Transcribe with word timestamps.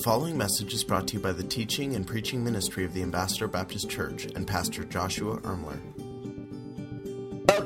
following 0.00 0.38
message 0.38 0.72
is 0.72 0.82
brought 0.82 1.06
to 1.06 1.14
you 1.14 1.20
by 1.20 1.30
the 1.30 1.42
teaching 1.42 1.94
and 1.94 2.06
preaching 2.06 2.42
ministry 2.42 2.86
of 2.86 2.94
the 2.94 3.02
Ambassador 3.02 3.46
Baptist 3.46 3.90
Church 3.90 4.24
and 4.34 4.46
Pastor 4.46 4.82
Joshua 4.84 5.36
Ermler. 5.42 5.99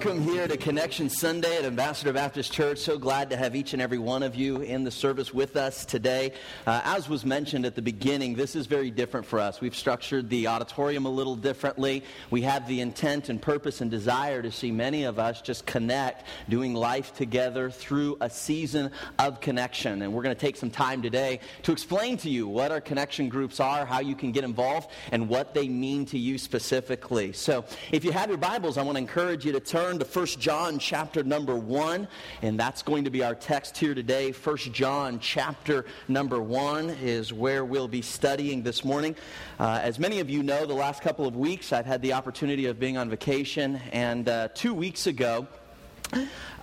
Welcome 0.05 0.23
here 0.23 0.47
to 0.47 0.59
Connection 0.59 1.09
Sunday 1.09 1.57
at 1.57 1.65
Ambassador 1.65 2.13
Baptist 2.13 2.53
Church. 2.53 2.77
So 2.77 2.99
glad 2.99 3.31
to 3.31 3.39
have 3.39 3.57
each 3.57 3.73
and 3.73 3.81
every 3.81 3.97
one 3.97 4.23
of 4.23 4.35
you 4.35 4.61
in 4.61 4.85
the 4.85 4.91
service 4.91 5.33
with 5.33 5.57
us 5.57 5.87
today. 5.87 6.35
Uh, 6.67 6.83
as 6.85 7.09
was 7.09 7.25
mentioned 7.25 7.65
at 7.65 7.75
the 7.75 7.81
beginning, 7.81 8.35
this 8.35 8.55
is 8.55 8.67
very 8.67 8.91
different 8.91 9.25
for 9.25 9.41
us. 9.41 9.63
We've 9.63 9.75
structured 9.75 10.29
the 10.29 10.47
auditorium 10.47 11.07
a 11.07 11.09
little 11.09 11.37
differently. 11.37 12.05
We 12.29 12.43
have 12.43 12.69
the 12.69 12.83
intent 12.83 13.31
and 13.31 13.41
purpose 13.41 13.81
and 13.81 13.91
desire 13.91 14.43
to 14.43 14.53
see 14.53 14.71
many 14.71 15.05
of 15.05 15.19
us 15.19 15.41
just 15.41 15.65
connect, 15.65 16.25
doing 16.51 16.75
life 16.75 17.15
together 17.15 17.71
through 17.71 18.19
a 18.21 18.29
season 18.29 18.91
of 19.19 19.41
connection. 19.41 20.03
And 20.03 20.13
we're 20.13 20.23
going 20.23 20.37
to 20.37 20.41
take 20.41 20.57
some 20.57 20.71
time 20.71 21.01
today 21.01 21.41
to 21.63 21.73
explain 21.73 22.19
to 22.19 22.29
you 22.29 22.47
what 22.47 22.71
our 22.71 22.83
connection 22.83 23.31
groups 23.31 23.59
are, 23.59 23.87
how 23.87 24.01
you 24.01 24.15
can 24.15 24.33
get 24.33 24.45
involved, 24.45 24.91
and 25.13 25.31
what 25.31 25.55
they 25.55 25.67
mean 25.67 26.05
to 26.07 26.19
you 26.19 26.37
specifically. 26.37 27.33
So 27.33 27.65
if 27.91 28.05
you 28.05 28.13
have 28.13 28.29
your 28.29 28.37
Bibles, 28.37 28.77
I 28.77 28.83
want 28.83 28.97
to 28.97 29.01
encourage 29.01 29.47
you 29.47 29.53
to 29.53 29.61
turn 29.61 29.94
turn 29.95 30.07
to 30.07 30.19
1 30.19 30.27
John 30.41 30.79
chapter 30.81 31.23
number 31.23 31.55
1, 31.55 32.09
and 32.43 32.59
that's 32.59 32.83
going 32.83 33.05
to 33.05 33.11
be 33.11 33.23
our 33.23 33.35
text 33.35 33.77
here 33.77 33.95
today. 33.95 34.33
1 34.33 34.57
John 34.73 35.21
chapter 35.21 35.85
number 36.09 36.41
1 36.41 36.91
is 37.01 37.33
where 37.33 37.65
we'll 37.65 37.87
be 37.87 38.03
studying 38.03 38.65
this 38.65 38.85
morning. 38.85 39.15
Uh, 39.61 39.79
as 39.83 40.01
many 40.01 40.19
of 40.19 40.29
you 40.29 40.43
know, 40.43 40.67
the 40.67 40.75
last 40.75 41.01
couple 41.01 41.27
of 41.27 41.37
weeks 41.37 41.73
I've 41.73 41.87
had 41.87 42.03
the 42.03 42.13
opportunity 42.13 42.67
of 42.67 42.81
being 42.81 42.97
on 42.97 43.09
vacation, 43.09 43.81
and 43.93 44.29
uh, 44.29 44.49
two 44.53 44.75
weeks 44.75 45.07
ago, 45.07 45.47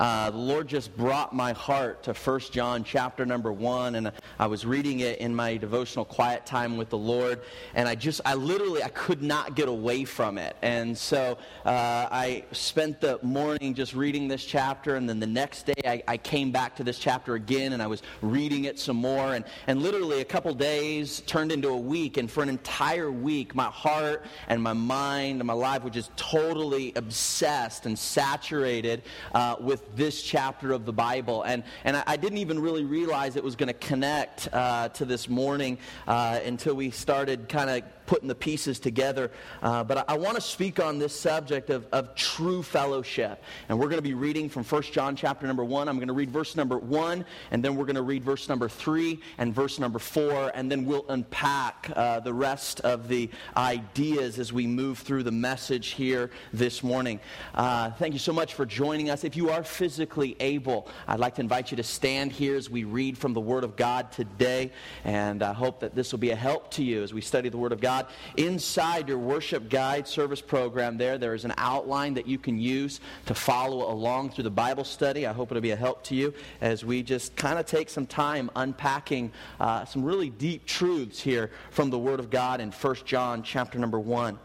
uh, 0.01 0.31
the 0.31 0.37
Lord 0.37 0.67
just 0.67 0.95
brought 0.97 1.33
my 1.33 1.53
heart 1.53 2.03
to 2.03 2.13
1 2.13 2.39
John 2.51 2.83
chapter 2.83 3.25
number 3.25 3.51
1, 3.51 3.95
and 3.95 4.11
I 4.39 4.47
was 4.47 4.65
reading 4.65 5.01
it 5.01 5.19
in 5.19 5.35
my 5.35 5.57
devotional 5.57 6.05
quiet 6.05 6.45
time 6.45 6.75
with 6.77 6.89
the 6.89 6.97
Lord, 6.97 7.41
and 7.75 7.87
I 7.87 7.95
just, 7.95 8.21
I 8.25 8.33
literally, 8.33 8.81
I 8.81 8.89
could 8.89 9.21
not 9.21 9.55
get 9.55 9.67
away 9.67 10.05
from 10.05 10.39
it. 10.39 10.55
And 10.61 10.97
so 10.97 11.37
uh, 11.65 12.07
I 12.11 12.45
spent 12.51 12.99
the 12.99 13.19
morning 13.21 13.73
just 13.75 13.93
reading 13.93 14.27
this 14.27 14.43
chapter, 14.43 14.95
and 14.95 15.07
then 15.07 15.19
the 15.19 15.27
next 15.27 15.67
day 15.67 15.81
I, 15.85 16.01
I, 16.07 16.17
came 16.17 16.51
back 16.51 16.75
to 16.77 16.83
this 16.83 16.97
chapter 16.97 17.35
again, 17.35 17.73
and 17.73 17.81
I 17.81 17.87
was 17.87 18.01
reading 18.21 18.65
it 18.65 18.79
some 18.79 18.97
more, 18.97 19.35
and, 19.35 19.45
and 19.67 19.81
literally 19.81 20.21
a 20.21 20.25
couple 20.25 20.53
days 20.53 21.21
turned 21.21 21.51
into 21.51 21.69
a 21.69 21.77
week, 21.77 22.17
and 22.17 22.29
for 22.29 22.41
an 22.41 22.49
entire 22.49 23.11
week, 23.11 23.53
my 23.53 23.65
heart 23.65 24.25
and 24.47 24.61
my 24.63 24.73
mind 24.73 25.41
and 25.41 25.47
my 25.47 25.53
life 25.53 25.83
were 25.83 25.89
just 25.89 26.15
totally 26.17 26.93
obsessed 26.95 27.85
and 27.85 27.97
saturated 27.97 29.03
uh, 29.33 29.55
with 29.59 29.95
this 29.95 30.21
chapter 30.21 30.71
of 30.71 30.85
the 30.85 30.93
Bible. 30.93 31.43
And, 31.43 31.63
and 31.83 31.97
I, 31.97 32.03
I 32.07 32.17
didn't 32.17 32.39
even 32.39 32.59
really 32.59 32.83
realize 32.83 33.35
it 33.35 33.43
was 33.43 33.55
going 33.55 33.67
to 33.67 33.73
connect 33.73 34.49
uh, 34.53 34.89
to 34.89 35.05
this 35.05 35.29
morning 35.29 35.77
uh, 36.07 36.39
until 36.45 36.75
we 36.75 36.91
started 36.91 37.49
kind 37.49 37.69
of 37.69 37.83
putting 38.11 38.27
the 38.27 38.35
pieces 38.35 38.77
together. 38.77 39.31
Uh, 39.63 39.85
but 39.85 39.99
I, 39.99 40.03
I 40.09 40.17
want 40.17 40.35
to 40.35 40.41
speak 40.41 40.81
on 40.81 40.99
this 40.99 41.17
subject 41.17 41.69
of, 41.69 41.87
of 41.93 42.13
true 42.13 42.61
fellowship. 42.61 43.41
And 43.69 43.79
we're 43.79 43.87
going 43.87 43.99
to 43.99 44.01
be 44.01 44.15
reading 44.15 44.49
from 44.49 44.65
1 44.65 44.81
John 44.91 45.15
chapter 45.15 45.47
number 45.47 45.63
1. 45.63 45.87
I'm 45.87 45.95
going 45.95 46.09
to 46.09 46.13
read 46.13 46.29
verse 46.29 46.57
number 46.57 46.77
1, 46.77 47.23
and 47.51 47.63
then 47.63 47.77
we're 47.77 47.85
going 47.85 47.95
to 47.95 48.01
read 48.01 48.25
verse 48.25 48.49
number 48.49 48.67
3 48.67 49.17
and 49.37 49.55
verse 49.55 49.79
number 49.79 49.97
4, 49.97 50.51
and 50.55 50.69
then 50.69 50.83
we'll 50.83 51.05
unpack 51.07 51.89
uh, 51.95 52.19
the 52.19 52.33
rest 52.33 52.81
of 52.81 53.07
the 53.07 53.29
ideas 53.55 54.39
as 54.39 54.51
we 54.51 54.67
move 54.67 54.99
through 54.99 55.23
the 55.23 55.31
message 55.31 55.91
here 55.91 56.31
this 56.51 56.83
morning. 56.83 57.17
Uh, 57.55 57.91
thank 57.91 58.11
you 58.11 58.19
so 58.19 58.33
much 58.33 58.55
for 58.55 58.65
joining 58.65 59.09
us. 59.09 59.23
If 59.23 59.37
you 59.37 59.51
are 59.51 59.63
physically 59.63 60.35
able, 60.41 60.89
I'd 61.07 61.21
like 61.21 61.35
to 61.35 61.41
invite 61.41 61.71
you 61.71 61.77
to 61.77 61.83
stand 61.83 62.33
here 62.33 62.57
as 62.57 62.69
we 62.69 62.83
read 62.83 63.17
from 63.17 63.33
the 63.33 63.39
Word 63.39 63.63
of 63.63 63.77
God 63.77 64.11
today. 64.11 64.73
And 65.05 65.41
I 65.41 65.53
hope 65.53 65.79
that 65.79 65.95
this 65.95 66.11
will 66.11 66.19
be 66.19 66.31
a 66.31 66.35
help 66.35 66.71
to 66.71 66.83
you 66.83 67.03
as 67.03 67.13
we 67.13 67.21
study 67.21 67.47
the 67.47 67.57
Word 67.57 67.71
of 67.71 67.79
God. 67.79 68.00
Inside 68.37 69.07
your 69.07 69.17
worship 69.17 69.69
guide 69.69 70.07
service 70.07 70.41
program 70.41 70.97
there, 70.97 71.17
there 71.17 71.33
is 71.33 71.45
an 71.45 71.53
outline 71.57 72.13
that 72.15 72.27
you 72.27 72.37
can 72.37 72.59
use 72.59 72.99
to 73.25 73.33
follow 73.33 73.91
along 73.91 74.31
through 74.31 74.43
the 74.45 74.51
Bible 74.51 74.83
study. 74.83 75.25
I 75.25 75.33
hope 75.33 75.51
it'll 75.51 75.61
be 75.61 75.71
a 75.71 75.75
help 75.75 76.03
to 76.05 76.15
you 76.15 76.33
as 76.61 76.85
we 76.85 77.03
just 77.03 77.35
kind 77.35 77.59
of 77.59 77.65
take 77.65 77.89
some 77.89 78.05
time 78.05 78.49
unpacking 78.55 79.31
uh, 79.59 79.85
some 79.85 80.03
really 80.03 80.29
deep 80.29 80.65
truths 80.65 81.21
here 81.21 81.51
from 81.69 81.89
the 81.89 81.99
Word 81.99 82.19
of 82.19 82.29
God 82.29 82.61
in 82.61 82.71
1 82.71 82.95
John 83.05 83.43
chapter 83.43 83.79
number 83.79 83.99
1. 83.99 84.37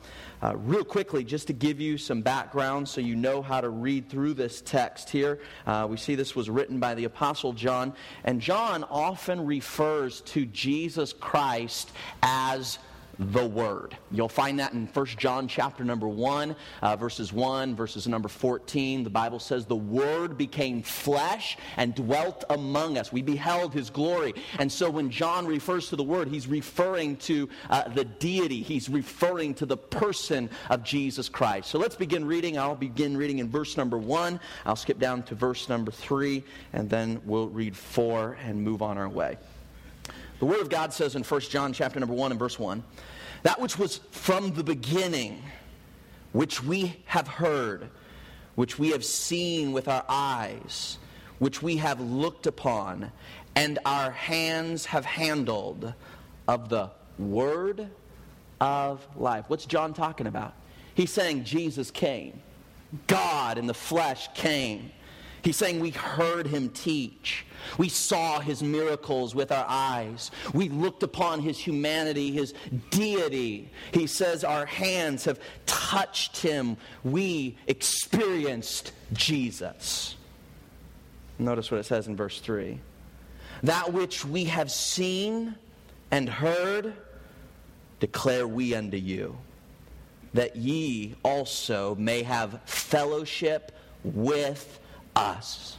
Uh, 0.43 0.55
real 0.57 0.85
quickly, 0.85 1.25
just 1.25 1.47
to 1.47 1.53
give 1.53 1.81
you 1.81 1.97
some 1.97 2.21
background 2.21 2.87
so 2.89 3.01
you 3.01 3.17
know 3.17 3.41
how 3.41 3.61
to 3.61 3.71
read 3.71 4.09
through 4.09 4.35
this 4.35 4.61
text 4.61 5.09
here, 5.09 5.41
uh, 5.67 5.87
we 5.89 5.97
see 5.97 6.15
this 6.15 6.37
was 6.37 6.51
written 6.51 6.79
by 6.79 6.95
the 6.95 7.05
Apostle 7.05 7.53
John, 7.55 7.95
and 8.25 8.41
John 8.41 8.85
often 8.85 9.47
refers 9.47 10.21
to 10.23 10.45
Jesus 10.47 11.13
Christ 11.15 11.91
as 12.23 12.79
the 13.19 13.47
Word. 13.47 13.97
You'll 14.11 14.29
find 14.29 14.59
that 14.61 14.73
in 14.73 14.87
1 14.87 15.07
John 15.07 15.49
chapter 15.49 15.85
number 15.85 16.09
1, 16.09 16.55
uh, 16.83 16.97
verses 16.97 17.33
1, 17.33 17.75
verses 17.75 18.07
number 18.07 18.29
14. 18.29 19.05
The 19.05 19.11
Bible 19.11 19.39
says, 19.39 19.67
The 19.67 19.77
Word 19.77 20.37
became 20.37 20.83
flesh 20.83 21.57
and 21.77 21.95
dwelt 21.95 22.45
among 22.51 22.99
us. 22.99 23.13
We 23.13 23.23
beheld 23.23 23.73
His 23.73 23.91
glory. 23.91 24.35
And 24.59 24.71
so 24.71 24.91
when 24.91 25.11
John 25.11 25.47
refers 25.47 25.89
to 25.89 25.97
the 25.97 26.05
Word, 26.05 26.29
he's 26.29 26.47
referring 26.47 27.17
to 27.19 27.49
uh, 27.71 27.89
the 27.89 28.05
deity, 28.05 28.63
he's 28.63 28.89
referring 28.89 29.55
to 29.55 29.67
the 29.67 29.77
person 29.77 30.51
of 30.71 30.83
Jesus 30.83 31.29
Christ. 31.29 31.71
So 31.71 31.79
let's 31.79 31.97
begin 31.97 32.25
reading. 32.25 32.59
I'll 32.59 32.75
begin 32.75 33.17
reading 33.17 33.39
in 33.39 33.49
verse 33.49 33.77
number 33.77 33.99
1. 33.99 34.41
I'll 34.65 34.77
skip 34.77 34.99
down 34.99 35.23
to 35.25 35.35
verse 35.35 35.69
number 35.69 35.91
3, 35.91 36.45
and 36.73 36.91
then 36.91 37.21
we'll 37.25 37.49
read 37.49 37.77
4 37.77 38.39
and 38.43 38.63
move 38.63 38.83
on 38.83 38.99
our 38.99 39.09
way. 39.09 39.39
The 40.39 40.47
Word 40.47 40.61
of 40.61 40.69
God 40.69 40.93
says 40.93 41.15
in 41.15 41.23
1 41.23 41.41
John 41.43 41.73
chapter 41.73 41.99
number 41.99 42.15
1 42.15 42.31
and 42.31 42.39
verse 42.39 42.59
1, 42.59 42.83
that 43.43 43.61
which 43.61 43.79
was 43.79 43.99
from 44.11 44.53
the 44.53 44.65
beginning, 44.65 45.43
which 46.33 46.63
we 46.63 47.03
have 47.07 47.27
heard, 47.27 47.89
which 48.55 48.79
we 48.79 48.91
have 48.91 49.05
seen 49.05 49.73
with 49.73 49.89
our 49.89 50.05
eyes, 50.09 50.99
which 51.39 51.63
we 51.63 51.77
have 51.77 52.01
looked 52.01 52.47
upon, 52.47 53.11
and 53.55 53.79
our 53.87 54.11
hands 54.11 54.87
have 54.87 55.05
handled 55.05 55.95
of 56.49 56.69
the 56.69 56.91
Word 57.19 57.89
of 58.61 59.07
life. 59.17 59.47
What's 59.49 59.65
John 59.65 59.95
talking 59.95 60.27
about? 60.27 60.55
He's 60.95 61.11
saying 61.11 61.45
Jesus 61.45 61.91
came. 61.91 62.43
God 63.07 63.59
in 63.59 63.67
the 63.67 63.75
flesh 63.75 64.29
came. 64.35 64.91
He's 65.47 65.55
saying 65.55 65.79
we 65.79 65.91
heard 65.91 66.49
him 66.49 66.71
teach. 66.71 67.47
We 67.79 67.89
saw 67.89 68.41
his 68.41 68.65
miracles 68.65 69.33
with 69.33 69.53
our 69.53 69.65
eyes. 69.69 70.33
We 70.53 70.69
looked 70.69 71.05
upon 71.05 71.39
his 71.39 71.57
humanity, 71.57 72.33
his 72.33 72.53
deity. 72.91 73.71
He 73.93 74.09
says 74.09 74.43
our 74.43 74.67
hands 74.67 75.25
have 75.25 75.39
touched 75.65 76.39
him. 76.39 76.77
We 77.05 77.57
experienced 77.69 78.91
Jesus. 79.13 80.17
Notice 81.39 81.71
what 81.71 81.79
it 81.79 81.87
says 81.87 82.09
in 82.09 82.17
verse 82.17 82.41
3 82.41 82.81
That 83.63 83.93
which 83.93 84.25
we 84.25 84.47
have 84.47 84.69
seen 84.69 85.55
and 86.11 86.29
heard, 86.29 86.93
declare 88.01 88.49
we 88.49 88.75
unto 88.75 88.97
you, 88.97 89.39
that 90.35 90.57
ye 90.57 91.15
also 91.23 91.95
may 91.95 92.25
have 92.25 92.63
fellowship 92.65 93.71
with 94.03 94.81
us. 95.17 95.77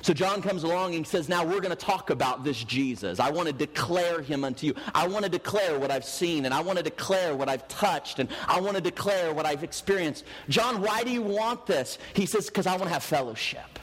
So 0.00 0.14
John 0.14 0.42
comes 0.42 0.62
along 0.62 0.94
and 0.94 1.06
says, 1.06 1.28
Now 1.28 1.44
we're 1.44 1.60
going 1.60 1.68
to 1.70 1.76
talk 1.76 2.10
about 2.10 2.44
this 2.44 2.62
Jesus. 2.62 3.20
I 3.20 3.30
want 3.30 3.48
to 3.48 3.52
declare 3.52 4.22
him 4.22 4.44
unto 4.44 4.66
you. 4.66 4.74
I 4.94 5.06
want 5.06 5.24
to 5.24 5.30
declare 5.30 5.78
what 5.78 5.90
I've 5.90 6.04
seen, 6.04 6.44
and 6.44 6.54
I 6.54 6.60
want 6.60 6.78
to 6.78 6.84
declare 6.84 7.34
what 7.34 7.48
I've 7.48 7.66
touched, 7.68 8.18
and 8.18 8.28
I 8.46 8.60
want 8.60 8.76
to 8.76 8.80
declare 8.80 9.34
what 9.34 9.44
I've 9.44 9.64
experienced. 9.64 10.24
John, 10.48 10.80
why 10.80 11.02
do 11.02 11.10
you 11.10 11.22
want 11.22 11.66
this? 11.66 11.98
He 12.14 12.26
says, 12.26 12.46
Because 12.46 12.66
I 12.66 12.72
want 12.72 12.84
to 12.84 12.90
have 12.90 13.02
fellowship. 13.02 13.78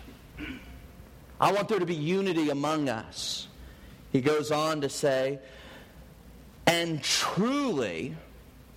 I 1.40 1.52
want 1.52 1.68
there 1.68 1.80
to 1.80 1.86
be 1.86 1.96
unity 1.96 2.50
among 2.50 2.88
us. 2.88 3.48
He 4.12 4.22
goes 4.22 4.52
on 4.52 4.82
to 4.82 4.90
say, 4.90 5.40
And 6.66 7.03
truly, 7.03 8.16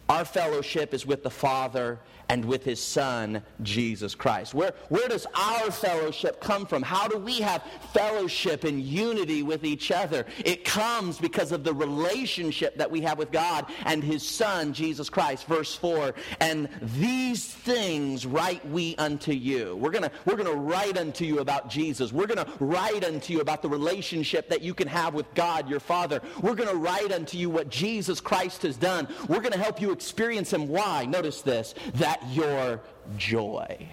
our 0.09 0.25
fellowship 0.25 0.93
is 0.93 1.07
with 1.07 1.23
the 1.23 1.31
Father 1.31 2.01
and 2.29 2.45
with 2.45 2.65
his 2.65 2.83
son, 2.83 3.43
Jesus 3.63 4.15
Christ. 4.15 4.55
Where, 4.55 4.75
where 4.89 5.09
does 5.09 5.27
our 5.35 5.71
fellowship 5.71 6.41
come 6.41 6.67
from? 6.67 6.83
How 6.83 7.09
do 7.09 7.19
we 7.19 7.41
have 7.41 7.63
fellowship 7.93 8.65
and 8.65 8.81
unity 8.83 9.43
with 9.43 9.65
each 9.65 9.91
other? 9.91 10.27
It 10.45 10.65
comes 10.65 11.19
because 11.19 11.53
of 11.53 11.65
the 11.65 11.73
relationship 11.73 12.77
that 12.77 12.91
we 12.91 13.01
have 13.03 13.19
with 13.19 13.33
God 13.33 13.67
and 13.87 14.05
his 14.05 14.27
son, 14.27 14.73
Jesus 14.73 15.09
Christ. 15.09 15.47
Verse 15.47 15.75
4 15.75 16.15
And 16.41 16.69
these 16.83 17.47
things 17.47 18.27
write 18.27 18.67
we 18.69 18.95
unto 18.97 19.33
you. 19.33 19.77
We're 19.77 19.91
going 19.91 20.09
we're 20.25 20.37
going 20.37 20.53
to 20.53 20.61
write 20.61 20.99
unto 20.99 21.25
you 21.25 21.39
about 21.39 21.71
Jesus. 21.71 22.13
We're 22.13 22.27
going 22.27 22.45
to 22.45 22.53
write 22.61 23.05
unto 23.05 23.33
you 23.33 23.41
about 23.41 23.63
the 23.63 23.69
relationship 23.69 24.49
that 24.49 24.63
you 24.63 24.75
can 24.75 24.89
have 24.89 25.15
with 25.15 25.33
God, 25.35 25.69
your 25.69 25.81
Father. 25.81 26.21
We're 26.43 26.55
going 26.55 26.69
to 26.69 26.77
write 26.77 27.13
unto 27.13 27.39
you 27.39 27.51
what 27.51 27.69
Jesus 27.69 28.21
Christ 28.21 28.63
has 28.63 28.77
done. 28.77 29.09
We're 29.29 29.41
going 29.41 29.53
to 29.53 29.59
help 29.59 29.81
you 29.81 29.93
experience 29.93 30.53
him. 30.53 30.69
Why? 30.69 31.05
Notice 31.05 31.43
this 31.43 31.75
that 31.95 32.18
that 32.21 32.33
your 32.33 32.81
joy 33.17 33.89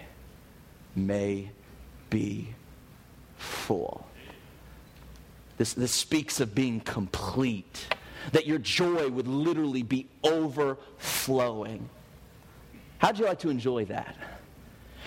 may 0.94 1.50
be 2.10 2.48
full. 3.36 4.06
This, 5.58 5.74
this 5.74 5.92
speaks 5.92 6.40
of 6.40 6.54
being 6.54 6.80
complete. 6.80 7.86
that 8.32 8.46
your 8.46 8.58
joy 8.58 9.08
would 9.08 9.28
literally 9.28 9.82
be 9.82 10.08
overflowing. 10.24 11.88
How'd 12.98 13.18
you 13.18 13.26
like 13.26 13.38
to 13.40 13.50
enjoy 13.50 13.84
that? 13.86 14.16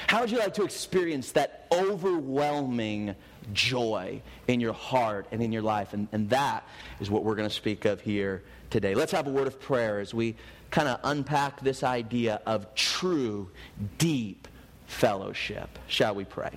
How 0.08 0.22
would 0.22 0.32
you 0.32 0.40
like 0.40 0.54
to 0.54 0.64
experience 0.64 1.34
that 1.34 1.68
overwhelming 1.72 3.16
joy 3.52 4.22
in 4.48 4.62
your 4.62 4.74
heart 4.74 5.28
and 5.32 5.42
in 5.44 5.52
your 5.52 5.62
life? 5.62 5.94
And, 5.94 6.08
and 6.14 6.30
that 6.30 6.66
is 7.02 7.10
what 7.10 7.24
we're 7.24 7.36
going 7.36 7.50
to 7.50 7.54
speak 7.54 7.86
of 7.86 8.00
here 8.00 8.44
today. 8.70 8.96
Let's 8.96 9.12
have 9.12 9.28
a 9.28 9.32
word 9.32 9.48
of 9.48 9.60
prayer 9.60 10.00
as 10.00 10.14
we 10.14 10.36
kind 10.72 10.88
of 10.88 11.00
unpack 11.04 11.62
this 11.62 11.84
idea 11.84 12.42
of 12.46 12.74
true, 12.76 13.50
deep 13.98 14.48
fellowship. 14.86 15.80
Shall 15.88 16.16
we 16.16 16.26
pray? 16.26 16.52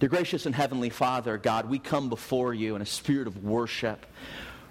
Dear 0.00 0.08
gracious 0.08 0.46
and 0.46 0.54
heavenly 0.54 0.90
Father, 0.90 1.38
God, 1.38 1.68
we 1.68 1.78
come 1.78 2.08
before 2.08 2.52
you 2.52 2.76
in 2.76 2.82
a 2.82 2.86
spirit 2.86 3.26
of 3.26 3.44
worship, 3.44 4.06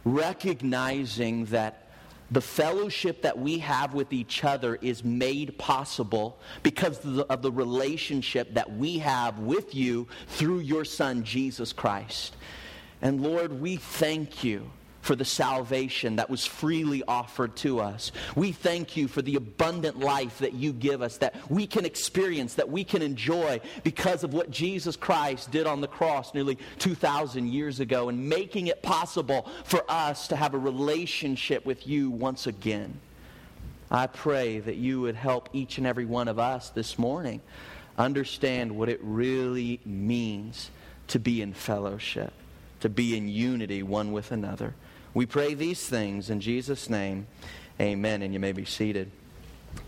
recognizing 0.06 1.46
that 1.46 1.88
the 2.32 2.42
fellowship 2.42 3.22
that 3.22 3.38
we 3.38 3.60
have 3.60 3.94
with 3.94 4.12
each 4.12 4.44
other 4.44 4.76
is 4.76 5.04
made 5.04 5.58
possible 5.58 6.40
because 6.64 7.04
of 7.06 7.14
the, 7.14 7.26
of 7.28 7.42
the, 7.42 7.52
relationship 7.52 8.54
that 8.56 8.76
we 8.76 8.98
have 8.98 9.40
with 9.40 9.76
you 9.76 10.08
through 10.28 10.60
your 10.60 10.84
Son, 10.84 11.24
Jesus 11.24 11.74
Christ. 11.74 12.36
And 13.02 13.22
Lord, 13.22 13.62
we 13.62 13.76
thank 13.76 14.44
you 14.44 14.72
for 15.04 15.16
the 15.18 15.26
salvation 15.26 16.16
that 16.16 16.30
was 16.30 16.46
freely 16.46 17.04
offered 17.08 17.56
to 17.58 17.82
us. 17.82 18.14
We 18.38 18.54
thank 18.54 18.96
you 18.96 19.10
for 19.10 19.22
the 19.22 19.36
abundant 19.36 20.00
life 20.00 20.40
that 20.40 20.54
you 20.54 20.72
give 20.72 21.02
us, 21.02 21.18
that 21.18 21.36
we 21.52 21.68
can 21.68 21.86
experience, 21.86 22.54
that 22.54 22.70
we 22.70 22.86
can 22.86 23.02
enjoy 23.02 23.60
because 23.84 24.24
of 24.24 24.34
what 24.34 24.50
Jesus 24.50 24.96
Christ 24.96 25.52
did 25.52 25.68
on 25.68 25.82
the 25.82 25.90
cross 25.90 26.34
nearly 26.34 26.58
2,000 26.80 27.50
years 27.50 27.82
ago 27.82 28.08
and 28.08 28.30
making 28.30 28.68
it 28.68 28.82
possible 28.82 29.50
for 29.66 29.84
us 29.90 30.30
to 30.30 30.38
have 30.38 30.54
a 30.54 30.58
relationship 30.58 31.66
with 31.66 31.86
you 31.86 32.10
once 32.10 32.48
again. 32.48 32.98
I 33.92 34.08
pray 34.08 34.60
that 34.60 34.78
you 34.78 35.02
would 35.02 35.16
help 35.16 35.50
each 35.52 35.78
and 35.78 35.86
every 35.86 36.06
one 36.06 36.30
of 36.30 36.40
us 36.40 36.70
this 36.70 36.98
morning 36.98 37.42
understand 37.98 38.72
what 38.72 38.88
it 38.88 39.02
really 39.04 39.82
means 39.86 40.72
to 41.10 41.20
be 41.20 41.42
in 41.42 41.54
fellowship, 41.54 42.32
to 42.80 42.88
be 42.88 43.18
in 43.18 43.28
unity 43.28 43.84
one 43.84 44.14
with 44.14 44.32
another. 44.32 44.74
We 45.14 45.26
pray 45.26 45.54
these 45.54 45.88
things 45.88 46.30
in 46.30 46.40
Jesus' 46.40 46.90
name. 46.90 47.28
Amen. 47.80 48.22
And 48.22 48.34
you 48.34 48.40
may 48.40 48.52
be 48.52 48.66
seated. 48.66 49.12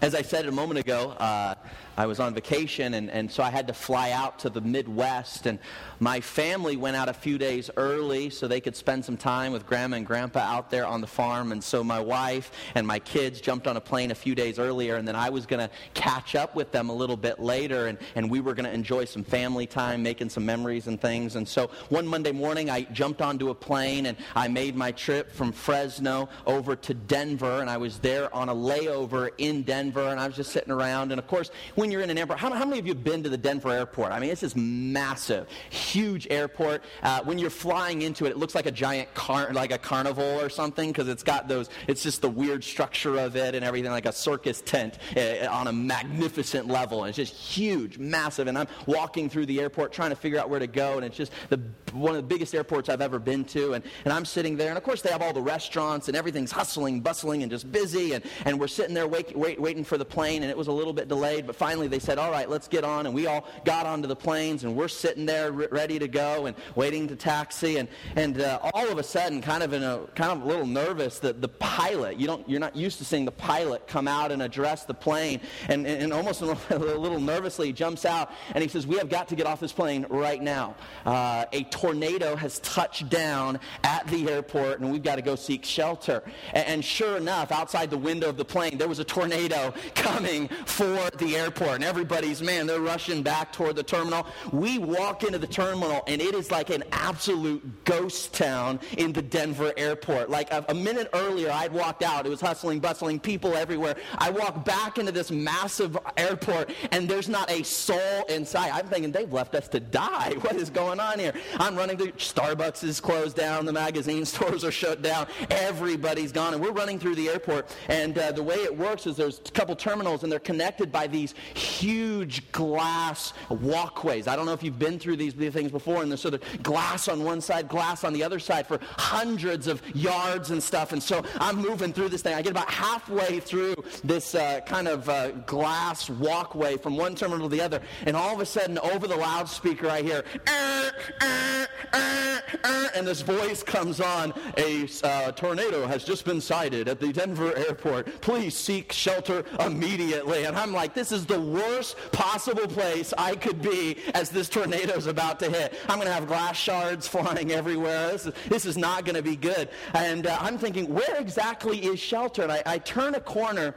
As 0.02 0.14
I 0.14 0.22
said 0.22 0.46
a 0.46 0.52
moment 0.52 0.80
ago, 0.80 1.12
uh, 1.12 1.56
I 1.98 2.06
was 2.06 2.20
on 2.20 2.34
vacation, 2.34 2.96
and, 2.96 3.10
and 3.10 3.32
so 3.32 3.42
I 3.42 3.50
had 3.50 3.68
to 3.68 3.74
fly 3.74 4.12
out 4.12 4.40
to 4.40 4.50
the 4.50 4.60
Midwest. 4.60 5.46
And 5.46 5.60
my 6.02 6.20
family 6.20 6.76
went 6.76 6.98
out 6.98 7.08
a 7.08 7.14
few 7.14 7.38
days 7.38 7.72
early 7.78 8.30
so 8.30 8.50
they 8.50 8.60
could 8.60 8.76
spend 8.76 9.06
some 9.06 9.16
time 9.16 9.54
with 9.54 9.66
grandma 9.66 9.96
and 9.96 10.06
grandpa 10.06 10.40
out 10.40 10.70
there 10.70 10.86
on 10.86 11.00
the 11.00 11.08
farm. 11.08 11.54
And 11.54 11.64
so 11.64 11.84
my 11.84 12.02
wife 12.02 12.52
and 12.76 12.86
my 12.86 13.00
kids 13.00 13.40
jumped 13.40 13.66
on 13.66 13.78
a 13.78 13.82
plane 13.82 14.12
a 14.12 14.16
few 14.16 14.36
days 14.36 14.60
earlier, 14.60 14.98
and 14.98 15.08
then 15.08 15.16
I 15.16 15.30
was 15.30 15.46
going 15.46 15.66
to 15.66 15.74
catch 15.94 16.36
up 16.36 16.54
with 16.54 16.74
them 16.74 16.90
a 16.90 16.94
little 16.94 17.16
bit 17.16 17.40
later, 17.40 17.88
and, 17.88 17.98
and 18.16 18.30
we 18.30 18.42
were 18.42 18.54
going 18.54 18.66
to 18.66 18.74
enjoy 18.74 19.06
some 19.06 19.24
family 19.24 19.66
time, 19.66 20.04
making 20.04 20.30
some 20.30 20.46
memories 20.46 20.88
and 20.88 21.00
things. 21.00 21.38
And 21.38 21.48
so 21.48 21.72
one 21.88 22.06
Monday 22.06 22.34
morning, 22.34 22.70
I 22.70 22.82
jumped 22.82 23.22
onto 23.22 23.52
a 23.52 23.56
plane, 23.56 24.08
and 24.08 24.18
I 24.36 24.50
made 24.50 24.76
my 24.76 24.92
trip 24.92 25.32
from 25.32 25.54
Fresno 25.54 26.28
over 26.46 26.76
to 26.76 26.94
Denver, 26.94 27.62
and 27.62 27.70
I 27.70 27.78
was 27.78 28.00
there 28.00 28.34
on 28.36 28.50
a 28.50 28.56
layover 28.56 29.32
in 29.38 29.64
Denver, 29.64 29.75
and 29.76 30.20
I 30.20 30.28
was 30.28 30.36
just 30.36 30.52
sitting 30.52 30.72
around. 30.72 31.12
And 31.12 31.20
of 31.20 31.28
course, 31.28 31.52
when 31.76 31.86
when 31.86 31.92
you're 31.92 32.02
in 32.02 32.10
an 32.10 32.18
airport, 32.18 32.40
how, 32.40 32.52
how, 32.52 32.66
many 32.66 32.80
of 32.80 32.88
you 32.88 32.96
have 32.96 33.04
been 33.04 33.22
to 33.22 33.30
the 33.30 33.38
Denver 33.38 33.70
airport? 33.70 34.12
I 34.12 34.20
mean, 34.20 34.32
it's 34.32 34.42
this 34.42 34.56
massive, 34.56 35.48
huge 35.70 36.26
airport. 36.32 36.84
Uh, 37.04 37.22
when 37.24 37.38
you're 37.38 37.52
flying 37.52 38.02
into 38.02 38.26
it, 38.26 38.32
it 38.32 38.38
looks 38.38 38.56
like 38.56 38.66
a 38.66 38.72
giant 38.72 39.14
car, 39.14 39.54
like 39.54 39.72
a 39.72 39.78
carnival 39.78 40.24
or 40.24 40.50
something, 40.50 40.92
because 40.92 41.08
it's 41.08 41.22
got 41.22 41.48
those, 41.48 41.70
it's 41.88 42.02
just 42.02 42.24
the 42.24 42.30
weird 42.30 42.64
structure 42.64 43.20
of 43.20 43.36
it 43.36 43.54
and 43.54 43.64
everything, 43.64 43.92
like 43.92 44.08
a 44.08 44.12
circus 44.12 44.62
tent 44.62 44.98
uh, 45.16 45.46
on 45.48 45.68
a 45.68 45.72
magnificent 45.72 46.68
level. 46.68 47.04
And 47.04 47.10
it's 47.10 47.18
just 47.18 47.36
huge, 47.36 48.00
massive. 48.00 48.48
And 48.48 48.58
I'm 48.58 48.68
walking 48.88 49.30
through 49.30 49.46
the 49.46 49.60
airport 49.60 49.94
trying 49.94 50.10
to 50.10 50.16
figure 50.16 50.40
out 50.40 50.50
where 50.50 50.60
to 50.60 50.66
go, 50.66 50.96
and 50.96 51.06
it's 51.06 51.18
just 51.18 51.32
the, 51.50 51.62
one 51.94 52.16
of 52.16 52.18
the 52.18 52.28
biggest 52.28 52.56
airports 52.56 52.90
I've 52.90 53.02
ever 53.02 53.20
been 53.20 53.46
to. 53.46 53.74
And, 53.74 53.84
and 54.06 54.12
I'm 54.12 54.26
sitting 54.26 54.58
there, 54.58 54.70
and 54.70 54.78
of 54.80 54.84
course, 54.84 55.04
they 55.04 55.12
have 55.12 55.22
all 55.22 55.34
the 55.34 55.42
restaurants, 55.42 56.08
and 56.08 56.18
everything's 56.18 56.52
hustling, 56.52 57.02
bustling, 57.02 57.44
and 57.44 57.52
just 57.52 57.72
busy. 57.72 58.14
And, 58.14 58.26
and 58.46 58.60
we're 58.60 58.68
sitting 58.68 58.96
there 58.96 59.08
wait, 59.08 59.38
wait, 59.38 59.62
waiting 59.66 59.84
for 59.84 59.98
the 59.98 60.06
plane, 60.06 60.44
and 60.44 60.52
it 60.52 60.56
was 60.56 60.68
a 60.68 60.72
little 60.72 60.94
bit 60.94 61.08
delayed, 61.08 61.48
but 61.48 61.56
finally, 61.56 61.88
they 61.88 61.98
said, 61.98 62.20
all 62.20 62.30
right, 62.30 62.48
let's 62.48 62.68
get 62.68 62.84
on. 62.84 63.08
And 63.08 63.16
we 63.16 63.26
all 63.26 63.48
got 63.64 63.88
onto 63.88 64.08
the 64.08 64.16
planes 64.16 64.64
and 64.64 64.76
we're 64.76 64.88
sitting 64.88 65.26
there 65.26 65.52
ready 65.52 65.98
to 65.98 66.08
go 66.08 66.46
and 66.46 66.56
waiting 66.76 67.08
to 67.08 67.16
taxi. 67.16 67.78
And, 67.78 67.90
and 68.16 68.40
uh, 68.40 68.60
all 68.76 68.88
of 68.88 69.00
a 69.00 69.04
sudden, 69.04 69.42
kind 69.42 69.64
of 69.64 69.74
in 69.74 69.82
a 69.82 70.02
kind 70.14 70.32
of 70.32 70.44
a 70.44 70.46
little 70.46 70.68
nervous, 70.68 71.18
that 71.20 71.42
the 71.42 71.48
pilot, 71.48 72.20
you 72.20 72.28
don't, 72.28 72.48
you're 72.48 72.60
not 72.60 72.76
used 72.76 73.00
to 73.00 73.06
seeing 73.06 73.26
the 73.26 73.32
pilot 73.32 73.88
come 73.88 74.08
out 74.08 74.32
and 74.32 74.44
address 74.44 74.86
the 74.86 74.94
plane. 74.94 75.42
And, 75.68 75.88
and, 75.88 76.14
almost 76.14 76.42
a 76.70 76.78
little 76.78 77.20
nervously 77.20 77.74
jumps 77.74 78.06
out 78.06 78.30
and 78.54 78.62
he 78.62 78.70
says, 78.70 78.86
we 78.86 78.98
have 78.98 79.10
got 79.10 79.30
to 79.30 79.36
get 79.36 79.48
off 79.48 79.60
this 79.60 79.74
plane 79.74 80.06
right 80.12 80.44
now. 80.44 80.76
Uh, 81.08 81.46
a 81.52 81.64
tornado 81.64 82.36
has 82.36 82.60
touched 82.60 83.10
down 83.10 83.60
at 83.84 84.06
the 84.10 84.30
airport 84.30 84.80
and 84.80 84.92
we've 84.92 85.02
got 85.02 85.16
to 85.16 85.24
go 85.24 85.36
seek 85.36 85.66
shelter. 85.66 86.22
And, 86.54 86.68
and 86.68 86.86
sure 86.86 87.18
enough, 87.18 87.52
outside 87.52 87.90
the 87.90 87.98
window 87.98 88.30
of 88.30 88.38
the 88.38 88.46
plane, 88.46 88.78
there 88.78 88.88
was 88.88 89.00
a 89.00 89.04
tornado 89.04 89.55
coming 89.96 90.48
for 90.66 91.10
the 91.18 91.36
airport 91.36 91.76
and 91.76 91.84
everybody's, 91.84 92.42
man, 92.42 92.68
they're 92.68 92.80
rushing 92.80 93.24
back 93.24 93.52
toward 93.52 93.76
the 93.76 93.84
terminal. 93.84 94.28
We 94.52 94.78
walk 94.78 95.24
into 95.24 95.38
the 95.38 95.48
terminal, 95.48 96.04
and 96.08 96.22
it 96.22 96.36
is 96.36 96.52
like 96.52 96.70
an 96.70 96.84
absolute 96.92 97.86
ghost 97.86 98.34
town 98.34 98.80
in 98.98 99.14
the 99.14 99.22
Denver 99.22 99.74
airport. 99.78 100.30
Like 100.30 100.52
a, 100.52 100.66
a 100.70 100.74
minute 100.74 101.10
earlier, 101.14 101.52
I'd 101.52 101.72
walked 101.72 102.04
out. 102.04 102.26
It 102.26 102.30
was 102.30 102.42
hustling, 102.42 102.80
bustling, 102.80 103.20
people 103.20 103.56
everywhere. 103.56 103.96
I 104.18 104.30
walk 104.30 104.66
back 104.66 104.98
into 104.98 105.12
this 105.12 105.32
massive 105.32 105.98
airport, 106.18 106.72
and 106.92 107.10
there's 107.10 107.30
not 107.30 107.50
a 107.50 107.64
soul 107.64 108.24
inside. 108.30 108.72
I'm 108.72 108.88
thinking, 108.88 109.12
they've 109.12 109.32
left 109.32 109.56
us 109.56 109.68
to 109.70 109.80
die. 109.80 110.34
What 110.46 110.58
is 110.58 110.70
going 110.70 111.00
on 111.00 111.18
here? 111.18 111.34
I'm 111.58 111.76
running 111.76 111.98
through, 111.98 112.12
Starbucks 112.12 112.84
is 112.84 113.00
closed 113.00 113.36
down, 113.36 113.66
the 113.66 113.74
magazine 113.74 114.26
stores 114.36 114.64
are 114.64 114.72
shut 114.72 115.02
down, 115.02 115.26
everybody's 115.50 116.32
gone, 116.32 116.54
and 116.54 116.62
we're 116.62 116.72
running 116.72 117.00
through 117.00 117.16
the 117.16 117.30
airport. 117.30 117.76
And 117.88 118.16
uh, 118.16 118.32
the 118.32 118.44
way 118.44 118.58
it 118.58 118.78
works 118.78 119.08
is 119.08 119.16
there's 119.16 119.40
couple 119.54 119.76
terminals, 119.76 120.24
and 120.24 120.32
they're 120.32 120.40
connected 120.40 120.92
by 120.92 121.08
these 121.08 121.34
huge 121.54 122.52
glass 122.52 123.34
walkways. 123.50 124.28
I 124.28 124.36
don't 124.36 124.46
know 124.46 124.54
if 124.54 124.64
you've 124.64 124.80
been 124.80 125.00
through 125.00 125.18
these 125.18 125.34
things 125.34 125.72
before, 125.72 126.02
and 126.02 126.12
there's 126.12 126.22
sort 126.22 126.34
of 126.34 126.64
glass 126.64 127.08
on 127.08 127.24
one 127.24 127.42
side, 127.42 127.68
glass 127.68 128.04
on 128.04 128.14
the 128.14 128.24
other 128.24 128.40
side 128.40 128.68
for 128.68 128.80
hundreds 128.98 129.68
of 129.68 129.82
yards 129.96 130.52
and 130.52 130.62
stuff. 130.62 130.92
And 130.92 131.02
so 131.02 131.24
I'm 131.40 131.58
moving 131.58 131.94
through 131.94 132.10
this 132.10 132.22
thing. 132.22 132.34
I 132.34 132.42
get 132.42 132.52
about 132.52 132.70
halfway 132.70 133.40
through 133.40 133.76
this 134.04 134.36
uh, 134.36 134.62
kind 134.66 134.88
of 134.88 135.08
uh, 135.10 135.32
glass 135.32 136.10
walkway 136.10 136.78
from 136.78 136.98
one 136.98 137.16
terminal 137.16 137.50
to 137.50 137.56
the 137.56 137.62
other, 137.62 137.82
and 138.06 138.16
all 138.16 138.34
of 138.34 138.40
a 138.40 138.46
sudden, 138.46 138.78
over 138.80 139.08
the 139.08 139.16
loudspeaker, 139.16 139.90
I 139.90 140.02
hear, 140.02 140.24
er, 140.48 140.92
er, 141.24 141.68
er, 141.94 142.90
and 142.96 143.06
this 143.06 143.22
voice 143.22 143.64
comes 143.64 144.00
on. 144.00 144.34
A 144.58 144.88
uh, 145.04 145.32
tornado 145.34 145.86
has 145.86 146.04
just 146.04 146.26
been 146.26 146.42
sighted 146.42 146.88
at 146.88 147.00
the 147.00 147.12
Denver 147.12 147.56
airport. 147.56 148.22
Please 148.22 148.56
seek 148.56 148.92
shelter 148.92 149.35
immediately. 149.60 150.46
And 150.46 150.58
I'm 150.58 150.72
like, 150.74 150.94
this 150.94 151.12
is 151.12 151.26
the 151.26 151.36
the 151.36 151.42
worst 151.42 151.98
possible 152.14 152.68
place 152.68 153.14
I 153.18 153.36
could 153.36 153.62
be 153.62 153.98
as 154.14 154.30
this 154.30 154.48
tornado 154.48 154.94
is 154.94 155.08
about 155.08 155.38
to 155.42 155.50
hit. 155.50 155.74
I'm 155.90 155.98
going 155.98 156.08
to 156.08 156.14
have 156.14 156.28
glass 156.28 156.56
shards 156.56 157.08
flying 157.16 157.52
everywhere. 157.52 158.12
This 158.12 158.26
is, 158.26 158.34
this 158.48 158.66
is 158.66 158.78
not 158.78 159.04
going 159.04 159.16
to 159.16 159.22
be 159.22 159.36
good. 159.36 159.70
And 159.94 160.28
uh, 160.28 160.38
I'm 160.40 160.58
thinking, 160.58 160.94
where 160.94 161.16
exactly 161.18 161.86
is 161.86 162.00
shelter? 162.00 162.44
And 162.44 162.52
I, 162.52 162.64
I 162.66 162.78
turn 162.78 163.16
a 163.16 163.20
corner 163.20 163.76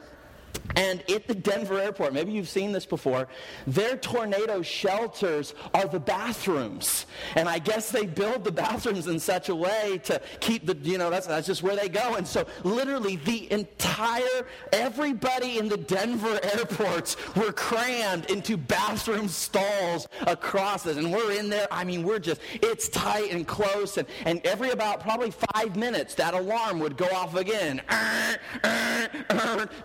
and 0.79 1.03
at 1.11 1.27
the 1.27 1.35
Denver 1.35 1.81
airport, 1.81 2.13
maybe 2.13 2.31
you've 2.31 2.49
seen 2.49 2.71
this 2.71 2.87
before, 2.87 3.27
their 3.67 3.97
tornado 3.97 4.63
shelters 4.63 5.55
are 5.75 5.89
the 5.89 5.99
bathrooms. 5.99 7.07
And 7.35 7.49
I 7.49 7.59
guess 7.59 7.91
they 7.91 8.07
build 8.07 8.45
the 8.45 8.53
bathrooms 8.53 9.09
in 9.09 9.19
such 9.19 9.49
a 9.49 9.55
way 9.57 10.01
to 10.05 10.21
keep 10.39 10.67
the, 10.67 10.77
you 10.89 10.97
know, 10.97 11.11
that's, 11.11 11.27
that's 11.27 11.49
just 11.49 11.65
where 11.65 11.75
they 11.75 11.89
go. 11.89 12.15
And 12.15 12.27
so 12.27 12.47
literally 12.63 13.17
the 13.17 13.51
entire, 13.51 14.47
everybody 14.73 15.59
in 15.59 15.69
the 15.69 15.79
Denver 15.79 16.39
airports 16.55 17.17
were 17.35 17.51
crammed 17.51 18.31
into 18.31 18.57
bathroom 18.57 19.27
stalls 19.27 20.07
across 20.29 20.85
this. 20.85 20.97
And 20.97 21.13
we're 21.13 21.33
in 21.33 21.49
there, 21.49 21.67
I 21.73 21.83
mean, 21.83 22.05
we're 22.05 22.21
just, 22.21 22.41
it's 22.55 22.89
tight 22.89 23.33
and 23.33 23.49
close. 23.49 23.99
And, 23.99 24.07
and 24.25 24.47
every 24.47 24.71
about 24.71 25.01
probably 25.01 25.33
five 25.53 25.75
minutes, 25.75 26.15
that 26.15 26.35
alarm 26.35 26.79
would 26.79 26.97
go 26.97 27.07
off 27.07 27.35
again. 27.35 27.83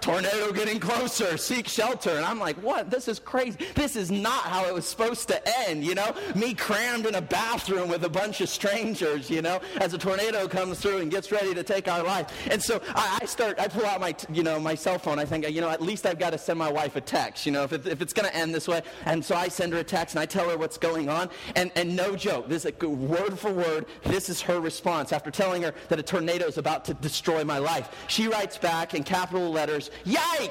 tornado 0.02 0.53
getting 0.54 0.80
closer, 0.80 1.38
seek 1.38 1.68
shelter. 1.68 2.12
And 2.12 2.26
I'm 2.26 2.40
like, 2.40 2.56
what? 2.58 2.90
This 2.90 3.08
is 3.08 3.20
crazy. 3.20 3.58
This 3.76 3.96
is 3.96 4.12
not 4.12 4.44
how 4.44 4.66
it 4.66 4.74
was 4.74 4.88
supposed 4.88 5.28
to 5.30 5.42
end, 5.68 5.84
you 5.84 5.96
know? 5.96 6.16
Me 6.36 6.54
crammed 6.54 7.06
in 7.06 7.16
a 7.16 7.22
bathroom 7.22 7.90
with 7.90 8.04
a 8.04 8.10
bunch 8.10 8.42
of 8.42 8.50
strangers, 8.50 9.30
you 9.30 9.42
know, 9.42 9.60
as 9.78 9.94
a 9.94 9.98
tornado 9.98 10.48
comes 10.48 10.80
through 10.80 11.00
and 11.00 11.12
gets 11.12 11.32
ready 11.32 11.54
to 11.54 11.64
take 11.64 11.88
our 11.88 12.04
life. 12.04 12.48
And 12.50 12.62
so 12.62 12.82
I, 12.96 13.20
I 13.22 13.26
start, 13.26 13.60
I 13.60 13.68
pull 13.68 13.86
out 13.86 14.00
my, 14.00 14.16
you 14.32 14.44
know, 14.44 14.60
my 14.60 14.76
cell 14.76 15.00
phone. 15.00 15.20
I 15.20 15.26
think, 15.26 15.50
you 15.50 15.62
know, 15.62 15.70
at 15.70 15.82
least 15.82 16.06
I've 16.06 16.20
got 16.20 16.32
to 16.32 16.38
send 16.38 16.60
my 16.60 16.72
wife 16.72 16.96
a 16.96 17.02
text, 17.02 17.46
you 17.46 17.52
know, 17.52 17.64
if, 17.64 17.74
it, 17.74 17.88
if 17.88 18.02
it's 18.02 18.14
going 18.14 18.30
to 18.30 18.36
end 18.36 18.54
this 18.54 18.68
way. 18.68 18.82
And 19.06 19.24
so 19.24 19.36
I 19.36 19.48
send 19.48 19.74
her 19.74 19.80
a 19.80 19.84
text 19.84 20.16
and 20.16 20.22
I 20.22 20.26
tell 20.26 20.50
her 20.50 20.58
what's 20.58 20.78
going 20.78 21.10
on. 21.10 21.30
And, 21.56 21.72
and 21.76 21.96
no 21.96 22.16
joke, 22.16 22.48
this 22.50 22.66
is 22.66 22.74
word 22.82 23.40
for 23.40 23.52
word, 23.52 23.86
this 24.04 24.30
is 24.30 24.42
her 24.42 24.60
response 24.60 25.12
after 25.12 25.32
telling 25.32 25.64
her 25.64 25.74
that 25.90 26.00
a 26.00 26.04
tornado 26.04 26.46
is 26.46 26.58
about 26.58 26.86
to 26.86 26.94
destroy 26.96 27.44
my 27.44 27.58
life. 27.58 27.90
She 28.08 28.28
writes 28.28 28.58
back 28.58 28.94
in 28.94 29.04
capital 29.04 29.50
letters, 29.50 29.90
Yikes! 30.06 30.43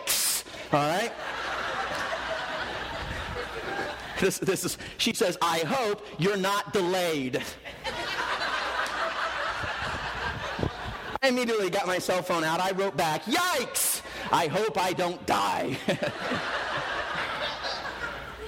All 0.72 0.80
right? 0.80 1.12
This, 4.20 4.38
this 4.38 4.64
is, 4.64 4.78
she 4.98 5.12
says, 5.14 5.36
I 5.42 5.58
hope 5.60 6.06
you're 6.18 6.36
not 6.36 6.72
delayed. 6.72 7.42
I 11.22 11.28
immediately 11.28 11.70
got 11.70 11.86
my 11.86 11.98
cell 11.98 12.22
phone 12.22 12.44
out. 12.44 12.60
I 12.60 12.70
wrote 12.70 12.96
back, 12.96 13.24
Yikes! 13.24 14.02
I 14.30 14.46
hope 14.46 14.78
I 14.78 14.92
don't 14.92 15.24
die. 15.26 15.76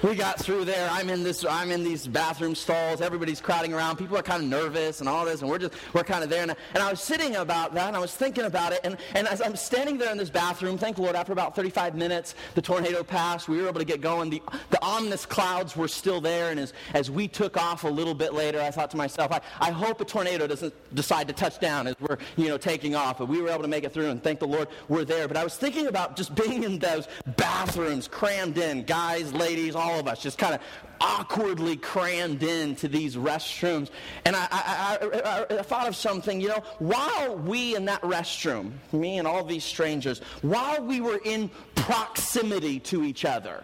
we 0.05 0.15
got 0.15 0.39
through 0.39 0.67
there. 0.67 0.87
I'm 0.91 1.09
in 1.09 1.23
this. 1.23 1.47
I'm 1.49 1.71
in 1.71 1.83
these 1.83 2.07
bathroom 2.07 2.55
stalls. 2.55 3.01
Everybody's 3.01 3.41
crowding 3.41 3.73
around. 3.73 3.97
People 3.97 4.19
are 4.19 4.23
kind 4.23 4.43
of 4.43 4.49
nervous 4.49 5.01
and 5.01 5.09
all 5.09 5.25
this, 5.25 5.41
and 5.41 5.51
we're 5.51 5.59
just 5.59 5.73
we're 5.95 6.05
kind 6.05 6.23
of 6.23 6.29
there. 6.29 6.43
And, 6.43 6.55
and 6.75 6.83
I 6.83 6.91
was 6.91 7.01
sitting 7.01 7.37
about 7.37 7.73
that, 7.73 7.89
and 7.89 7.97
I 7.97 8.01
was 8.01 8.15
thinking 8.15 8.45
about 8.45 8.73
it. 8.73 8.81
And, 8.85 8.99
and 9.15 9.27
as 9.27 9.41
I'm 9.41 9.57
standing 9.57 9.97
there 9.97 10.13
in 10.13 10.19
this 10.19 10.29
bathroom, 10.29 10.77
thank 10.77 10.97
the 10.97 11.03
Lord, 11.03 11.17
after 11.17 11.33
about 11.33 11.57
35 11.57 11.95
minutes, 11.95 12.35
the 12.55 12.61
tornado 12.61 13.03
passed. 13.03 13.49
We 13.49 13.63
were 13.63 13.69
able 13.69 13.81
to 13.81 13.87
get 13.87 14.03
going. 14.03 14.29
The 14.29 14.43
the 14.69 14.83
ominous 14.83 15.25
clouds 15.25 15.75
were 15.75 15.89
still 15.89 16.21
there. 16.21 16.51
And 16.51 16.61
as 16.61 16.75
as 16.93 17.11
we 17.11 17.27
took 17.27 17.57
off 17.57 17.85
a 17.85 17.89
little 17.89 18.15
bit 18.15 18.35
later, 18.35 18.61
I 18.61 18.71
thought 18.71 18.91
to 18.91 18.99
myself, 18.99 19.33
I, 19.33 19.41
I 19.59 19.71
hope 19.71 20.03
a 20.03 20.05
tornado 20.05 20.47
doesn't 20.47 20.75
decide 20.95 21.29
to 21.29 21.35
touch 21.35 21.61
down 21.61 21.87
as 21.87 21.95
we're 21.99 22.19
you 22.37 22.49
know 22.49 22.59
taking 22.59 22.95
off. 22.95 23.19
But 23.19 23.29
we 23.29 23.41
were 23.41 23.49
able 23.49 23.63
to 23.63 23.69
make 23.69 23.85
it 23.85 23.95
through, 23.95 24.11
and 24.11 24.23
thank 24.23 24.39
the 24.41 24.49
Lord, 24.49 24.69
we're 24.89 25.07
there. 25.07 25.29
But 25.29 25.39
I 25.39 25.45
was 25.45 25.57
thinking 25.57 25.87
about 25.87 26.15
just 26.15 26.35
being 26.35 26.65
in 26.65 26.79
those 26.79 27.09
bathrooms, 27.39 28.07
crammed 28.07 28.59
in, 28.59 28.83
guys, 28.83 29.33
ladies, 29.33 29.75
all 29.75 29.94
all 29.95 30.01
of 30.01 30.09
us, 30.09 30.21
just 30.23 30.39
kind 30.39 30.55
of 30.55 30.61
awkwardly 31.01 31.77
crammed 31.77 32.43
into 32.43 32.89
these 32.89 33.17
restrooms. 33.17 33.91
And 34.25 34.35
I, 34.35 34.49
I, 34.51 34.99
I, 35.25 35.59
I, 35.59 35.63
thought 35.63 35.87
of 35.87 35.95
something, 35.95 36.41
you 36.41 36.49
know, 36.49 36.63
while 36.79 37.37
we 37.37 37.77
in 37.77 37.85
that 37.87 38.03
restroom, 38.03 38.73
me 38.93 39.19
and 39.19 39.29
all 39.29 39.45
these 39.45 39.65
strangers, 39.65 40.19
while 40.43 40.83
we 40.83 41.01
were 41.01 41.21
in 41.25 41.51
proximity 41.75 42.81
to 42.81 43.05
each 43.05 43.25
other, 43.25 43.63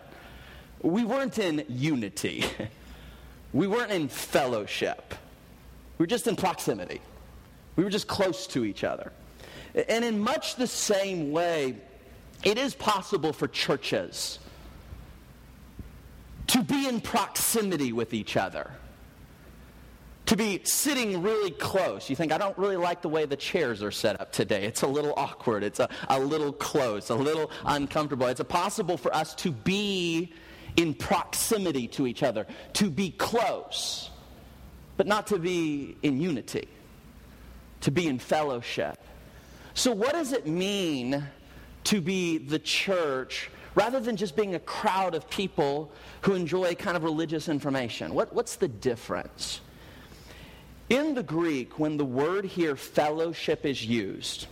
we 0.82 1.04
weren't 1.04 1.38
in 1.38 1.64
unity. 1.68 2.44
we 3.52 3.66
weren't 3.66 3.92
in 3.92 4.08
fellowship. 4.08 5.14
We 5.98 6.04
were 6.04 6.08
just 6.08 6.26
in 6.26 6.36
proximity. 6.36 7.00
We 7.76 7.84
were 7.84 7.90
just 7.90 8.08
close 8.08 8.46
to 8.48 8.64
each 8.64 8.84
other. 8.84 9.12
And 9.88 10.04
in 10.04 10.18
much 10.18 10.56
the 10.56 10.66
same 10.66 11.32
way, 11.32 11.76
it 12.42 12.58
is 12.58 12.74
possible 12.74 13.32
for 13.32 13.48
churches 13.48 14.38
to 16.60 16.66
be 16.66 16.86
in 16.86 17.00
proximity 17.00 17.92
with 17.92 18.12
each 18.12 18.36
other. 18.36 18.70
To 20.26 20.36
be 20.36 20.60
sitting 20.64 21.22
really 21.22 21.50
close. 21.50 22.08
You 22.08 22.14
think, 22.14 22.32
I 22.32 22.38
don't 22.38 22.56
really 22.56 22.76
like 22.76 23.02
the 23.02 23.08
way 23.08 23.24
the 23.24 23.36
chairs 23.36 23.82
are 23.82 23.90
set 23.90 24.20
up 24.20 24.30
today. 24.30 24.64
It's 24.64 24.82
a 24.82 24.86
little 24.86 25.14
awkward. 25.16 25.64
It's 25.64 25.80
a, 25.80 25.88
a 26.08 26.20
little 26.20 26.52
close, 26.52 27.10
a 27.10 27.14
little 27.14 27.50
uncomfortable. 27.64 28.26
It's 28.26 28.42
possible 28.42 28.96
for 28.96 29.14
us 29.14 29.34
to 29.36 29.50
be 29.50 30.32
in 30.76 30.94
proximity 30.94 31.88
to 31.88 32.06
each 32.06 32.22
other, 32.22 32.46
to 32.74 32.90
be 32.90 33.10
close, 33.10 34.10
but 34.96 35.06
not 35.06 35.26
to 35.28 35.38
be 35.38 35.96
in 36.02 36.20
unity, 36.20 36.68
to 37.80 37.90
be 37.90 38.06
in 38.06 38.18
fellowship. 38.18 38.96
So, 39.74 39.90
what 39.90 40.12
does 40.12 40.32
it 40.32 40.46
mean 40.46 41.24
to 41.84 42.00
be 42.00 42.38
the 42.38 42.58
church 42.58 43.50
rather 43.74 44.00
than 44.00 44.16
just 44.16 44.36
being 44.36 44.54
a 44.54 44.60
crowd 44.60 45.14
of 45.14 45.28
people 45.30 45.90
who 46.22 46.34
enjoy 46.34 46.74
kind 46.74 46.96
of 46.96 47.04
religious 47.04 47.48
information. 47.48 48.14
What, 48.14 48.32
what's 48.32 48.56
the 48.56 48.68
difference? 48.68 49.60
In 50.88 51.14
the 51.14 51.22
Greek, 51.22 51.78
when 51.78 51.96
the 51.96 52.04
word 52.04 52.44
here 52.44 52.74
fellowship 52.74 53.64
is 53.64 53.86
used, 53.86 54.46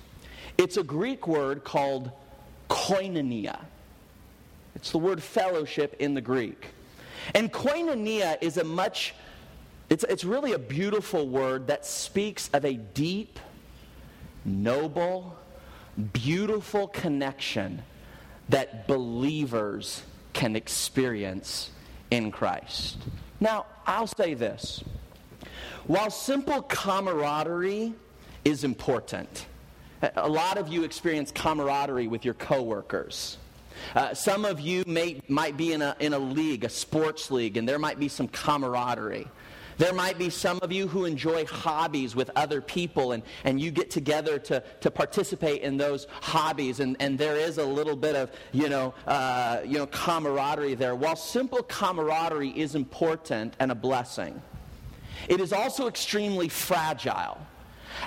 it's 0.56 0.76
a 0.76 0.84
Greek 0.84 1.26
word 1.26 1.64
called 1.64 2.12
koinonia. 2.70 3.60
It's 4.74 4.92
the 4.92 4.98
word 4.98 5.22
fellowship 5.22 5.96
in 5.98 6.14
the 6.14 6.20
Greek. 6.20 6.68
And 7.34 7.52
koinonia 7.52 8.38
is 8.40 8.56
a 8.56 8.64
much, 8.64 9.14
it's, 9.90 10.04
it's 10.04 10.24
really 10.24 10.52
a 10.52 10.58
beautiful 10.58 11.28
word 11.28 11.66
that 11.66 11.84
speaks 11.84 12.48
of 12.52 12.64
a 12.64 12.74
deep, 12.74 13.40
noble, 14.44 15.36
beautiful 16.12 16.86
connection 16.86 17.82
that 18.48 18.86
believers 18.86 20.02
can 20.32 20.56
experience 20.56 21.70
in 22.10 22.30
Christ. 22.30 22.98
Now, 23.40 23.66
I'll 23.86 24.06
say 24.06 24.34
this. 24.34 24.82
While 25.86 26.10
simple 26.10 26.62
camaraderie 26.62 27.94
is 28.44 28.64
important, 28.64 29.46
a 30.16 30.28
lot 30.28 30.58
of 30.58 30.68
you 30.68 30.84
experience 30.84 31.30
camaraderie 31.30 32.08
with 32.08 32.24
your 32.24 32.34
coworkers. 32.34 33.38
Uh, 33.94 34.12
some 34.14 34.44
of 34.44 34.60
you 34.60 34.84
may, 34.86 35.20
might 35.28 35.56
be 35.56 35.72
in 35.72 35.82
a, 35.82 35.96
in 36.00 36.12
a 36.12 36.18
league, 36.18 36.64
a 36.64 36.68
sports 36.68 37.30
league, 37.30 37.56
and 37.56 37.68
there 37.68 37.78
might 37.78 37.98
be 37.98 38.08
some 38.08 38.28
camaraderie. 38.28 39.28
There 39.78 39.92
might 39.92 40.18
be 40.18 40.28
some 40.28 40.58
of 40.60 40.72
you 40.72 40.88
who 40.88 41.04
enjoy 41.04 41.46
hobbies 41.46 42.16
with 42.16 42.30
other 42.34 42.60
people 42.60 43.12
and, 43.12 43.22
and 43.44 43.60
you 43.60 43.70
get 43.70 43.90
together 43.90 44.38
to, 44.40 44.62
to 44.80 44.90
participate 44.90 45.62
in 45.62 45.76
those 45.76 46.08
hobbies 46.20 46.80
and, 46.80 46.96
and 46.98 47.16
there 47.16 47.36
is 47.36 47.58
a 47.58 47.64
little 47.64 47.94
bit 47.96 48.16
of, 48.16 48.32
you 48.52 48.68
know, 48.68 48.92
uh, 49.06 49.60
you 49.64 49.78
know, 49.78 49.86
camaraderie 49.86 50.74
there. 50.74 50.96
While 50.96 51.14
simple 51.14 51.62
camaraderie 51.62 52.50
is 52.50 52.74
important 52.74 53.54
and 53.60 53.70
a 53.70 53.74
blessing, 53.76 54.42
it 55.28 55.40
is 55.40 55.52
also 55.52 55.86
extremely 55.86 56.48
fragile. 56.48 57.38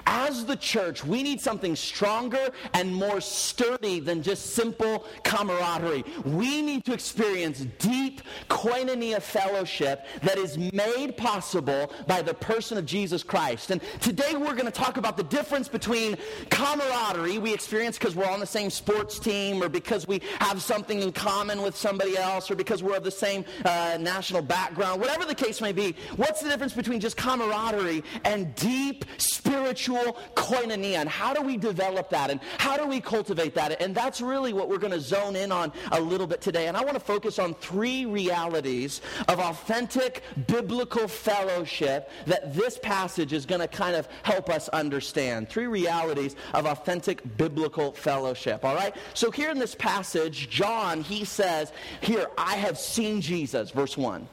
As 0.06 0.46
the 0.46 0.56
church, 0.56 1.04
we 1.04 1.24
need 1.24 1.42
something 1.42 1.76
stronger 1.76 2.50
and 2.74 2.94
more 2.94 3.22
sturdy 3.22 4.00
than 4.00 4.24
just 4.24 4.54
simple 4.54 5.06
camaraderie. 5.24 6.04
We 6.26 6.62
need 6.62 6.86
to 6.86 6.94
experience 6.94 7.66
deep 7.80 8.22
koinonia 8.50 9.22
fellowship 9.22 10.06
that 10.24 10.38
is 10.38 10.58
made 10.58 11.18
possible 11.18 11.92
by 12.08 12.22
the 12.22 12.34
person 12.34 12.78
of 12.78 12.86
Jesus 12.86 13.24
Christ. 13.24 13.72
And 13.72 13.82
today 14.00 14.36
we're 14.36 14.54
going 14.54 14.66
to 14.66 14.72
talk 14.72 14.98
about 14.98 15.18
the 15.18 15.24
difference 15.24 15.68
between 15.68 16.18
camaraderie 16.50 17.38
we 17.40 17.54
experience 17.54 17.98
because 17.98 18.16
we're 18.16 18.30
on 18.30 18.40
the 18.40 18.46
same 18.46 18.70
sports 18.70 19.20
team 19.20 19.62
or 19.62 19.70
because 19.70 20.08
we 20.08 20.22
have 20.40 20.62
something 20.62 21.02
in 21.02 21.12
common 21.12 21.62
with 21.62 21.76
somebody 21.76 22.18
else 22.18 22.50
or 22.50 22.56
because 22.56 22.84
we're 22.84 22.98
of 22.98 23.04
the 23.04 23.12
same 23.12 23.46
uh, 23.66 23.98
national 24.00 24.42
background, 24.42 25.00
whatever 25.02 25.26
the 25.26 25.36
case 25.36 25.62
may 25.62 25.72
be. 25.72 25.96
What's 26.16 26.42
the 26.42 26.50
difference 26.50 26.74
between 26.74 27.00
just 27.00 27.18
camaraderie 27.18 28.04
and 28.26 28.54
deep 28.56 29.06
spiritual 29.18 29.71
spiritual 29.72 30.18
koinonia. 30.36 30.96
And 30.96 31.10
how 31.10 31.34
do 31.34 31.42
we 31.42 31.58
develop 31.58 32.10
that? 32.10 32.30
And 32.30 32.40
how 32.58 32.78
do 32.78 32.86
we 32.86 33.00
cultivate 33.00 33.56
that? 33.56 33.82
And 33.82 33.96
that's 33.96 34.22
really 34.22 34.54
what 34.54 34.70
we're 34.70 34.78
going 34.78 34.94
to 34.94 35.00
zone 35.00 35.36
in 35.36 35.52
on 35.52 35.72
a 35.92 36.00
little 36.00 36.28
bit 36.28 36.42
today. 36.42 36.68
And 36.68 36.76
I 36.76 36.82
want 36.82 36.96
to 36.96 37.00
focus 37.00 37.40
on 37.40 37.54
three 37.56 38.06
realities 38.06 39.02
of 39.28 39.40
authentic 39.40 40.24
biblical 40.48 41.08
fellowship 41.08 42.10
that 42.26 42.54
this 42.54 42.78
passage 42.80 43.34
is 43.34 43.46
going 43.46 43.62
to 43.62 43.68
kind 43.68 43.96
of 43.96 44.08
help 44.24 44.50
us 44.50 44.68
understand. 44.70 45.50
Three 45.50 45.68
realities 45.68 46.36
of 46.54 46.66
authentic 46.66 47.38
biblical 47.38 47.94
fellowship. 47.94 48.66
All 48.66 48.76
right? 48.76 48.96
So 49.14 49.32
here 49.32 49.52
in 49.52 49.60
this 49.60 49.76
passage, 49.76 50.50
John, 50.50 51.02
he 51.02 51.24
says, 51.26 51.72
Here, 52.02 52.28
I 52.38 52.56
have 52.56 52.78
seen 52.78 53.22
Jesus, 53.22 53.72
verse 53.72 53.98
1. 53.98 54.28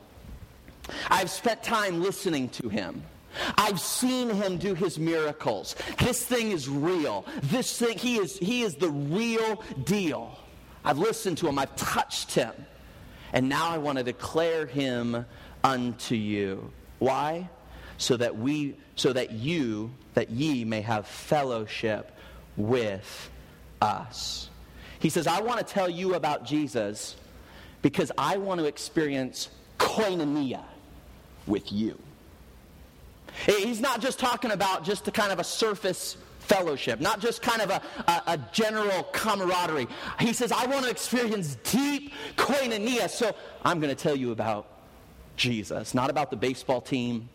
I've 1.10 1.30
spent 1.30 1.62
time 1.62 2.02
listening 2.02 2.48
to 2.50 2.68
him. 2.68 3.02
I've 3.56 3.80
seen 3.80 4.30
him 4.30 4.58
do 4.58 4.74
his 4.74 4.98
miracles. 4.98 5.76
This 5.98 6.24
thing 6.24 6.50
is 6.50 6.68
real. 6.68 7.24
This 7.42 7.78
thing, 7.78 7.98
he 7.98 8.16
is, 8.16 8.38
he 8.38 8.62
is 8.62 8.76
the 8.76 8.90
real 8.90 9.62
deal. 9.84 10.38
I've 10.84 10.98
listened 10.98 11.38
to 11.38 11.48
him, 11.48 11.58
I've 11.58 11.74
touched 11.76 12.32
him. 12.32 12.52
And 13.32 13.48
now 13.48 13.68
I 13.68 13.78
want 13.78 13.98
to 13.98 14.04
declare 14.04 14.66
him 14.66 15.26
unto 15.62 16.14
you. 16.14 16.72
Why? 16.98 17.48
So 17.98 18.16
that 18.16 18.36
we, 18.38 18.76
so 18.96 19.12
that 19.12 19.32
you, 19.32 19.92
that 20.14 20.30
ye 20.30 20.64
may 20.64 20.80
have 20.80 21.06
fellowship 21.06 22.12
with 22.56 23.30
us. 23.80 24.48
He 25.00 25.10
says, 25.10 25.26
I 25.26 25.40
want 25.40 25.58
to 25.58 25.64
tell 25.64 25.88
you 25.88 26.14
about 26.14 26.44
Jesus 26.44 27.16
because 27.82 28.10
I 28.18 28.36
want 28.38 28.60
to 28.60 28.66
experience 28.66 29.48
koinonia 29.78 30.64
with 31.46 31.70
you. 31.72 31.98
He's 33.46 33.80
not 33.80 34.00
just 34.00 34.18
talking 34.18 34.50
about 34.50 34.84
just 34.84 35.06
a 35.08 35.10
kind 35.10 35.32
of 35.32 35.38
a 35.38 35.44
surface 35.44 36.16
fellowship, 36.40 37.00
not 37.00 37.20
just 37.20 37.42
kind 37.42 37.60
of 37.60 37.70
a, 37.70 37.82
a, 38.06 38.22
a, 38.32 38.38
general 38.52 39.04
camaraderie. 39.12 39.86
He 40.18 40.32
says, 40.32 40.50
I 40.50 40.66
want 40.66 40.84
to 40.84 40.90
experience 40.90 41.56
deep 41.62 42.12
koinonia. 42.36 43.10
So 43.10 43.34
I'm 43.64 43.80
going 43.80 43.94
to 43.94 44.02
tell 44.02 44.16
you 44.16 44.32
about 44.32 44.66
Jesus, 45.36 45.94
not 45.94 46.10
about 46.10 46.30
the 46.30 46.36
baseball 46.36 46.80
team. 46.80 47.28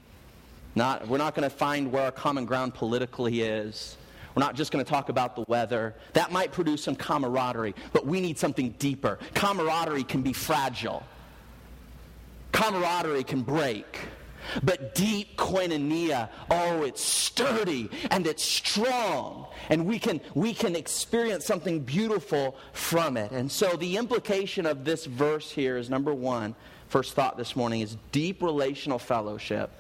Not, 0.75 1.07
we're 1.07 1.19
not 1.19 1.35
going 1.35 1.47
to 1.47 1.55
find 1.55 1.91
where 1.91 2.05
our 2.05 2.11
common 2.11 2.45
ground 2.45 2.73
politically 2.73 3.41
is. 3.41 3.95
We're 4.35 4.41
not 4.41 4.55
just 4.55 4.71
going 4.71 4.83
to 4.83 4.89
talk 4.89 5.09
about 5.09 5.35
the 5.35 5.45
weather. 5.47 5.93
That 6.13 6.31
might 6.31 6.51
produce 6.51 6.83
some 6.83 6.95
camaraderie, 6.95 7.75
but 7.91 8.07
we 8.07 8.19
need 8.19 8.39
something 8.39 8.71
deeper. 8.79 9.19
Camaraderie 9.35 10.03
can 10.03 10.23
be 10.23 10.33
fragile, 10.33 11.03
camaraderie 12.51 13.23
can 13.23 13.43
break. 13.43 13.99
But 14.63 14.95
deep 14.95 15.37
koinonia, 15.37 16.29
oh, 16.49 16.83
it's 16.83 17.03
sturdy 17.03 17.89
and 18.11 18.27
it's 18.27 18.43
strong. 18.43 19.47
And 19.69 19.85
we 19.85 19.99
can, 19.99 20.21
we 20.33 20.53
can 20.53 20.75
experience 20.75 21.45
something 21.45 21.81
beautiful 21.81 22.55
from 22.73 23.17
it. 23.17 23.31
And 23.31 23.51
so 23.51 23.75
the 23.75 23.97
implication 23.97 24.65
of 24.65 24.85
this 24.85 25.05
verse 25.05 25.51
here 25.51 25.77
is 25.77 25.89
number 25.89 26.13
one, 26.13 26.55
first 26.87 27.13
thought 27.13 27.37
this 27.37 27.55
morning, 27.55 27.81
is 27.81 27.97
deep 28.11 28.41
relational 28.41 28.99
fellowship 28.99 29.71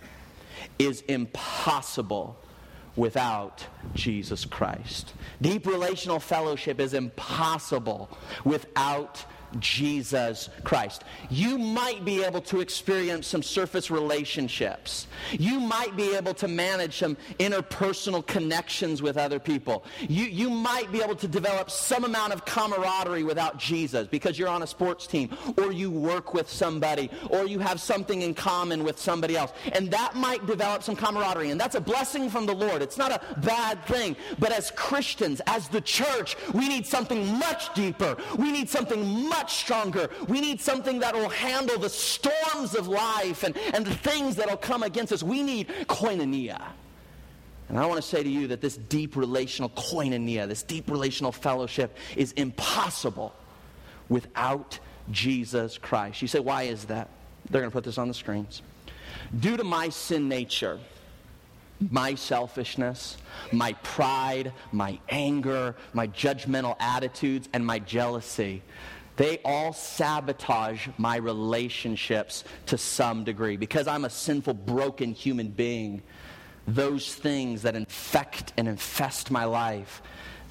is 0.79 1.01
impossible 1.01 2.37
without 2.95 3.65
Jesus 3.95 4.45
Christ. 4.45 5.13
Deep 5.41 5.65
relational 5.65 6.19
fellowship 6.19 6.79
is 6.79 6.93
impossible 6.93 8.09
without 8.43 9.25
Jesus 9.59 10.49
Christ. 10.63 11.03
You 11.29 11.57
might 11.57 12.05
be 12.05 12.23
able 12.23 12.41
to 12.41 12.61
experience 12.61 13.27
some 13.27 13.43
surface 13.43 13.89
relationships. 13.91 15.07
You 15.31 15.59
might 15.59 15.95
be 15.95 16.15
able 16.15 16.33
to 16.35 16.47
manage 16.47 16.97
some 16.97 17.17
interpersonal 17.39 18.25
connections 18.25 19.01
with 19.01 19.17
other 19.17 19.39
people. 19.39 19.85
You, 20.01 20.25
you 20.25 20.49
might 20.49 20.91
be 20.91 21.01
able 21.01 21.15
to 21.15 21.27
develop 21.27 21.69
some 21.69 22.03
amount 22.03 22.33
of 22.33 22.45
camaraderie 22.45 23.23
without 23.23 23.57
Jesus 23.57 24.07
because 24.07 24.37
you're 24.37 24.49
on 24.49 24.63
a 24.63 24.67
sports 24.67 25.07
team 25.07 25.29
or 25.57 25.71
you 25.71 25.91
work 25.91 26.33
with 26.33 26.49
somebody 26.49 27.09
or 27.29 27.45
you 27.45 27.59
have 27.59 27.79
something 27.79 28.21
in 28.21 28.33
common 28.33 28.83
with 28.83 28.99
somebody 28.99 29.37
else. 29.37 29.53
And 29.73 29.91
that 29.91 30.15
might 30.15 30.45
develop 30.45 30.83
some 30.83 30.95
camaraderie. 30.95 31.51
And 31.51 31.59
that's 31.59 31.75
a 31.75 31.81
blessing 31.81 32.29
from 32.29 32.45
the 32.45 32.55
Lord. 32.55 32.81
It's 32.81 32.97
not 32.97 33.11
a 33.11 33.39
bad 33.39 33.85
thing. 33.85 34.15
But 34.39 34.51
as 34.51 34.71
Christians, 34.71 35.41
as 35.47 35.67
the 35.67 35.81
church, 35.81 36.35
we 36.53 36.67
need 36.67 36.85
something 36.85 37.37
much 37.37 37.73
deeper. 37.73 38.17
We 38.37 38.51
need 38.51 38.69
something 38.69 39.27
much 39.27 39.42
stronger. 39.49 40.09
We 40.27 40.41
need 40.41 40.61
something 40.61 40.99
that 40.99 41.13
will 41.13 41.29
handle 41.29 41.77
the 41.77 41.89
storms 41.89 42.75
of 42.75 42.87
life 42.87 43.43
and, 43.43 43.57
and 43.73 43.85
the 43.85 43.95
things 43.95 44.35
that 44.37 44.49
will 44.49 44.57
come 44.57 44.83
against 44.83 45.11
us. 45.13 45.23
We 45.23 45.43
need 45.43 45.67
koinonia. 45.87 46.61
And 47.69 47.79
I 47.79 47.85
want 47.85 48.01
to 48.01 48.07
say 48.07 48.21
to 48.21 48.29
you 48.29 48.47
that 48.47 48.61
this 48.61 48.77
deep 48.77 49.15
relational 49.15 49.69
koinonia, 49.69 50.47
this 50.47 50.63
deep 50.63 50.89
relational 50.89 51.31
fellowship, 51.31 51.97
is 52.15 52.31
impossible 52.33 53.33
without 54.09 54.79
Jesus 55.11 55.77
Christ. 55.77 56.21
You 56.21 56.27
say, 56.27 56.39
why 56.39 56.63
is 56.63 56.85
that? 56.85 57.09
They're 57.49 57.61
going 57.61 57.71
to 57.71 57.75
put 57.75 57.83
this 57.83 57.97
on 57.97 58.07
the 58.07 58.13
screens. 58.13 58.61
Due 59.39 59.57
to 59.57 59.63
my 59.63 59.89
sin 59.89 60.27
nature, 60.29 60.79
my 61.89 62.15
selfishness, 62.15 63.17
my 63.51 63.73
pride, 63.83 64.53
my 64.71 64.99
anger, 65.09 65.75
my 65.93 66.07
judgmental 66.07 66.75
attitudes, 66.79 67.49
and 67.53 67.65
my 67.65 67.79
jealousy, 67.79 68.61
they 69.15 69.39
all 69.45 69.73
sabotage 69.73 70.87
my 70.97 71.17
relationships 71.17 72.43
to 72.67 72.77
some 72.77 73.23
degree. 73.23 73.57
Because 73.57 73.87
I'm 73.87 74.05
a 74.05 74.09
sinful, 74.09 74.55
broken 74.55 75.13
human 75.13 75.49
being, 75.49 76.01
those 76.67 77.13
things 77.13 77.61
that 77.63 77.75
infect 77.75 78.53
and 78.57 78.67
infest 78.67 79.29
my 79.29 79.45
life 79.45 80.01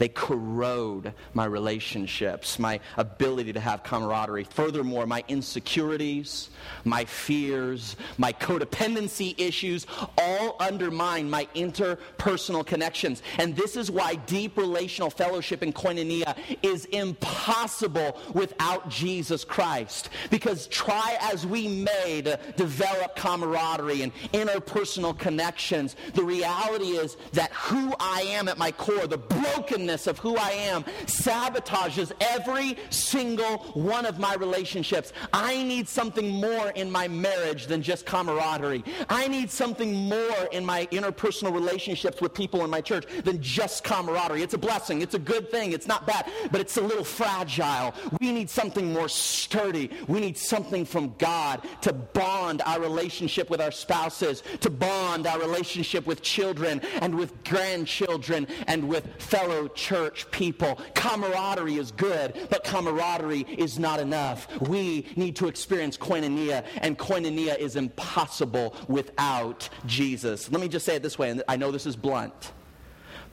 they 0.03 0.09
corrode 0.09 1.15
my 1.33 1.45
relationships, 1.45 2.59
my 2.59 2.81
ability 2.97 3.53
to 3.53 3.61
have 3.61 3.85
camaraderie. 3.85 4.43
Furthermore, 4.43 5.07
my 5.07 5.23
insecurities, 5.29 6.51
my 6.85 7.05
fears, 7.05 7.95
my 8.19 8.33
codependency 8.33 9.39
issues 9.39 9.87
all 10.19 10.57
undermine 10.59 11.31
my 11.31 11.47
interpersonal 11.55 12.67
connections. 12.67 13.23
And 13.39 13.55
this 13.55 13.77
is 13.77 13.93
why 13.93 14.17
deep 14.17 14.57
relational 14.57 15.09
fellowship 15.09 15.63
in 15.63 15.73
koinonia 15.73 16.37
is 16.65 16.87
impossible 16.87 18.19
without 18.35 18.89
Jesus 18.89 19.45
Christ. 19.45 20.09
Because 20.31 20.67
try 20.67 21.17
as 21.21 21.47
we 21.47 21.69
may 21.69 22.23
to 22.23 22.41
develop 22.57 23.15
camaraderie 23.15 24.03
and 24.03 24.13
interpersonal 24.33 25.17
connections, 25.17 25.95
the 26.15 26.25
reality 26.25 26.97
is 26.97 27.17
that 27.35 27.53
who 27.53 27.95
I 28.01 28.23
am 28.23 28.49
at 28.49 28.59
my 28.59 28.73
core, 28.73 29.07
the 29.07 29.19
brokenness 29.19 29.92
of 30.07 30.19
who 30.19 30.37
I 30.37 30.51
am 30.51 30.85
sabotages 31.07 32.13
every 32.21 32.77
single 32.91 33.59
one 33.75 34.07
of 34.07 34.19
my 34.19 34.35
relationships. 34.35 35.13
I 35.33 35.63
need 35.63 35.89
something 35.89 36.29
more 36.31 36.71
in 36.71 36.91
my 36.91 37.09
marriage 37.09 37.67
than 37.67 37.83
just 37.83 38.07
camaraderie. 38.07 38.85
I 39.09 39.29
need 39.29 39.51
something 39.51 40.09
more 40.09 40.49
in 40.53 40.65
my 40.65 40.87
interpersonal 40.87 41.53
relationships 41.53 42.21
with 42.21 42.35
people 42.35 42.65
in 42.65 42.71
my 42.71 42.81
church 42.81 43.07
than 43.25 43.43
just 43.43 43.85
camaraderie. 43.85 44.43
It's 44.43 44.55
a 44.55 44.59
blessing. 44.59 45.03
It's 45.03 45.15
a 45.15 45.19
good 45.19 45.51
thing. 45.51 45.73
It's 45.73 45.87
not 45.87 46.07
bad, 46.07 46.31
but 46.51 46.61
it's 46.61 46.77
a 46.77 46.83
little 46.83 47.05
fragile. 47.05 47.95
We 48.21 48.33
need 48.33 48.49
something 48.51 48.93
more 48.93 49.09
sturdy. 49.09 49.91
We 50.09 50.21
need 50.21 50.39
something 50.39 50.85
from 50.85 51.15
God 51.19 51.67
to 51.83 51.93
bond 51.93 52.63
our 52.65 52.81
relationship 52.81 53.51
with 53.51 53.61
our 53.61 53.71
spouses, 53.71 54.43
to 54.61 54.71
bond 54.71 55.27
our 55.27 55.39
relationship 55.39 56.07
with 56.07 56.23
children 56.23 56.81
and 57.01 57.15
with 57.15 57.45
grandchildren 57.45 58.47
and 58.67 58.89
with 58.89 59.07
fellow 59.19 59.69
church 59.75 60.31
people. 60.31 60.81
Camaraderie 60.95 61.77
is 61.77 61.93
good, 61.93 62.47
but 62.51 62.65
camaraderie 62.65 63.47
is 63.57 63.79
not 63.79 64.01
enough. 64.01 64.49
We 64.61 65.07
need 65.17 65.37
to 65.37 65.49
experience 65.49 65.97
koinonia, 65.97 66.65
and 66.79 66.99
koinonia 66.99 67.59
is 67.59 67.77
impossible 67.77 68.77
without 68.89 69.69
Jesus. 69.87 70.51
Let 70.51 70.61
me 70.61 70.69
just 70.69 70.87
say 70.87 70.97
it 70.97 71.03
this 71.03 71.19
way, 71.19 71.31
and 71.31 71.43
I 71.49 71.57
know 71.57 71.71
this 71.71 71.87
is 71.87 71.97
blunt, 71.97 72.53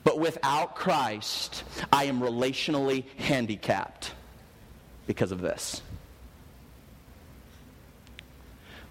but 0.04 0.20
without 0.20 0.76
Christ, 0.76 1.64
I 1.92 2.06
am 2.06 2.20
relationally 2.22 3.06
handicapped 3.18 4.14
because 5.08 5.32
of 5.32 5.42
this. 5.42 5.82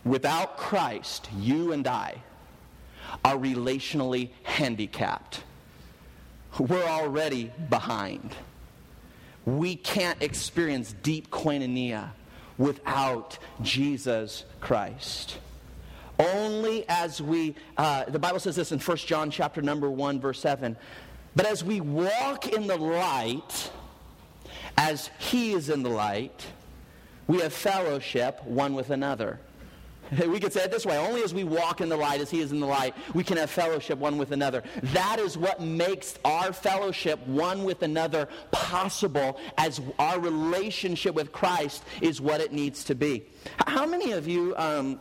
Without 0.04 0.56
Christ, 0.56 1.28
you 1.38 1.72
and 1.72 1.86
I 1.86 2.22
are 3.24 3.36
relationally 3.36 4.30
handicapped 4.42 5.42
we're 6.58 6.84
already 6.84 7.50
behind. 7.68 8.34
We 9.44 9.76
can't 9.76 10.20
experience 10.22 10.94
deep 11.02 11.30
koinonia 11.30 12.10
without 12.58 13.38
Jesus 13.62 14.44
Christ. 14.60 15.38
Only 16.18 16.84
as 16.88 17.22
we, 17.22 17.54
uh, 17.76 18.04
the 18.04 18.18
Bible 18.18 18.40
says 18.40 18.56
this 18.56 18.72
in 18.72 18.80
1 18.80 18.96
John 18.98 19.30
chapter 19.30 19.62
number 19.62 19.88
1, 19.88 20.20
verse 20.20 20.40
7. 20.40 20.76
But 21.36 21.46
as 21.46 21.62
we 21.62 21.80
walk 21.80 22.48
in 22.48 22.66
the 22.66 22.76
light, 22.76 23.70
as 24.76 25.10
he 25.18 25.52
is 25.52 25.70
in 25.70 25.84
the 25.84 25.90
light, 25.90 26.46
we 27.28 27.40
have 27.40 27.52
fellowship 27.52 28.42
one 28.44 28.74
with 28.74 28.90
another. 28.90 29.38
We 30.28 30.40
could 30.40 30.52
say 30.52 30.64
it 30.64 30.70
this 30.70 30.86
way 30.86 30.96
only 30.98 31.22
as 31.22 31.34
we 31.34 31.44
walk 31.44 31.80
in 31.80 31.88
the 31.88 31.96
light 31.96 32.20
as 32.20 32.30
He 32.30 32.40
is 32.40 32.52
in 32.52 32.60
the 32.60 32.66
light, 32.66 32.94
we 33.14 33.24
can 33.24 33.36
have 33.36 33.50
fellowship 33.50 33.98
one 33.98 34.18
with 34.18 34.32
another. 34.32 34.62
That 34.82 35.18
is 35.18 35.36
what 35.36 35.60
makes 35.60 36.18
our 36.24 36.52
fellowship 36.52 37.24
one 37.26 37.64
with 37.64 37.82
another 37.82 38.28
possible 38.50 39.38
as 39.56 39.80
our 39.98 40.18
relationship 40.20 41.14
with 41.14 41.32
Christ 41.32 41.82
is 42.00 42.20
what 42.20 42.40
it 42.40 42.52
needs 42.52 42.84
to 42.84 42.94
be. 42.94 43.24
How 43.66 43.86
many 43.86 44.12
of 44.12 44.28
you, 44.28 44.54
um, 44.56 45.00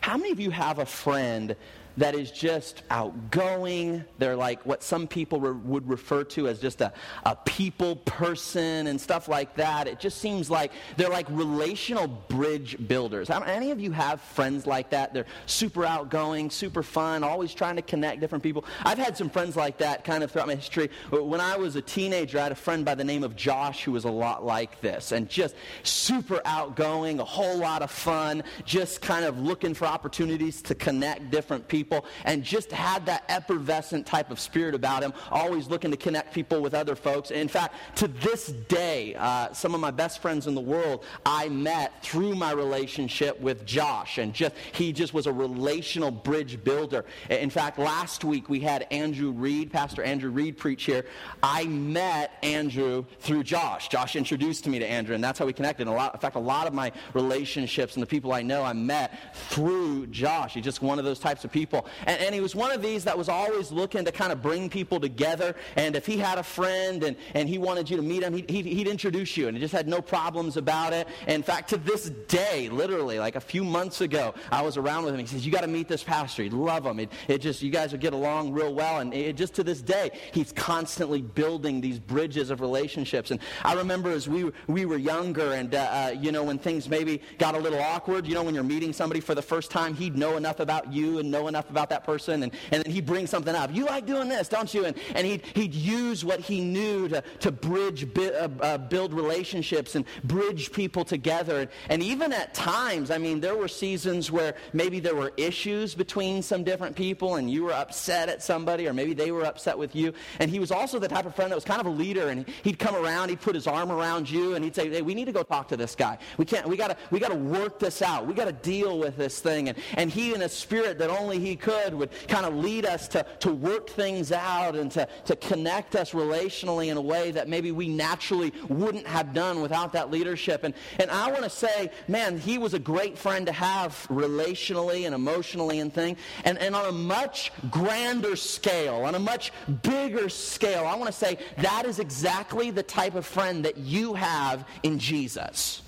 how 0.00 0.16
many 0.16 0.30
of 0.32 0.40
you 0.40 0.50
have 0.50 0.78
a 0.78 0.86
friend 0.86 1.56
that 1.96 2.14
is 2.14 2.30
just 2.30 2.82
outgoing. 2.90 4.04
They're 4.18 4.36
like 4.36 4.64
what 4.64 4.82
some 4.82 5.06
people 5.06 5.40
re- 5.40 5.52
would 5.52 5.88
refer 5.88 6.24
to 6.24 6.48
as 6.48 6.60
just 6.60 6.80
a, 6.80 6.92
a 7.24 7.36
people 7.44 7.96
person 7.96 8.86
and 8.86 9.00
stuff 9.00 9.28
like 9.28 9.54
that. 9.56 9.88
It 9.88 10.00
just 10.00 10.18
seems 10.18 10.50
like 10.50 10.72
they're 10.96 11.10
like 11.10 11.26
relational 11.30 12.06
bridge 12.06 12.76
builders. 12.88 13.30
Any 13.30 13.70
of 13.70 13.80
you 13.80 13.92
have 13.92 14.20
friends 14.20 14.66
like 14.66 14.90
that? 14.90 15.12
They're 15.12 15.26
super 15.46 15.84
outgoing, 15.84 16.50
super 16.50 16.82
fun, 16.82 17.24
always 17.24 17.52
trying 17.52 17.76
to 17.76 17.82
connect 17.82 18.20
different 18.20 18.44
people. 18.44 18.64
I've 18.84 18.98
had 18.98 19.16
some 19.16 19.28
friends 19.28 19.56
like 19.56 19.78
that 19.78 20.04
kind 20.04 20.22
of 20.22 20.30
throughout 20.30 20.46
my 20.46 20.54
history. 20.54 20.90
When 21.10 21.40
I 21.40 21.56
was 21.56 21.76
a 21.76 21.82
teenager, 21.82 22.38
I 22.38 22.44
had 22.44 22.52
a 22.52 22.56
friend 22.56 22.84
by 22.84 22.94
the 22.94 23.04
name 23.04 23.24
of 23.24 23.36
Josh 23.36 23.84
who 23.84 23.92
was 23.92 24.04
a 24.04 24.10
lot 24.10 24.44
like 24.44 24.80
this 24.80 25.12
and 25.12 25.28
just 25.28 25.54
super 25.82 26.40
outgoing, 26.44 27.20
a 27.20 27.24
whole 27.24 27.58
lot 27.58 27.82
of 27.82 27.90
fun, 27.90 28.42
just 28.64 29.00
kind 29.02 29.24
of 29.24 29.38
looking 29.40 29.74
for 29.74 29.86
opportunities 29.86 30.62
to 30.62 30.74
connect 30.74 31.30
different 31.30 31.66
people 31.66 31.79
people 31.80 32.04
and 32.26 32.44
just 32.44 32.70
had 32.70 33.06
that 33.06 33.24
effervescent 33.30 34.06
type 34.06 34.30
of 34.30 34.38
spirit 34.38 34.74
about 34.74 35.02
him, 35.02 35.14
always 35.30 35.66
looking 35.68 35.90
to 35.90 35.96
connect 35.96 36.34
people 36.34 36.60
with 36.60 36.74
other 36.74 36.94
folks. 36.94 37.30
In 37.30 37.48
fact, 37.48 37.74
to 37.96 38.08
this 38.08 38.48
day, 38.68 39.14
uh, 39.14 39.50
some 39.52 39.74
of 39.74 39.80
my 39.80 39.90
best 39.90 40.20
friends 40.20 40.46
in 40.46 40.54
the 40.54 40.60
world 40.60 41.04
I 41.24 41.48
met 41.48 42.02
through 42.02 42.34
my 42.34 42.52
relationship 42.52 43.40
with 43.40 43.64
Josh. 43.64 44.18
And 44.18 44.34
just 44.34 44.54
he 44.72 44.92
just 44.92 45.14
was 45.14 45.26
a 45.26 45.32
relational 45.32 46.10
bridge 46.10 46.62
builder. 46.62 47.06
In 47.30 47.50
fact, 47.50 47.78
last 47.78 48.24
week 48.24 48.50
we 48.50 48.60
had 48.60 48.86
Andrew 48.90 49.30
Reed, 49.30 49.72
Pastor 49.72 50.02
Andrew 50.02 50.30
Reed, 50.30 50.58
preach 50.58 50.84
here. 50.84 51.06
I 51.42 51.64
met 51.64 52.32
Andrew 52.42 53.04
through 53.20 53.44
Josh. 53.44 53.88
Josh 53.88 54.16
introduced 54.16 54.66
me 54.66 54.78
to 54.78 54.86
Andrew, 54.86 55.14
and 55.14 55.24
that's 55.24 55.38
how 55.38 55.46
we 55.46 55.52
connected. 55.52 55.86
a 55.86 55.90
lot, 55.90 56.14
in 56.14 56.20
fact, 56.20 56.36
a 56.36 56.40
lot 56.54 56.66
of 56.66 56.74
my 56.74 56.92
relationships 57.14 57.94
and 57.94 58.02
the 58.02 58.06
people 58.06 58.32
I 58.32 58.42
know 58.42 58.62
I 58.62 58.74
met 58.74 59.34
through 59.48 60.08
Josh. 60.08 60.54
He's 60.54 60.64
just 60.64 60.82
one 60.82 60.98
of 60.98 61.04
those 61.04 61.18
types 61.18 61.44
of 61.44 61.52
people. 61.52 61.69
And, 62.06 62.20
and 62.20 62.34
he 62.34 62.40
was 62.40 62.54
one 62.54 62.72
of 62.72 62.82
these 62.82 63.04
that 63.04 63.16
was 63.16 63.28
always 63.28 63.70
looking 63.70 64.04
to 64.04 64.12
kind 64.12 64.32
of 64.32 64.42
bring 64.42 64.68
people 64.68 65.00
together. 65.00 65.54
And 65.76 65.96
if 65.96 66.06
he 66.06 66.18
had 66.18 66.38
a 66.38 66.42
friend 66.42 67.02
and, 67.02 67.16
and 67.34 67.48
he 67.48 67.58
wanted 67.58 67.88
you 67.88 67.96
to 67.96 68.02
meet 68.02 68.22
him, 68.22 68.34
he'd, 68.34 68.50
he'd 68.50 68.88
introduce 68.88 69.36
you. 69.36 69.48
And 69.48 69.56
he 69.56 69.60
just 69.60 69.72
had 69.72 69.88
no 69.88 70.00
problems 70.00 70.56
about 70.56 70.92
it. 70.92 71.08
in 71.26 71.42
fact, 71.42 71.70
to 71.70 71.76
this 71.76 72.10
day, 72.28 72.68
literally, 72.68 73.18
like 73.18 73.36
a 73.36 73.40
few 73.40 73.64
months 73.64 74.00
ago, 74.00 74.34
I 74.50 74.62
was 74.62 74.76
around 74.76 75.04
with 75.04 75.14
him. 75.14 75.20
He 75.20 75.26
says, 75.26 75.46
You 75.46 75.52
got 75.52 75.62
to 75.62 75.68
meet 75.68 75.88
this 75.88 76.02
pastor. 76.02 76.42
You'd 76.42 76.52
love 76.52 76.86
him. 76.86 76.98
It, 77.00 77.12
it 77.28 77.38
just, 77.38 77.62
you 77.62 77.70
guys 77.70 77.92
would 77.92 78.00
get 78.00 78.12
along 78.12 78.52
real 78.52 78.74
well. 78.74 78.98
And 79.00 79.12
it, 79.14 79.36
just 79.36 79.54
to 79.54 79.64
this 79.64 79.82
day, 79.82 80.10
he's 80.32 80.52
constantly 80.52 81.22
building 81.22 81.80
these 81.80 81.98
bridges 81.98 82.50
of 82.50 82.60
relationships. 82.60 83.30
And 83.30 83.40
I 83.64 83.74
remember 83.74 84.10
as 84.10 84.28
we, 84.28 84.50
we 84.66 84.84
were 84.84 84.98
younger 84.98 85.52
and, 85.52 85.74
uh, 85.74 85.78
uh, 85.78 86.14
you 86.18 86.32
know, 86.32 86.44
when 86.44 86.58
things 86.58 86.88
maybe 86.88 87.20
got 87.38 87.54
a 87.54 87.58
little 87.58 87.80
awkward, 87.80 88.26
you 88.26 88.34
know, 88.34 88.42
when 88.42 88.54
you're 88.54 88.64
meeting 88.64 88.92
somebody 88.92 89.20
for 89.20 89.34
the 89.34 89.42
first 89.42 89.70
time, 89.70 89.94
he'd 89.94 90.16
know 90.16 90.36
enough 90.36 90.60
about 90.60 90.92
you 90.92 91.18
and 91.18 91.30
know 91.30 91.48
enough 91.48 91.59
about 91.68 91.90
that 91.90 92.04
person. 92.04 92.42
And, 92.42 92.52
and 92.70 92.82
then 92.82 92.92
he'd 92.92 93.06
bring 93.06 93.26
something 93.26 93.54
up. 93.54 93.74
You 93.74 93.86
like 93.86 94.06
doing 94.06 94.28
this, 94.28 94.48
don't 94.48 94.72
you? 94.72 94.86
And, 94.86 94.96
and 95.14 95.26
he'd, 95.26 95.44
he'd 95.54 95.74
use 95.74 96.24
what 96.24 96.40
he 96.40 96.60
knew 96.60 97.08
to, 97.08 97.22
to 97.40 97.52
bridge, 97.52 98.06
uh, 98.16 98.48
uh, 98.60 98.78
build 98.78 99.12
relationships 99.12 99.94
and 99.94 100.04
bridge 100.24 100.72
people 100.72 101.04
together. 101.04 101.60
And, 101.60 102.00
and 102.00 102.02
even 102.02 102.32
at 102.32 102.54
times, 102.54 103.10
I 103.10 103.18
mean, 103.18 103.40
there 103.40 103.54
were 103.56 103.68
seasons 103.68 104.30
where 104.30 104.54
maybe 104.72 105.00
there 105.00 105.14
were 105.14 105.34
issues 105.36 105.94
between 105.94 106.40
some 106.40 106.64
different 106.64 106.96
people 106.96 107.36
and 107.36 107.50
you 107.50 107.64
were 107.64 107.74
upset 107.74 108.30
at 108.30 108.42
somebody 108.42 108.88
or 108.88 108.94
maybe 108.94 109.12
they 109.12 109.30
were 109.32 109.44
upset 109.44 109.76
with 109.76 109.94
you. 109.94 110.14
And 110.38 110.50
he 110.50 110.58
was 110.58 110.70
also 110.70 110.98
the 110.98 111.08
type 111.08 111.26
of 111.26 111.34
friend 111.34 111.50
that 111.50 111.56
was 111.56 111.64
kind 111.64 111.78
of 111.78 111.86
a 111.86 111.90
leader 111.90 112.30
and 112.30 112.48
he'd 112.64 112.78
come 112.78 112.94
around, 112.94 113.28
he'd 113.28 113.42
put 113.42 113.54
his 113.54 113.66
arm 113.66 113.92
around 113.92 114.30
you 114.30 114.54
and 114.54 114.64
he'd 114.64 114.74
say, 114.74 114.88
hey, 114.88 115.02
we 115.02 115.14
need 115.14 115.26
to 115.26 115.32
go 115.32 115.42
talk 115.42 115.68
to 115.68 115.76
this 115.76 115.94
guy. 115.94 116.16
We 116.38 116.46
can't, 116.46 116.66
we 116.66 116.78
gotta, 116.78 116.96
we 117.10 117.20
gotta 117.20 117.36
work 117.36 117.78
this 117.78 118.00
out. 118.00 118.26
We 118.26 118.32
gotta 118.32 118.52
deal 118.52 118.98
with 118.98 119.18
this 119.18 119.40
thing. 119.40 119.68
And, 119.68 119.76
and 119.98 120.10
he 120.10 120.32
in 120.32 120.40
a 120.40 120.48
spirit 120.48 120.98
that 121.00 121.10
only 121.10 121.38
he 121.38 121.49
could 121.56 121.94
would 121.94 122.10
kind 122.28 122.46
of 122.46 122.54
lead 122.54 122.86
us 122.86 123.08
to, 123.08 123.24
to 123.40 123.52
work 123.52 123.88
things 123.88 124.32
out 124.32 124.76
and 124.76 124.90
to, 124.92 125.08
to 125.24 125.36
connect 125.36 125.96
us 125.96 126.12
relationally 126.12 126.90
in 126.90 126.96
a 126.96 127.00
way 127.00 127.30
that 127.30 127.48
maybe 127.48 127.72
we 127.72 127.88
naturally 127.88 128.52
wouldn't 128.68 129.06
have 129.06 129.32
done 129.32 129.60
without 129.60 129.92
that 129.92 130.10
leadership. 130.10 130.64
And, 130.64 130.74
and 130.98 131.10
I 131.10 131.30
want 131.30 131.44
to 131.44 131.50
say, 131.50 131.90
man, 132.08 132.38
he 132.38 132.58
was 132.58 132.74
a 132.74 132.78
great 132.78 133.18
friend 133.18 133.46
to 133.46 133.52
have 133.52 134.06
relationally 134.08 135.06
and 135.06 135.14
emotionally 135.14 135.80
and 135.80 135.92
thing. 135.92 136.16
And, 136.44 136.58
and 136.58 136.74
on 136.74 136.86
a 136.86 136.92
much 136.92 137.52
grander 137.70 138.36
scale, 138.36 139.04
on 139.04 139.14
a 139.14 139.18
much 139.18 139.52
bigger 139.82 140.28
scale, 140.28 140.86
I 140.86 140.94
want 140.94 141.06
to 141.06 141.16
say 141.16 141.38
that 141.58 141.84
is 141.86 141.98
exactly 141.98 142.70
the 142.70 142.82
type 142.82 143.14
of 143.14 143.26
friend 143.26 143.64
that 143.64 143.76
you 143.76 144.14
have 144.14 144.66
in 144.82 144.98
Jesus. 144.98 145.82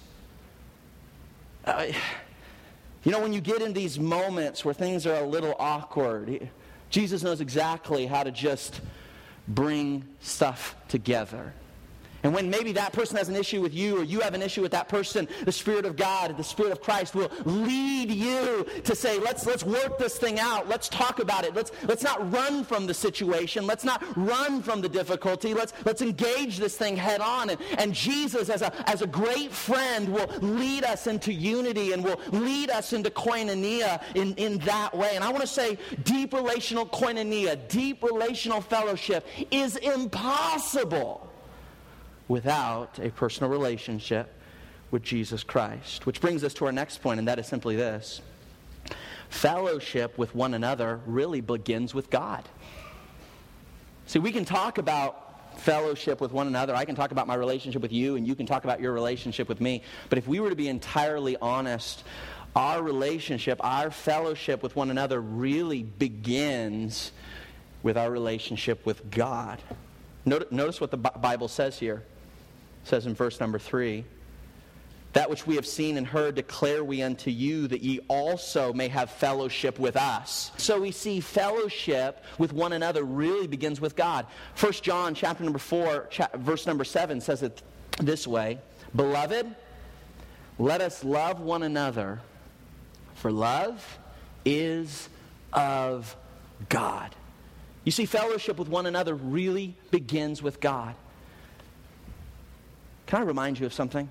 Uh, 1.65 1.87
you 3.05 3.11
know, 3.11 3.21
when 3.21 3.33
you 3.33 3.41
get 3.41 3.63
in 3.63 3.73
these 3.73 3.99
moments 3.99 4.65
where 4.65 4.75
things 4.75 5.07
are 5.07 5.17
a 5.17 5.27
little 5.27 5.57
awkward, 5.59 6.49
Jesus 6.91 7.23
knows 7.23 7.41
exactly 7.41 8.07
how 8.07 8.23
to 8.23 8.31
just 8.31 8.81
bring 9.49 10.05
stuff 10.21 10.77
together. 10.89 11.53
And 12.23 12.33
when 12.33 12.51
maybe 12.51 12.73
that 12.73 12.93
person 12.93 13.17
has 13.17 13.29
an 13.29 13.37
issue 13.37 13.61
with 13.61 13.75
you 13.75 13.99
or 13.99 14.05
you 14.05 14.21
have 14.21 14.35
an 14.35 14.43
issue 14.43 14.63
with 14.63 14.73
that 14.73 14.89
person, 14.89 15.27
the 15.45 15.53
Spirit 15.53 15.85
of 15.85 15.97
God, 15.97 16.37
the 16.37 16.45
Spirit 16.45 16.73
of 16.73 16.81
Christ 16.81 17.15
will 17.15 17.31
lead 17.45 18.11
you 18.11 18.67
to 18.85 18.95
say, 18.95 19.19
let's, 19.19 19.45
let's 19.47 19.65
work 19.65 19.99
this 19.99 20.19
thing 20.19 20.39
out. 20.39 20.69
Let's 20.69 20.89
talk 20.89 21.19
about 21.19 21.45
it. 21.45 21.55
Let's, 21.55 21.73
let's 21.85 22.03
not 22.03 22.33
run 22.33 22.65
from 22.65 22.87
the 22.87 22.95
situation. 22.95 23.67
Let's 23.67 23.85
not 23.85 24.03
run 24.17 24.63
from 24.63 24.81
the 24.81 24.89
difficulty. 24.89 25.55
Let's, 25.55 25.73
let's 25.85 26.03
engage 26.03 26.59
this 26.59 26.77
thing 26.77 26.97
head 26.97 27.21
on. 27.21 27.51
And, 27.51 27.61
and 27.79 27.93
Jesus, 27.93 28.49
as 28.49 28.63
a, 28.63 28.89
as 28.89 29.03
a 29.03 29.07
great 29.07 29.51
friend, 29.51 30.09
will 30.09 30.29
lead 30.41 30.85
us 30.85 31.07
into 31.07 31.33
unity 31.33 31.93
and 31.93 32.05
will 32.05 32.21
lead 32.31 32.71
us 32.71 32.93
into 32.93 33.11
koinonia 33.11 34.03
in, 34.15 34.35
in 34.35 34.59
that 34.59 34.97
way. 34.97 35.13
And 35.15 35.25
I 35.25 35.31
want 35.31 35.43
to 35.43 35.49
say 35.49 35.79
deep 36.05 36.33
relational 36.33 36.87
koinonia, 36.87 37.69
deep 37.69 38.03
relational 38.03 38.61
fellowship 38.61 39.27
is 39.51 39.77
impossible 39.77 41.32
without 42.29 42.99
a 42.99 43.11
personal 43.11 43.51
relationship 43.51 44.33
with 44.91 45.03
Jesus 45.03 45.43
Christ. 45.43 46.07
Which 46.07 46.21
brings 46.21 46.45
us 46.45 46.55
to 46.55 46.67
our 46.67 46.73
next 46.73 47.03
point, 47.03 47.19
and 47.19 47.29
that 47.29 47.39
is 47.39 47.47
simply 47.47 47.77
this 47.77 48.21
fellowship 49.29 50.19
with 50.19 50.35
one 50.35 50.53
another 50.53 51.01
really 51.07 51.41
begins 51.41 51.95
with 51.95 52.11
God. 52.11 52.47
See, 54.07 54.19
we 54.19 54.31
can 54.31 54.45
talk 54.45 54.77
about 54.77 55.61
fellowship 55.61 56.21
with 56.21 56.33
one 56.33 56.47
another. 56.47 56.75
I 56.75 56.85
can 56.85 56.95
talk 56.95 57.13
about 57.13 57.27
my 57.27 57.35
relationship 57.35 57.81
with 57.81 57.93
you, 57.93 58.17
and 58.17 58.27
you 58.27 58.35
can 58.35 58.47
talk 58.47 58.65
about 58.65 58.81
your 58.81 58.93
relationship 58.93 59.49
with 59.49 59.61
me. 59.61 59.83
But 60.11 60.19
if 60.19 60.29
we 60.29 60.41
were 60.41 60.51
to 60.51 60.57
be 60.57 60.69
entirely 60.69 61.37
honest, 61.41 62.05
our 62.55 62.83
relationship, 62.83 63.59
our 63.65 63.91
fellowship 63.91 64.63
with 64.63 64.77
one 64.77 64.91
another 64.91 65.21
really 65.21 65.83
begins 65.83 67.13
with 67.83 67.97
our 67.97 68.11
relationship 68.11 68.85
with 68.85 69.11
God. 69.11 69.63
Notice 70.27 70.81
what 70.81 70.91
the 70.91 70.99
Bible 70.99 71.49
says 71.49 71.79
here 71.79 72.05
says 72.85 73.07
in 73.07 73.15
verse 73.15 73.41
number 73.41 73.59
3 73.59 74.05
that 75.13 75.29
which 75.29 75.47
we 75.47 75.57
have 75.57 75.67
seen 75.67 75.99
and 75.99 76.07
heard 76.07 76.35
declare 76.35 76.83
we 76.83 77.03
unto 77.03 77.31
you 77.31 77.69
that 77.69 77.83
ye 77.83 78.01
also 78.09 78.73
may 78.73 78.89
have 78.89 79.11
fellowship 79.11 79.79
with 79.79 79.95
us. 79.95 80.51
So 80.57 80.81
we 80.81 80.91
see 80.91 81.21
fellowship 81.21 82.25
with 82.39 82.53
one 82.55 82.73
another 82.73 83.05
really 83.05 83.47
begins 83.47 83.81
with 83.81 83.95
god. 83.95 84.27
1 84.59 84.73
john 84.81 85.15
chapter 85.15 85.45
number 85.45 85.59
4 85.59 86.07
cha- 86.11 86.31
verse 86.37 86.67
number 86.67 86.85
7 86.85 87.21
says 87.21 87.43
it 87.43 87.63
this 87.99 88.27
way 88.27 88.59
beloved 88.97 89.55
let 90.59 90.81
us 90.81 91.05
love 91.05 91.41
one 91.41 91.63
another 91.63 92.21
for 93.15 93.31
love 93.31 93.99
is 94.45 95.09
of 95.53 96.17
god. 96.69 97.15
You 97.85 97.93
see 97.93 98.07
fellowship 98.07 98.59
with 98.59 98.69
one 98.69 98.87
another 98.87 99.15
really 99.15 99.77
begins 99.91 100.43
with 100.43 100.61
god 100.61 100.95
can 103.13 103.21
I 103.21 103.25
remind 103.27 103.61
you 103.61 103.67
of 103.67 103.75
something? 103.75 104.09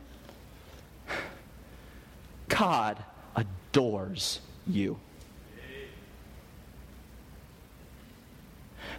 God 2.49 3.03
adores 3.35 4.41
you. 4.67 4.99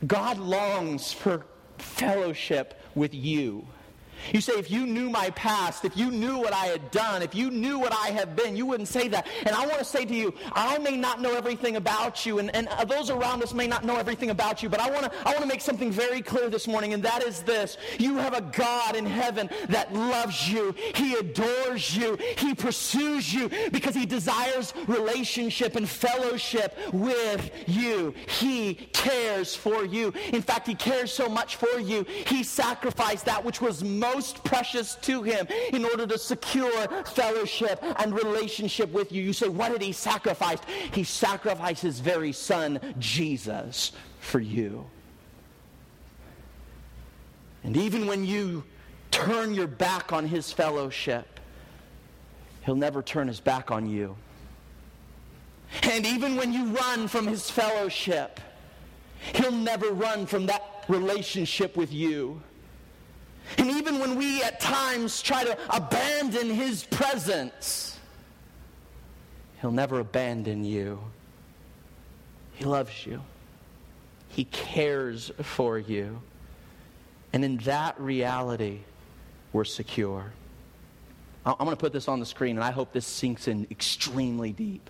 God 0.04 0.38
longs 0.38 1.12
for 1.12 1.44
fellowship 1.78 2.82
with 2.96 3.14
you. 3.14 3.64
You 4.32 4.40
say, 4.40 4.54
if 4.54 4.70
you 4.70 4.86
knew 4.86 5.10
my 5.10 5.30
past, 5.30 5.84
if 5.84 5.96
you 5.96 6.10
knew 6.10 6.38
what 6.38 6.52
I 6.52 6.66
had 6.66 6.90
done, 6.90 7.22
if 7.22 7.34
you 7.34 7.50
knew 7.50 7.78
what 7.78 7.92
I 7.92 8.08
have 8.08 8.36
been, 8.36 8.56
you 8.56 8.66
wouldn't 8.66 8.88
say 8.88 9.08
that. 9.08 9.26
And 9.46 9.54
I 9.54 9.66
want 9.66 9.78
to 9.78 9.84
say 9.84 10.04
to 10.04 10.14
you, 10.14 10.34
I 10.52 10.78
may 10.78 10.96
not 10.96 11.20
know 11.20 11.34
everything 11.34 11.76
about 11.76 12.24
you, 12.26 12.38
and, 12.38 12.54
and 12.54 12.68
uh, 12.68 12.84
those 12.84 13.10
around 13.10 13.42
us 13.42 13.54
may 13.54 13.66
not 13.66 13.84
know 13.84 13.96
everything 13.96 14.30
about 14.30 14.62
you, 14.62 14.68
but 14.68 14.80
I 14.80 14.90
want 14.90 15.04
to 15.04 15.12
I 15.26 15.30
want 15.30 15.40
to 15.40 15.46
make 15.46 15.60
something 15.60 15.90
very 15.90 16.20
clear 16.20 16.48
this 16.48 16.66
morning, 16.68 16.92
and 16.92 17.02
that 17.02 17.22
is 17.22 17.42
this. 17.42 17.76
You 17.98 18.16
have 18.16 18.34
a 18.34 18.40
God 18.40 18.96
in 18.96 19.06
heaven 19.06 19.48
that 19.68 19.92
loves 19.92 20.50
you. 20.50 20.74
He 20.94 21.14
adores 21.14 21.96
you. 21.96 22.18
He 22.38 22.54
pursues 22.54 23.32
you 23.32 23.50
because 23.70 23.94
he 23.94 24.06
desires 24.06 24.74
relationship 24.86 25.76
and 25.76 25.88
fellowship 25.88 26.78
with 26.92 27.50
you. 27.66 28.14
He 28.28 28.74
cares 28.92 29.54
for 29.54 29.84
you. 29.84 30.12
In 30.32 30.42
fact, 30.42 30.66
he 30.66 30.74
cares 30.74 31.12
so 31.12 31.28
much 31.28 31.56
for 31.56 31.78
you, 31.78 32.04
he 32.26 32.42
sacrificed 32.42 33.24
that 33.26 33.44
which 33.44 33.60
was 33.60 33.82
most 33.82 34.11
most 34.14 34.42
precious 34.44 34.94
to 34.96 35.22
him 35.22 35.46
in 35.72 35.84
order 35.84 36.06
to 36.06 36.18
secure 36.18 36.88
fellowship 37.04 37.82
and 37.98 38.14
relationship 38.14 38.90
with 38.92 39.12
you. 39.12 39.22
You 39.22 39.32
say, 39.32 39.48
what 39.48 39.72
did 39.72 39.82
he 39.82 39.92
sacrifice? 39.92 40.58
He 40.92 41.04
sacrificed 41.04 41.82
his 41.82 42.00
very 42.00 42.32
son, 42.32 42.80
Jesus, 42.98 43.92
for 44.20 44.40
you. 44.40 44.86
And 47.64 47.76
even 47.76 48.06
when 48.06 48.24
you 48.24 48.64
turn 49.10 49.54
your 49.54 49.68
back 49.68 50.12
on 50.12 50.26
his 50.26 50.52
fellowship, 50.52 51.40
he'll 52.64 52.74
never 52.74 53.02
turn 53.02 53.28
his 53.28 53.40
back 53.40 53.70
on 53.70 53.88
you. 53.88 54.16
And 55.82 56.04
even 56.06 56.36
when 56.36 56.52
you 56.52 56.66
run 56.66 57.08
from 57.08 57.26
his 57.26 57.50
fellowship, 57.50 58.40
he'll 59.34 59.52
never 59.52 59.90
run 59.90 60.26
from 60.26 60.46
that 60.46 60.84
relationship 60.88 61.76
with 61.76 61.92
you. 61.92 62.42
And 63.58 63.70
even 63.70 63.98
when 63.98 64.16
we 64.16 64.42
at 64.42 64.60
times 64.60 65.20
try 65.22 65.44
to 65.44 65.58
abandon 65.74 66.50
his 66.50 66.84
presence, 66.84 67.98
he'll 69.60 69.70
never 69.70 70.00
abandon 70.00 70.64
you. 70.64 70.98
He 72.54 72.64
loves 72.64 73.06
you. 73.06 73.22
He 74.28 74.44
cares 74.44 75.30
for 75.42 75.78
you. 75.78 76.20
And 77.32 77.44
in 77.44 77.58
that 77.58 77.98
reality, 78.00 78.80
we're 79.52 79.64
secure. 79.64 80.32
I'm 81.44 81.56
going 81.58 81.70
to 81.70 81.76
put 81.76 81.92
this 81.92 82.08
on 82.08 82.20
the 82.20 82.26
screen, 82.26 82.56
and 82.56 82.64
I 82.64 82.70
hope 82.70 82.92
this 82.92 83.06
sinks 83.06 83.48
in 83.48 83.66
extremely 83.70 84.52
deep. 84.52 84.88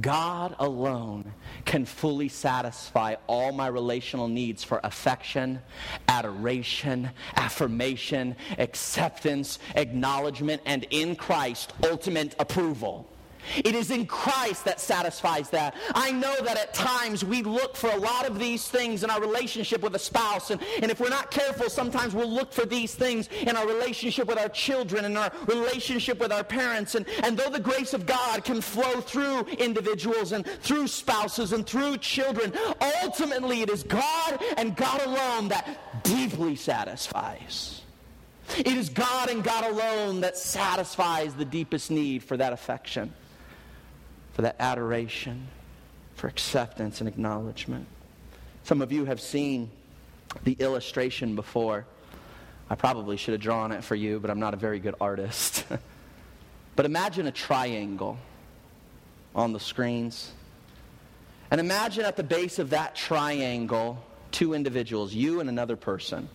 God 0.00 0.56
alone 0.58 1.34
can 1.64 1.84
fully 1.84 2.28
satisfy 2.28 3.16
all 3.26 3.52
my 3.52 3.66
relational 3.66 4.26
needs 4.26 4.64
for 4.64 4.80
affection, 4.84 5.60
adoration, 6.08 7.10
affirmation, 7.36 8.36
acceptance, 8.58 9.58
acknowledgement, 9.74 10.62
and 10.64 10.86
in 10.90 11.14
Christ, 11.14 11.74
ultimate 11.84 12.34
approval. 12.38 13.06
It 13.56 13.74
is 13.74 13.90
in 13.90 14.06
Christ 14.06 14.64
that 14.64 14.80
satisfies 14.80 15.50
that. 15.50 15.74
I 15.94 16.12
know 16.12 16.34
that 16.42 16.56
at 16.56 16.74
times 16.74 17.24
we 17.24 17.42
look 17.42 17.76
for 17.76 17.90
a 17.90 17.96
lot 17.96 18.26
of 18.26 18.38
these 18.38 18.68
things 18.68 19.04
in 19.04 19.10
our 19.10 19.20
relationship 19.20 19.82
with 19.82 19.94
a 19.94 19.98
spouse. 19.98 20.50
And, 20.50 20.60
and 20.80 20.90
if 20.90 21.00
we're 21.00 21.08
not 21.08 21.30
careful, 21.30 21.68
sometimes 21.68 22.14
we'll 22.14 22.30
look 22.30 22.52
for 22.52 22.66
these 22.66 22.94
things 22.94 23.28
in 23.42 23.56
our 23.56 23.66
relationship 23.66 24.28
with 24.28 24.38
our 24.38 24.48
children 24.48 25.04
and 25.04 25.18
our 25.18 25.32
relationship 25.46 26.18
with 26.18 26.32
our 26.32 26.44
parents. 26.44 26.94
And, 26.94 27.06
and 27.22 27.36
though 27.36 27.50
the 27.50 27.60
grace 27.60 27.94
of 27.94 28.06
God 28.06 28.44
can 28.44 28.60
flow 28.60 29.00
through 29.00 29.42
individuals 29.58 30.32
and 30.32 30.46
through 30.46 30.88
spouses 30.88 31.52
and 31.52 31.66
through 31.66 31.98
children, 31.98 32.52
ultimately 33.02 33.62
it 33.62 33.70
is 33.70 33.82
God 33.82 34.42
and 34.56 34.76
God 34.76 35.02
alone 35.02 35.48
that 35.48 36.02
deeply 36.02 36.56
satisfies. 36.56 37.82
It 38.58 38.66
is 38.66 38.88
God 38.88 39.30
and 39.30 39.42
God 39.42 39.70
alone 39.72 40.20
that 40.20 40.36
satisfies 40.36 41.34
the 41.34 41.44
deepest 41.44 41.90
need 41.90 42.22
for 42.22 42.36
that 42.36 42.52
affection 42.52 43.12
for 44.32 44.42
that 44.42 44.56
adoration, 44.58 45.48
for 46.14 46.26
acceptance 46.26 47.00
and 47.00 47.08
acknowledgement. 47.08 47.86
Some 48.64 48.80
of 48.80 48.92
you 48.92 49.04
have 49.04 49.20
seen 49.20 49.70
the 50.44 50.52
illustration 50.52 51.34
before. 51.34 51.84
I 52.70 52.74
probably 52.74 53.16
should 53.16 53.32
have 53.32 53.40
drawn 53.40 53.72
it 53.72 53.84
for 53.84 53.94
you, 53.94 54.20
but 54.20 54.30
I'm 54.30 54.40
not 54.40 54.54
a 54.54 54.56
very 54.56 54.78
good 54.78 54.94
artist. 55.00 55.66
but 56.76 56.86
imagine 56.86 57.26
a 57.26 57.32
triangle 57.32 58.18
on 59.34 59.52
the 59.52 59.60
screens. 59.60 60.32
And 61.50 61.60
imagine 61.60 62.04
at 62.04 62.16
the 62.16 62.22
base 62.22 62.58
of 62.58 62.70
that 62.70 62.94
triangle 62.94 64.02
two 64.30 64.54
individuals, 64.54 65.12
you 65.12 65.40
and 65.40 65.48
another 65.48 65.76
person 65.76 66.28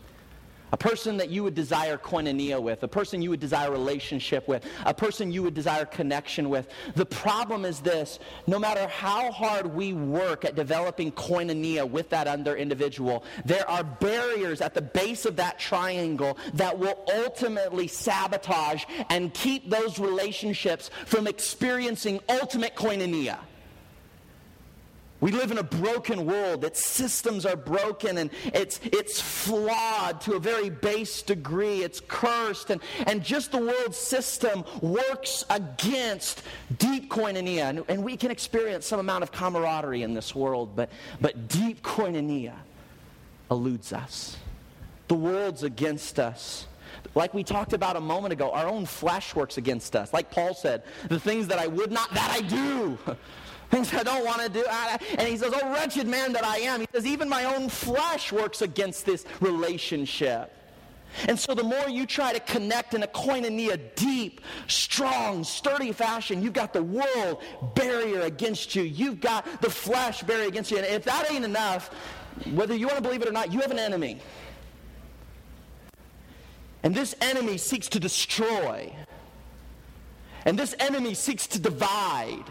a 0.72 0.78
person 0.78 1.18
that 1.18 1.30
you 1.30 1.44
would 1.44 1.56
desire 1.56 1.98
koinonia 1.98 2.62
with, 2.62 2.84
a 2.84 2.88
person 2.88 3.22
you 3.22 3.30
would 3.30 3.40
desire 3.40 3.72
relationship 3.72 4.48
with, 4.48 4.66
a 4.86 4.94
person 4.94 5.32
you 5.32 5.44
would 5.44 5.54
desire 5.54 5.86
connection 5.86 6.50
with. 6.50 6.68
The 6.96 7.06
problem 7.06 7.66
is 7.66 7.80
this 7.80 8.20
no 8.48 8.60
matter 8.60 8.88
how 8.88 9.32
hard 9.32 9.74
we 9.74 9.94
work 9.94 10.46
at 10.46 10.56
developing 10.56 11.12
koinonia 11.12 11.90
with 11.90 12.10
that 12.10 12.28
other 12.28 12.56
individual, 12.56 13.24
there 13.46 13.70
are 13.70 13.84
barriers 13.84 14.62
at 14.62 14.74
the 14.74 14.82
base 14.82 15.26
of 15.26 15.36
that 15.38 15.60
triangle 15.60 16.38
that 16.54 16.78
will 16.78 17.04
ultimately 17.14 17.88
sabotage 17.88 18.84
and 19.10 19.34
keep 19.34 19.70
those 19.70 20.00
relationships 20.00 20.90
from 21.06 21.28
experiencing 21.28 22.20
ultimate 22.30 22.76
koinonia. 22.76 23.40
We 25.20 25.32
live 25.32 25.50
in 25.50 25.58
a 25.58 25.64
broken 25.64 26.26
world. 26.28 26.64
Its 26.64 26.86
systems 26.86 27.46
are 27.46 27.56
broken 27.56 28.20
and 28.20 28.30
it's, 28.46 28.80
it's 28.84 29.20
flawed 29.20 30.22
to 30.22 30.34
a 30.34 30.40
very 30.40 30.70
base 30.70 31.24
degree. 31.24 31.82
It's 31.82 32.00
cursed. 32.00 32.70
And, 32.70 32.82
and 33.08 33.24
just 33.24 33.52
the 33.52 33.58
world 33.58 33.96
system 33.96 34.64
works 34.82 35.44
against 35.50 36.44
deep 36.78 37.10
koinonia. 37.10 37.70
And, 37.70 37.84
and 37.88 38.04
we 38.04 38.16
can 38.16 38.30
experience 38.30 38.86
some 38.86 39.00
amount 39.00 39.24
of 39.24 39.32
camaraderie 39.32 40.04
in 40.04 40.14
this 40.14 40.36
world, 40.36 40.76
but, 40.76 40.92
but 41.20 41.48
deep 41.48 41.82
koinonia 41.82 42.54
eludes 43.50 43.94
us. 43.94 44.38
The 45.08 45.16
world's 45.16 45.64
against 45.64 46.20
us. 46.20 46.68
Like 47.16 47.34
we 47.34 47.44
talked 47.44 47.74
about 47.74 47.96
a 47.96 48.02
moment 48.02 48.34
ago, 48.34 48.52
our 48.52 48.68
own 48.68 48.86
flesh 48.86 49.34
works 49.34 49.58
against 49.58 49.96
us. 49.96 50.14
Like 50.14 50.30
Paul 50.30 50.54
said, 50.54 50.84
the 51.10 51.20
things 51.20 51.48
that 51.48 51.58
I 51.58 51.66
would 51.66 51.92
not, 51.92 52.14
that 52.14 52.30
I 52.30 52.42
do. 52.42 53.00
Things 53.70 53.94
I 53.94 54.04
don't 54.04 54.26
want 54.26 54.42
to 54.42 54.50
do. 54.50 54.66
And 55.18 55.28
he 55.28 55.38
says, 55.38 55.54
Oh, 55.56 55.74
wretched 55.74 56.08
man 56.08 56.34
that 56.34 56.46
I 56.46 56.60
am. 56.60 56.82
He 56.82 56.88
says, 56.94 57.06
Even 57.06 57.28
my 57.28 57.44
own 57.44 57.70
flesh 57.70 58.32
works 58.32 58.62
against 58.62 59.06
this 59.06 59.26
relationship. 59.42 60.54
And 61.28 61.40
so 61.40 61.56
the 61.56 61.64
more 61.64 61.90
you 61.90 62.06
try 62.06 62.34
to 62.34 62.40
connect 62.40 62.94
in 62.94 63.02
a 63.02 63.08
koinonia, 63.08 63.80
deep, 63.96 64.42
strong, 64.68 65.44
sturdy 65.44 65.92
fashion, 65.92 66.44
you've 66.44 66.54
got 66.54 66.74
the 66.74 66.84
world 66.84 67.42
barrier 67.76 68.22
against 68.22 68.76
you. 68.76 68.84
You've 68.84 69.20
got 69.20 69.62
the 69.62 69.70
flesh 69.70 70.22
barrier 70.24 70.48
against 70.48 70.70
you. 70.70 70.78
And 70.78 70.86
if 70.86 71.06
that 71.06 71.32
ain't 71.32 71.46
enough, 71.46 71.90
whether 72.54 72.76
you 72.76 72.88
want 72.88 72.98
to 72.98 73.04
believe 73.04 73.22
it 73.22 73.28
or 73.28 73.32
not, 73.32 73.52
you 73.52 73.62
have 73.62 73.72
an 73.72 73.80
enemy. 73.80 74.20
And 76.84 76.94
this 76.94 77.16
enemy 77.20 77.58
seeks 77.58 77.88
to 77.90 78.00
destroy. 78.00 78.94
And 80.46 80.58
this 80.58 80.76
enemy 80.80 81.16
seeks 81.16 81.48
to 81.48 81.60
divide. 81.60 82.46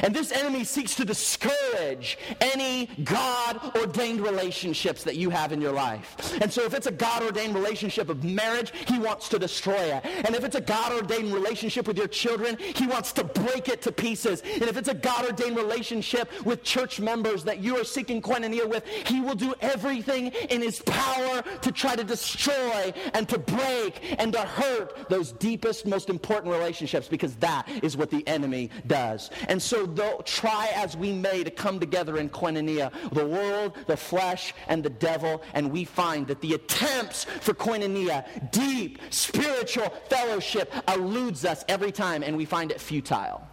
And 0.00 0.14
this 0.14 0.32
enemy 0.32 0.64
seeks 0.64 0.94
to 0.96 1.04
discourage 1.04 2.18
any 2.40 2.88
God 3.04 3.76
ordained 3.76 4.20
relationships 4.20 5.04
that 5.04 5.16
you 5.16 5.30
have 5.30 5.52
in 5.52 5.60
your 5.60 5.72
life. 5.72 6.38
And 6.40 6.52
so 6.52 6.62
if 6.62 6.74
it's 6.74 6.86
a 6.86 6.92
God 6.92 7.22
ordained 7.22 7.54
relationship 7.54 8.08
of 8.08 8.24
marriage, 8.24 8.72
he 8.88 8.98
wants 8.98 9.28
to 9.30 9.38
destroy 9.38 9.74
it. 9.74 10.04
And 10.04 10.34
if 10.34 10.44
it's 10.44 10.56
a 10.56 10.60
God 10.60 10.92
ordained 10.92 11.32
relationship 11.32 11.86
with 11.86 11.98
your 11.98 12.08
children, 12.08 12.56
he 12.58 12.86
wants 12.86 13.12
to 13.12 13.24
break 13.24 13.68
it 13.68 13.82
to 13.82 13.92
pieces. 13.92 14.42
And 14.54 14.62
if 14.62 14.76
it's 14.76 14.88
a 14.88 14.94
God 14.94 15.26
ordained 15.26 15.56
relationship 15.56 16.30
with 16.44 16.62
church 16.62 17.00
members 17.00 17.44
that 17.44 17.58
you 17.58 17.76
are 17.78 17.84
seeking 17.84 18.22
koinonia 18.22 18.68
with, 18.68 18.86
he 18.86 19.20
will 19.20 19.34
do 19.34 19.54
everything 19.60 20.28
in 20.50 20.62
his 20.62 20.80
power 20.82 21.42
to 21.60 21.72
try 21.72 21.96
to 21.96 22.04
destroy 22.04 22.92
and 23.14 23.28
to 23.28 23.38
break 23.38 24.16
and 24.18 24.32
to 24.32 24.40
hurt 24.40 25.08
those 25.08 25.32
deepest, 25.32 25.86
most 25.86 26.08
important 26.08 26.52
relationships 26.52 27.08
because 27.08 27.34
that 27.36 27.68
is 27.82 27.96
what 27.96 28.10
the 28.10 28.26
enemy 28.26 28.70
does. 28.86 29.30
And 29.48 29.60
so 29.60 29.81
though, 29.86 30.22
try 30.24 30.70
as 30.74 30.96
we 30.96 31.12
may 31.12 31.44
to 31.44 31.50
come 31.50 31.80
together 31.80 32.18
in 32.18 32.28
koinonia, 32.28 32.92
the 33.12 33.26
world, 33.26 33.76
the 33.86 33.96
flesh, 33.96 34.54
and 34.68 34.82
the 34.82 34.90
devil, 34.90 35.42
and 35.54 35.70
we 35.70 35.84
find 35.84 36.26
that 36.28 36.40
the 36.40 36.54
attempts 36.54 37.24
for 37.24 37.54
koinonia, 37.54 38.24
deep 38.50 38.98
spiritual 39.10 39.90
fellowship, 40.08 40.72
eludes 40.88 41.44
us 41.44 41.64
every 41.68 41.92
time, 41.92 42.22
and 42.22 42.36
we 42.36 42.44
find 42.44 42.70
it 42.70 42.80
futile. 42.80 43.46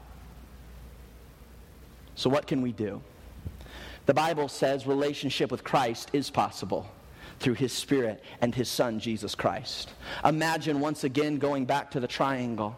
So, 2.15 2.29
what 2.29 2.47
can 2.47 2.61
we 2.61 2.71
do? 2.71 3.01
The 4.05 4.13
Bible 4.13 4.47
says 4.47 4.87
relationship 4.87 5.51
with 5.51 5.63
Christ 5.63 6.09
is 6.13 6.29
possible 6.29 6.89
through 7.39 7.53
his 7.53 7.71
Spirit 7.71 8.23
and 8.41 8.53
his 8.53 8.67
Son, 8.67 8.99
Jesus 8.99 9.35
Christ. 9.35 9.91
Imagine 10.25 10.79
once 10.79 11.03
again 11.03 11.37
going 11.37 11.65
back 11.65 11.91
to 11.91 11.99
the 11.99 12.07
triangle 12.07 12.75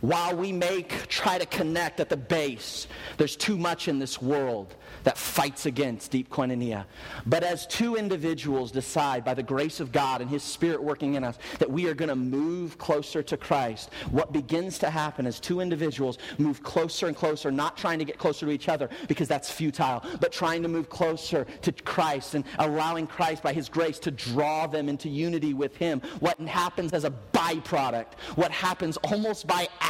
while 0.00 0.36
we 0.36 0.52
may 0.52 0.82
try 0.82 1.38
to 1.38 1.46
connect 1.46 2.00
at 2.00 2.08
the 2.08 2.16
base, 2.16 2.86
there's 3.16 3.36
too 3.36 3.56
much 3.58 3.88
in 3.88 3.98
this 3.98 4.20
world 4.20 4.74
that 5.04 5.16
fights 5.16 5.66
against 5.66 6.10
deep 6.10 6.30
koinonia. 6.30 6.84
But 7.26 7.42
as 7.42 7.66
two 7.66 7.96
individuals 7.96 8.70
decide 8.70 9.24
by 9.24 9.34
the 9.34 9.42
grace 9.42 9.80
of 9.80 9.92
God 9.92 10.20
and 10.20 10.30
His 10.30 10.42
Spirit 10.42 10.82
working 10.82 11.14
in 11.14 11.24
us 11.24 11.38
that 11.58 11.70
we 11.70 11.88
are 11.88 11.94
going 11.94 12.08
to 12.08 12.16
move 12.16 12.78
closer 12.78 13.22
to 13.22 13.36
Christ, 13.36 13.90
what 14.10 14.32
begins 14.32 14.78
to 14.80 14.90
happen 14.90 15.26
is 15.26 15.40
two 15.40 15.60
individuals 15.60 16.18
move 16.38 16.62
closer 16.62 17.06
and 17.06 17.16
closer, 17.16 17.50
not 17.50 17.76
trying 17.76 17.98
to 17.98 18.04
get 18.04 18.18
closer 18.18 18.46
to 18.46 18.52
each 18.52 18.68
other 18.68 18.88
because 19.08 19.28
that's 19.28 19.50
futile, 19.50 20.04
but 20.20 20.32
trying 20.32 20.62
to 20.62 20.68
move 20.68 20.88
closer 20.88 21.46
to 21.62 21.72
Christ 21.72 22.34
and 22.34 22.44
allowing 22.58 23.06
Christ 23.06 23.42
by 23.42 23.52
His 23.52 23.68
grace 23.68 23.98
to 24.00 24.10
draw 24.10 24.66
them 24.66 24.88
into 24.88 25.08
unity 25.08 25.54
with 25.54 25.76
Him. 25.76 26.00
What 26.20 26.38
happens 26.40 26.92
as 26.92 27.04
a 27.04 27.12
byproduct, 27.32 28.14
what 28.34 28.50
happens 28.50 28.96
almost 28.98 29.46
by 29.46 29.68
accident 29.80 29.87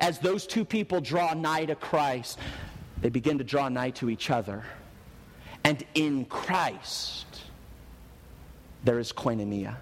as 0.00 0.18
those 0.18 0.46
two 0.46 0.64
people 0.64 1.00
draw 1.00 1.34
nigh 1.34 1.64
to 1.64 1.74
Christ, 1.74 2.38
they 3.00 3.08
begin 3.08 3.38
to 3.38 3.44
draw 3.44 3.68
nigh 3.68 3.90
to 3.90 4.10
each 4.10 4.30
other. 4.30 4.64
And 5.64 5.84
in 5.94 6.24
Christ, 6.24 7.26
there 8.84 8.98
is 8.98 9.12
koinonia. 9.12 9.76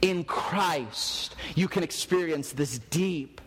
In 0.00 0.24
Christ, 0.24 1.34
you 1.54 1.68
can 1.68 1.82
experience 1.82 2.52
this 2.52 2.78
deep, 2.78 3.40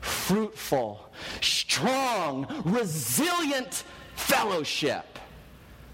fruitful, 0.00 1.12
strong, 1.40 2.46
resilient 2.64 3.84
fellowship 4.14 5.18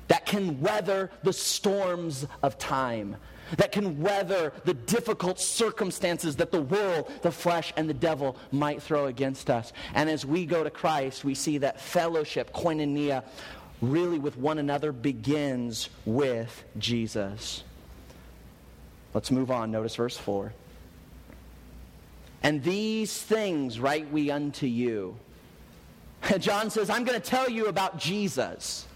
that 0.06 0.24
can 0.24 0.60
weather 0.60 1.10
the 1.22 1.32
storms 1.32 2.26
of 2.42 2.58
time 2.58 3.16
that 3.56 3.72
can 3.72 4.00
weather 4.00 4.52
the 4.64 4.74
difficult 4.74 5.40
circumstances 5.40 6.36
that 6.36 6.52
the 6.52 6.62
world, 6.62 7.10
the 7.22 7.32
flesh, 7.32 7.72
and 7.76 7.88
the 7.88 7.94
devil 7.94 8.36
might 8.52 8.82
throw 8.82 9.06
against 9.06 9.50
us. 9.50 9.72
And 9.94 10.10
as 10.10 10.26
we 10.26 10.46
go 10.46 10.62
to 10.62 10.70
Christ, 10.70 11.24
we 11.24 11.34
see 11.34 11.58
that 11.58 11.80
fellowship, 11.80 12.52
koinonia, 12.52 13.24
really 13.80 14.18
with 14.18 14.36
one 14.36 14.58
another 14.58 14.92
begins 14.92 15.88
with 16.04 16.64
Jesus. 16.78 17.62
Let's 19.14 19.30
move 19.30 19.50
on. 19.50 19.70
Notice 19.70 19.96
verse 19.96 20.16
4. 20.16 20.52
And 22.42 22.62
these 22.62 23.20
things 23.20 23.80
write 23.80 24.10
we 24.12 24.30
unto 24.30 24.66
you, 24.66 25.16
John 26.38 26.70
says, 26.70 26.90
I'm 26.90 27.04
going 27.04 27.20
to 27.20 27.26
tell 27.26 27.48
you 27.48 27.66
about 27.66 27.98
Jesus. 27.98 28.86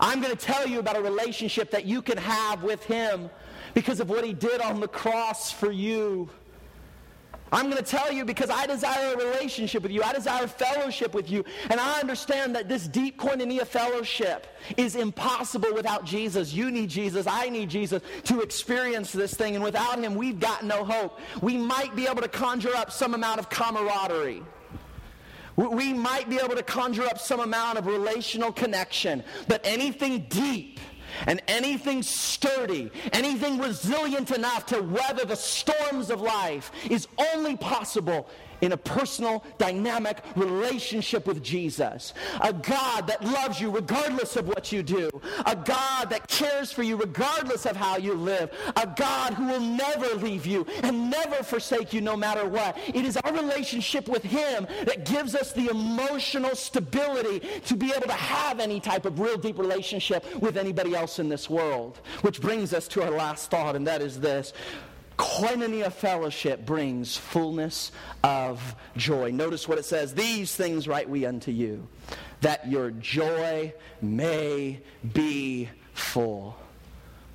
I'm 0.00 0.20
going 0.20 0.34
to 0.34 0.44
tell 0.44 0.66
you 0.66 0.78
about 0.78 0.96
a 0.96 1.02
relationship 1.02 1.70
that 1.70 1.84
you 1.84 2.02
can 2.02 2.18
have 2.18 2.62
with 2.62 2.84
him 2.84 3.30
because 3.74 4.00
of 4.00 4.08
what 4.08 4.24
he 4.24 4.32
did 4.32 4.60
on 4.60 4.80
the 4.80 4.88
cross 4.88 5.52
for 5.52 5.70
you. 5.70 6.28
I'm 7.52 7.70
going 7.70 7.82
to 7.82 7.88
tell 7.88 8.12
you 8.12 8.24
because 8.24 8.50
I 8.50 8.66
desire 8.66 9.14
a 9.14 9.16
relationship 9.16 9.82
with 9.82 9.92
you. 9.92 10.02
I 10.02 10.12
desire 10.12 10.46
fellowship 10.48 11.14
with 11.14 11.30
you. 11.30 11.44
And 11.70 11.78
I 11.78 12.00
understand 12.00 12.56
that 12.56 12.68
this 12.68 12.88
deep 12.88 13.18
koinonia 13.18 13.66
fellowship 13.66 14.46
is 14.76 14.96
impossible 14.96 15.72
without 15.72 16.04
Jesus. 16.04 16.52
You 16.52 16.70
need 16.70 16.90
Jesus. 16.90 17.26
I 17.26 17.48
need 17.48 17.70
Jesus 17.70 18.02
to 18.24 18.40
experience 18.40 19.12
this 19.12 19.34
thing. 19.34 19.54
And 19.54 19.62
without 19.62 19.98
him, 19.98 20.16
we've 20.16 20.40
got 20.40 20.64
no 20.64 20.84
hope. 20.84 21.20
We 21.40 21.56
might 21.56 21.94
be 21.94 22.06
able 22.08 22.22
to 22.22 22.28
conjure 22.28 22.74
up 22.74 22.90
some 22.90 23.14
amount 23.14 23.38
of 23.38 23.48
camaraderie. 23.48 24.42
We 25.56 25.92
might 25.92 26.28
be 26.28 26.38
able 26.38 26.54
to 26.56 26.62
conjure 26.62 27.04
up 27.04 27.18
some 27.18 27.40
amount 27.40 27.78
of 27.78 27.86
relational 27.86 28.52
connection. 28.52 29.24
But 29.48 29.62
anything 29.64 30.26
deep, 30.28 30.80
and 31.26 31.40
anything 31.48 32.02
sturdy, 32.02 32.90
anything 33.12 33.58
resilient 33.58 34.30
enough 34.30 34.66
to 34.66 34.82
weather 34.82 35.24
the 35.24 35.36
storms 35.36 36.10
of 36.10 36.20
life 36.20 36.70
is 36.90 37.08
only 37.34 37.56
possible 37.56 38.28
in 38.60 38.72
a 38.72 38.76
personal, 38.76 39.44
dynamic 39.58 40.18
relationship 40.34 41.26
with 41.26 41.42
Jesus. 41.42 42.14
A 42.40 42.52
God 42.52 43.06
that 43.06 43.24
loves 43.24 43.60
you 43.60 43.70
regardless 43.70 44.36
of 44.36 44.48
what 44.48 44.72
you 44.72 44.82
do. 44.82 45.10
A 45.44 45.56
God 45.56 46.10
that 46.10 46.28
cares 46.28 46.72
for 46.72 46.82
you 46.82 46.96
regardless 46.96 47.66
of 47.66 47.76
how 47.76 47.96
you 47.96 48.14
live. 48.14 48.50
A 48.76 48.86
God 48.96 49.34
who 49.34 49.46
will 49.46 49.60
never 49.60 50.14
leave 50.16 50.46
you 50.46 50.66
and 50.82 51.10
never 51.10 51.42
forsake 51.42 51.92
you 51.92 52.00
no 52.00 52.16
matter 52.16 52.48
what. 52.48 52.76
It 52.88 53.04
is 53.04 53.16
our 53.18 53.32
relationship 53.32 54.08
with 54.08 54.22
Him 54.22 54.66
that 54.84 55.04
gives 55.04 55.34
us 55.34 55.52
the 55.52 55.68
emotional 55.70 56.54
stability 56.54 57.40
to 57.66 57.76
be 57.76 57.92
able 57.92 58.06
to 58.06 58.12
have 58.12 58.60
any 58.60 58.80
type 58.80 59.04
of 59.04 59.20
real 59.20 59.36
deep 59.36 59.58
relationship 59.58 60.24
with 60.40 60.56
anybody 60.56 60.94
else 60.94 61.18
in 61.18 61.28
this 61.28 61.48
world. 61.50 62.00
Which 62.22 62.40
brings 62.40 62.72
us 62.72 62.88
to 62.88 63.02
our 63.02 63.10
last 63.10 63.50
thought, 63.50 63.76
and 63.76 63.86
that 63.86 64.02
is 64.02 64.20
this 64.20 64.52
koinonia 65.16 65.92
fellowship 65.92 66.66
brings 66.66 67.16
fullness 67.16 67.92
of 68.22 68.74
joy. 68.96 69.30
Notice 69.30 69.68
what 69.68 69.78
it 69.78 69.84
says 69.84 70.14
These 70.14 70.54
things 70.54 70.86
write 70.86 71.08
we 71.08 71.26
unto 71.26 71.50
you, 71.50 71.88
that 72.40 72.68
your 72.68 72.90
joy 72.90 73.72
may 74.00 74.80
be 75.12 75.68
full. 75.94 76.56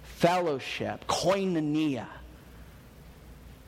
Fellowship, 0.03 1.05
koinonia, 1.07 2.07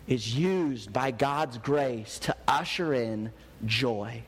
is 0.08 0.38
used 0.38 0.91
by 0.91 1.12
God's 1.12 1.58
grace 1.58 2.19
to 2.19 2.36
usher 2.47 2.93
in 2.93 3.32
joy. 3.65 4.23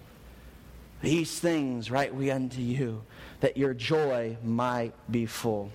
These 1.02 1.40
things 1.40 1.92
write 1.92 2.16
we 2.16 2.32
unto 2.32 2.62
you, 2.62 3.04
that 3.42 3.58
your 3.58 3.74
joy 3.74 4.38
might 4.44 4.94
be 5.12 5.26
full. 5.26 5.72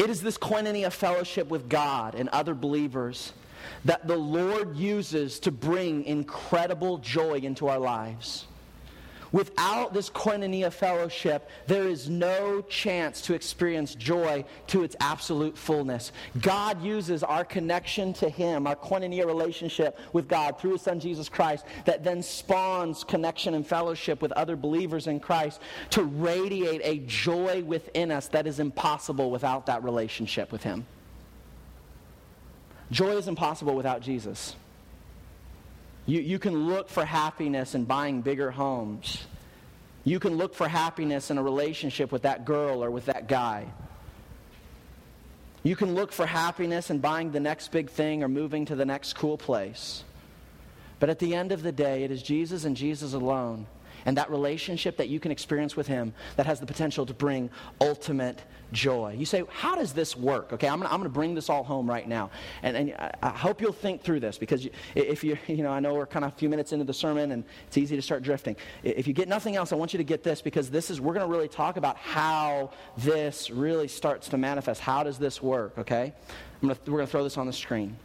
It 0.00 0.08
is 0.08 0.22
this 0.22 0.38
koinonia 0.38 0.90
fellowship 0.90 1.48
with 1.48 1.68
God 1.68 2.14
and 2.14 2.30
other 2.30 2.54
believers 2.54 3.34
that 3.84 4.08
the 4.08 4.16
Lord 4.16 4.74
uses 4.74 5.38
to 5.40 5.50
bring 5.50 6.04
incredible 6.04 6.96
joy 6.96 7.40
into 7.40 7.68
our 7.68 7.78
lives. 7.78 8.46
Without 9.32 9.94
this 9.94 10.10
koinonia 10.10 10.72
fellowship, 10.72 11.48
there 11.66 11.84
is 11.84 12.08
no 12.08 12.62
chance 12.62 13.20
to 13.22 13.34
experience 13.34 13.94
joy 13.94 14.44
to 14.68 14.82
its 14.82 14.96
absolute 15.00 15.56
fullness. 15.56 16.10
God 16.40 16.82
uses 16.82 17.22
our 17.22 17.44
connection 17.44 18.12
to 18.14 18.28
Him, 18.28 18.66
our 18.66 18.74
koinonia 18.74 19.26
relationship 19.26 19.98
with 20.12 20.26
God 20.26 20.58
through 20.58 20.72
His 20.72 20.82
Son 20.82 20.98
Jesus 20.98 21.28
Christ, 21.28 21.64
that 21.84 22.02
then 22.02 22.22
spawns 22.22 23.04
connection 23.04 23.54
and 23.54 23.66
fellowship 23.66 24.20
with 24.20 24.32
other 24.32 24.56
believers 24.56 25.06
in 25.06 25.20
Christ 25.20 25.60
to 25.90 26.02
radiate 26.02 26.80
a 26.82 26.98
joy 27.06 27.62
within 27.62 28.10
us 28.10 28.26
that 28.28 28.46
is 28.46 28.58
impossible 28.58 29.30
without 29.30 29.66
that 29.66 29.84
relationship 29.84 30.50
with 30.50 30.64
Him. 30.64 30.86
Joy 32.90 33.16
is 33.16 33.28
impossible 33.28 33.76
without 33.76 34.00
Jesus. 34.00 34.56
You, 36.10 36.22
you 36.22 36.40
can 36.40 36.66
look 36.66 36.88
for 36.88 37.04
happiness 37.04 37.76
in 37.76 37.84
buying 37.84 38.20
bigger 38.20 38.50
homes. 38.50 39.24
You 40.02 40.18
can 40.18 40.36
look 40.36 40.54
for 40.54 40.66
happiness 40.66 41.30
in 41.30 41.38
a 41.38 41.42
relationship 41.42 42.10
with 42.10 42.22
that 42.22 42.44
girl 42.44 42.82
or 42.82 42.90
with 42.90 43.06
that 43.06 43.28
guy. 43.28 43.68
You 45.62 45.76
can 45.76 45.94
look 45.94 46.10
for 46.10 46.26
happiness 46.26 46.90
in 46.90 46.98
buying 46.98 47.30
the 47.30 47.38
next 47.38 47.70
big 47.70 47.90
thing 47.90 48.24
or 48.24 48.28
moving 48.28 48.64
to 48.64 48.74
the 48.74 48.84
next 48.84 49.12
cool 49.12 49.38
place. 49.38 50.02
But 50.98 51.10
at 51.10 51.20
the 51.20 51.32
end 51.32 51.52
of 51.52 51.62
the 51.62 51.70
day, 51.70 52.02
it 52.02 52.10
is 52.10 52.24
Jesus 52.24 52.64
and 52.64 52.76
Jesus 52.76 53.12
alone 53.12 53.68
and 54.04 54.16
that 54.16 54.32
relationship 54.32 54.96
that 54.96 55.10
you 55.10 55.20
can 55.20 55.30
experience 55.30 55.76
with 55.76 55.86
Him 55.86 56.12
that 56.34 56.46
has 56.46 56.58
the 56.58 56.66
potential 56.66 57.06
to 57.06 57.14
bring 57.14 57.50
ultimate 57.80 58.42
joy. 58.72 59.14
You 59.18 59.24
say, 59.24 59.44
How 59.50 59.74
does 59.74 59.92
this 59.92 60.16
work? 60.16 60.52
Okay, 60.52 60.68
I'm 60.68 60.80
going 60.80 61.02
to 61.02 61.08
bring 61.08 61.34
this 61.34 61.48
all 61.48 61.62
home 61.62 61.88
right 61.88 62.06
now. 62.06 62.30
And, 62.62 62.76
and 62.76 63.12
I 63.22 63.30
hope 63.30 63.60
you'll 63.60 63.72
think 63.72 64.02
through 64.02 64.20
this 64.20 64.38
because 64.38 64.68
if 64.94 65.24
you, 65.24 65.38
you 65.46 65.62
know, 65.62 65.70
I 65.70 65.80
know 65.80 65.94
we're 65.94 66.06
kind 66.06 66.24
of 66.24 66.32
a 66.32 66.36
few 66.36 66.48
minutes 66.48 66.72
into 66.72 66.84
the 66.84 66.94
sermon 66.94 67.32
and 67.32 67.44
it's 67.66 67.78
easy 67.78 67.96
to 67.96 68.02
start 68.02 68.22
drifting. 68.22 68.56
If 68.82 69.06
you 69.06 69.12
get 69.12 69.28
nothing 69.28 69.56
else, 69.56 69.72
I 69.72 69.76
want 69.76 69.92
you 69.92 69.98
to 69.98 70.04
get 70.04 70.22
this 70.22 70.42
because 70.42 70.70
this 70.70 70.90
is, 70.90 71.00
we're 71.00 71.14
going 71.14 71.26
to 71.26 71.32
really 71.32 71.48
talk 71.48 71.76
about 71.76 71.96
how 71.96 72.70
this 72.98 73.50
really 73.50 73.88
starts 73.88 74.28
to 74.28 74.38
manifest. 74.38 74.80
How 74.80 75.02
does 75.02 75.18
this 75.18 75.42
work? 75.42 75.78
Okay? 75.78 76.14
Gonna, 76.62 76.76
we're 76.86 76.94
going 76.94 77.06
to 77.06 77.10
throw 77.10 77.24
this 77.24 77.38
on 77.38 77.46
the 77.46 77.52
screen. 77.52 77.96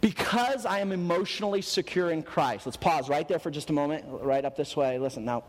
Because 0.00 0.64
I 0.64 0.78
am 0.78 0.92
emotionally 0.92 1.60
secure 1.60 2.12
in 2.12 2.22
Christ. 2.22 2.66
Let's 2.66 2.76
pause 2.76 3.08
right 3.08 3.26
there 3.26 3.40
for 3.40 3.50
just 3.50 3.70
a 3.70 3.72
moment, 3.72 4.04
right 4.08 4.44
up 4.44 4.56
this 4.56 4.76
way. 4.76 4.96
Listen, 4.98 5.24
now, 5.24 5.44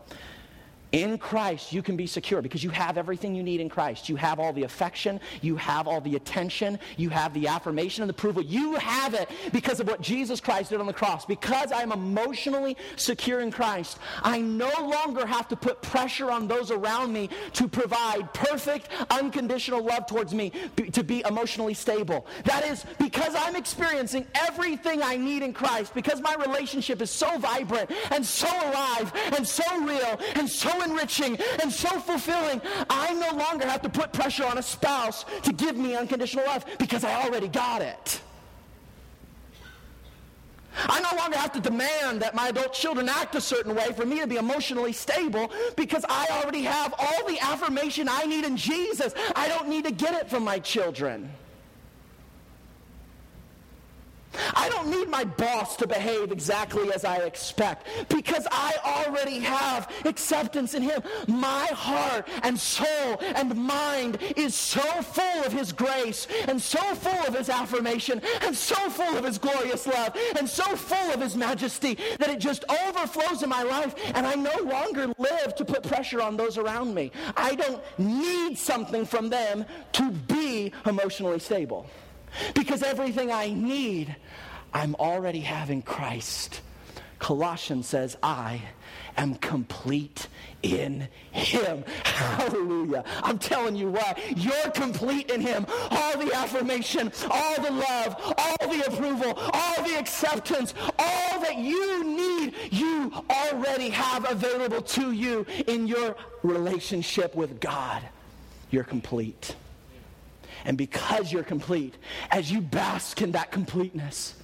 in 0.92 1.18
Christ, 1.18 1.72
you 1.72 1.82
can 1.82 1.96
be 1.96 2.06
secure 2.06 2.42
because 2.42 2.64
you 2.64 2.70
have 2.70 2.98
everything 2.98 3.34
you 3.34 3.42
need 3.42 3.60
in 3.60 3.68
Christ. 3.68 4.08
You 4.08 4.16
have 4.16 4.40
all 4.40 4.52
the 4.52 4.64
affection, 4.64 5.20
you 5.40 5.56
have 5.56 5.86
all 5.86 6.00
the 6.00 6.16
attention, 6.16 6.78
you 6.96 7.10
have 7.10 7.32
the 7.34 7.46
affirmation 7.46 8.02
and 8.02 8.08
the 8.08 8.14
approval. 8.14 8.42
You 8.42 8.74
have 8.74 9.14
it 9.14 9.28
because 9.52 9.80
of 9.80 9.86
what 9.86 10.00
Jesus 10.00 10.40
Christ 10.40 10.70
did 10.70 10.80
on 10.80 10.86
the 10.86 10.92
cross. 10.92 11.24
Because 11.24 11.72
I'm 11.72 11.92
emotionally 11.92 12.76
secure 12.96 13.40
in 13.40 13.50
Christ, 13.50 13.98
I 14.22 14.40
no 14.40 14.70
longer 14.80 15.26
have 15.26 15.48
to 15.48 15.56
put 15.56 15.80
pressure 15.82 16.30
on 16.30 16.48
those 16.48 16.70
around 16.70 17.12
me 17.12 17.30
to 17.54 17.68
provide 17.68 18.32
perfect, 18.34 18.88
unconditional 19.10 19.84
love 19.84 20.06
towards 20.06 20.34
me 20.34 20.52
to 20.92 21.04
be 21.04 21.22
emotionally 21.26 21.74
stable. 21.74 22.26
That 22.44 22.66
is 22.66 22.84
because 22.98 23.34
I'm 23.36 23.56
experiencing 23.56 24.26
everything 24.34 25.02
I 25.02 25.16
need 25.16 25.42
in 25.42 25.52
Christ, 25.52 25.94
because 25.94 26.20
my 26.20 26.34
relationship 26.34 27.00
is 27.00 27.10
so 27.10 27.38
vibrant 27.38 27.90
and 28.10 28.24
so 28.24 28.48
alive 28.48 29.12
and 29.36 29.46
so 29.46 29.64
real 29.84 30.18
and 30.34 30.48
so 30.48 30.79
enriching 30.82 31.38
and 31.62 31.72
so 31.72 31.88
fulfilling. 32.00 32.60
I 32.88 33.12
no 33.14 33.36
longer 33.36 33.66
have 33.66 33.82
to 33.82 33.88
put 33.88 34.12
pressure 34.12 34.44
on 34.44 34.58
a 34.58 34.62
spouse 34.62 35.24
to 35.42 35.52
give 35.52 35.76
me 35.76 35.96
unconditional 35.96 36.46
love 36.46 36.64
because 36.78 37.04
I 37.04 37.22
already 37.24 37.48
got 37.48 37.82
it. 37.82 38.20
I 40.76 41.00
no 41.00 41.16
longer 41.18 41.36
have 41.36 41.52
to 41.52 41.60
demand 41.60 42.22
that 42.22 42.34
my 42.34 42.48
adult 42.48 42.72
children 42.72 43.08
act 43.08 43.34
a 43.34 43.40
certain 43.40 43.74
way 43.74 43.92
for 43.92 44.06
me 44.06 44.20
to 44.20 44.26
be 44.26 44.36
emotionally 44.36 44.92
stable 44.92 45.50
because 45.76 46.04
I 46.08 46.26
already 46.30 46.62
have 46.62 46.94
all 46.96 47.26
the 47.26 47.38
affirmation 47.40 48.08
I 48.08 48.24
need 48.24 48.44
in 48.44 48.56
Jesus. 48.56 49.12
I 49.34 49.48
don't 49.48 49.68
need 49.68 49.84
to 49.84 49.90
get 49.90 50.14
it 50.14 50.30
from 50.30 50.44
my 50.44 50.58
children. 50.58 51.30
I 54.54 54.68
don't 54.68 54.88
need 54.88 55.08
my 55.08 55.24
boss 55.24 55.76
to 55.76 55.86
behave 55.86 56.32
exactly 56.32 56.92
as 56.92 57.04
I 57.04 57.16
expect 57.18 57.86
because 58.08 58.46
I 58.50 58.74
already 58.84 59.38
have 59.40 59.90
acceptance 60.04 60.74
in 60.74 60.82
him. 60.82 61.02
My 61.26 61.66
heart 61.66 62.28
and 62.42 62.58
soul 62.58 63.18
and 63.20 63.54
mind 63.56 64.18
is 64.36 64.54
so 64.54 64.80
full 65.02 65.44
of 65.44 65.52
his 65.52 65.72
grace 65.72 66.26
and 66.48 66.60
so 66.60 66.78
full 66.94 67.26
of 67.26 67.36
his 67.36 67.48
affirmation 67.48 68.20
and 68.42 68.56
so 68.56 68.76
full 68.90 69.16
of 69.16 69.24
his 69.24 69.38
glorious 69.38 69.86
love 69.86 70.16
and 70.38 70.48
so 70.48 70.64
full 70.76 71.12
of 71.12 71.20
his 71.20 71.36
majesty 71.36 71.98
that 72.18 72.30
it 72.30 72.38
just 72.38 72.64
overflows 72.86 73.42
in 73.42 73.48
my 73.48 73.62
life 73.62 73.94
and 74.14 74.26
I 74.26 74.34
no 74.34 74.56
longer 74.64 75.12
live 75.18 75.54
to 75.56 75.64
put 75.64 75.82
pressure 75.82 76.22
on 76.22 76.36
those 76.36 76.58
around 76.58 76.94
me. 76.94 77.10
I 77.36 77.54
don't 77.54 77.82
need 77.98 78.58
something 78.58 79.04
from 79.04 79.28
them 79.28 79.64
to 79.92 80.10
be 80.10 80.72
emotionally 80.86 81.38
stable. 81.38 81.86
Because 82.54 82.82
everything 82.82 83.30
I 83.30 83.52
need, 83.52 84.14
I'm 84.72 84.94
already 84.96 85.40
having 85.40 85.82
Christ. 85.82 86.60
Colossians 87.20 87.86
says, 87.86 88.16
I 88.22 88.62
am 89.16 89.34
complete 89.36 90.26
in 90.62 91.06
Him. 91.30 91.84
Hallelujah. 92.04 93.04
I'm 93.22 93.38
telling 93.38 93.76
you 93.76 93.90
what, 93.90 94.18
you're 94.36 94.70
complete 94.70 95.30
in 95.30 95.40
Him. 95.40 95.66
All 95.90 96.18
the 96.18 96.32
affirmation, 96.34 97.12
all 97.30 97.62
the 97.62 97.70
love, 97.70 98.34
all 98.38 98.68
the 98.68 98.86
approval, 98.86 99.34
all 99.36 99.82
the 99.84 99.98
acceptance, 99.98 100.74
all 100.98 101.40
that 101.40 101.58
you 101.58 102.04
need, 102.04 102.54
you 102.70 103.12
already 103.28 103.90
have 103.90 104.28
available 104.30 104.82
to 104.82 105.12
you 105.12 105.46
in 105.66 105.86
your 105.86 106.16
relationship 106.42 107.34
with 107.34 107.60
God. 107.60 108.02
You're 108.70 108.84
complete. 108.84 109.54
And 110.64 110.76
because 110.76 111.32
you're 111.32 111.42
complete, 111.42 111.96
as 112.30 112.50
you 112.50 112.60
bask 112.60 113.22
in 113.22 113.32
that 113.32 113.50
completeness, 113.50 114.34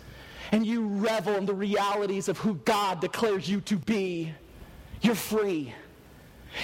and 0.52 0.66
you 0.66 0.86
revel 0.86 1.34
in 1.36 1.46
the 1.46 1.54
realities 1.54 2.28
of 2.28 2.38
who 2.38 2.54
God 2.64 3.00
declares 3.00 3.48
you 3.48 3.60
to 3.62 3.76
be, 3.76 4.32
you're 5.00 5.14
free. 5.14 5.74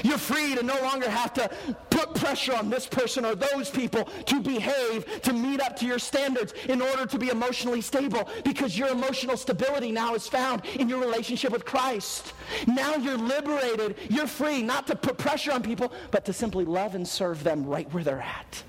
You're 0.03 0.19
free 0.19 0.55
to 0.55 0.63
no 0.63 0.81
longer 0.81 1.11
have 1.11 1.35
to 1.35 1.51
put 1.91 2.15
pressure 2.15 2.55
on 2.55 2.71
this 2.71 2.87
person 2.87 3.25
or 3.25 3.35
those 3.35 3.69
people 3.69 4.05
to 4.05 4.41
behave, 4.41 5.21
to 5.23 5.33
meet 5.33 5.61
up 5.61 5.77
to 5.77 5.87
your 5.87 5.99
standards 5.99 6.55
in 6.69 6.81
order 6.81 7.05
to 7.05 7.19
be 7.19 7.29
emotionally 7.29 7.83
stable 7.83 8.29
because 8.43 8.79
your 8.79 8.89
emotional 8.89 9.37
stability 9.37 9.93
now 9.93 10.15
is 10.15 10.27
found 10.27 10.65
in 10.77 10.89
your 10.89 11.01
relationship 11.01 11.53
with 11.53 11.65
Christ. 11.65 12.33
Now 12.67 12.97
you're 12.97 13.19
liberated. 13.19 13.97
You're 14.09 14.27
free 14.27 14.63
not 14.63 14.87
to 14.87 14.97
put 14.97 15.19
pressure 15.19 15.53
on 15.53 15.63
people, 15.63 15.93
but 16.11 16.25
to 16.25 16.33
simply 16.33 16.65
love 16.65 16.95
and 16.95 17.07
serve 17.07 17.45
them 17.45 17.67
right 17.67 17.93
where 17.93 18.05
they're 18.05 18.23
at. 18.23 18.63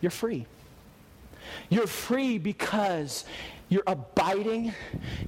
You're 0.00 0.10
free. 0.10 0.46
You're 1.68 1.86
free 1.86 2.38
because 2.38 3.24
you're 3.68 3.82
abiding, 3.86 4.72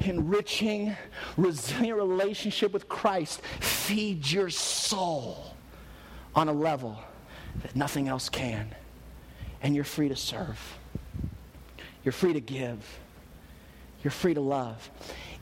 enriching, 0.00 0.96
resilient 1.36 1.98
relationship 1.98 2.72
with 2.72 2.88
Christ 2.88 3.42
feeds 3.60 4.32
your 4.32 4.50
soul 4.50 5.54
on 6.34 6.48
a 6.48 6.52
level 6.52 6.98
that 7.62 7.76
nothing 7.76 8.08
else 8.08 8.28
can. 8.28 8.74
And 9.62 9.74
you're 9.74 9.84
free 9.84 10.08
to 10.08 10.16
serve. 10.16 10.58
You're 12.02 12.12
free 12.12 12.32
to 12.32 12.40
give. 12.40 12.78
You're 14.02 14.10
free 14.10 14.32
to 14.32 14.40
love. 14.40 14.90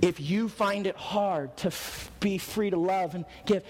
If 0.01 0.21
you 0.21 0.49
find 0.49 0.87
it 0.87 0.97
hard 0.97 1.57
to 1.59 1.69
f- 1.69 2.11
be 2.19 2.39
free 2.39 2.71
to 2.71 2.77
love 2.77 3.15
and 3.15 3.25
give, 3.47 3.63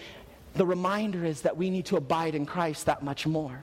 the 0.54 0.64
reminder 0.64 1.24
is 1.24 1.42
that 1.42 1.56
we 1.56 1.68
need 1.68 1.86
to 1.86 1.96
abide 1.96 2.34
in 2.34 2.46
Christ 2.46 2.86
that 2.86 3.02
much 3.02 3.26
more. 3.26 3.62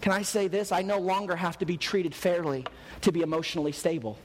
Can 0.00 0.12
I 0.12 0.22
say 0.22 0.48
this? 0.48 0.72
I 0.72 0.82
no 0.82 0.98
longer 0.98 1.36
have 1.36 1.58
to 1.58 1.66
be 1.66 1.76
treated 1.76 2.14
fairly 2.14 2.64
to 3.02 3.12
be 3.12 3.22
emotionally 3.22 3.72
stable. 3.72 4.18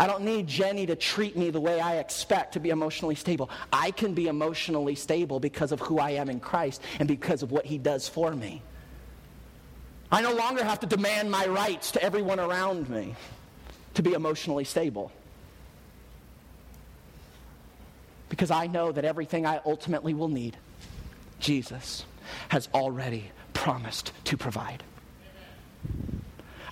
I 0.00 0.06
don't 0.06 0.22
need 0.22 0.46
Jenny 0.46 0.86
to 0.86 0.96
treat 0.96 1.36
me 1.36 1.50
the 1.50 1.60
way 1.60 1.78
I 1.78 1.96
expect 1.96 2.54
to 2.54 2.60
be 2.60 2.70
emotionally 2.70 3.14
stable. 3.14 3.50
I 3.70 3.90
can 3.90 4.14
be 4.14 4.28
emotionally 4.28 4.94
stable 4.94 5.40
because 5.40 5.72
of 5.72 5.80
who 5.80 5.98
I 5.98 6.12
am 6.12 6.30
in 6.30 6.40
Christ 6.40 6.80
and 6.98 7.06
because 7.06 7.42
of 7.42 7.52
what 7.52 7.66
He 7.66 7.76
does 7.76 8.08
for 8.08 8.34
me. 8.34 8.62
I 10.10 10.22
no 10.22 10.32
longer 10.32 10.64
have 10.64 10.80
to 10.80 10.86
demand 10.86 11.30
my 11.30 11.46
rights 11.46 11.92
to 11.92 12.02
everyone 12.02 12.40
around 12.40 12.88
me 12.88 13.14
to 13.94 14.02
be 14.02 14.14
emotionally 14.14 14.64
stable. 14.64 15.12
Because 18.30 18.50
I 18.50 18.68
know 18.68 18.92
that 18.92 19.04
everything 19.04 19.44
I 19.44 19.60
ultimately 19.66 20.14
will 20.14 20.28
need, 20.28 20.56
Jesus 21.40 22.06
has 22.48 22.68
already 22.72 23.30
promised 23.60 24.12
to 24.24 24.38
provide. 24.38 24.82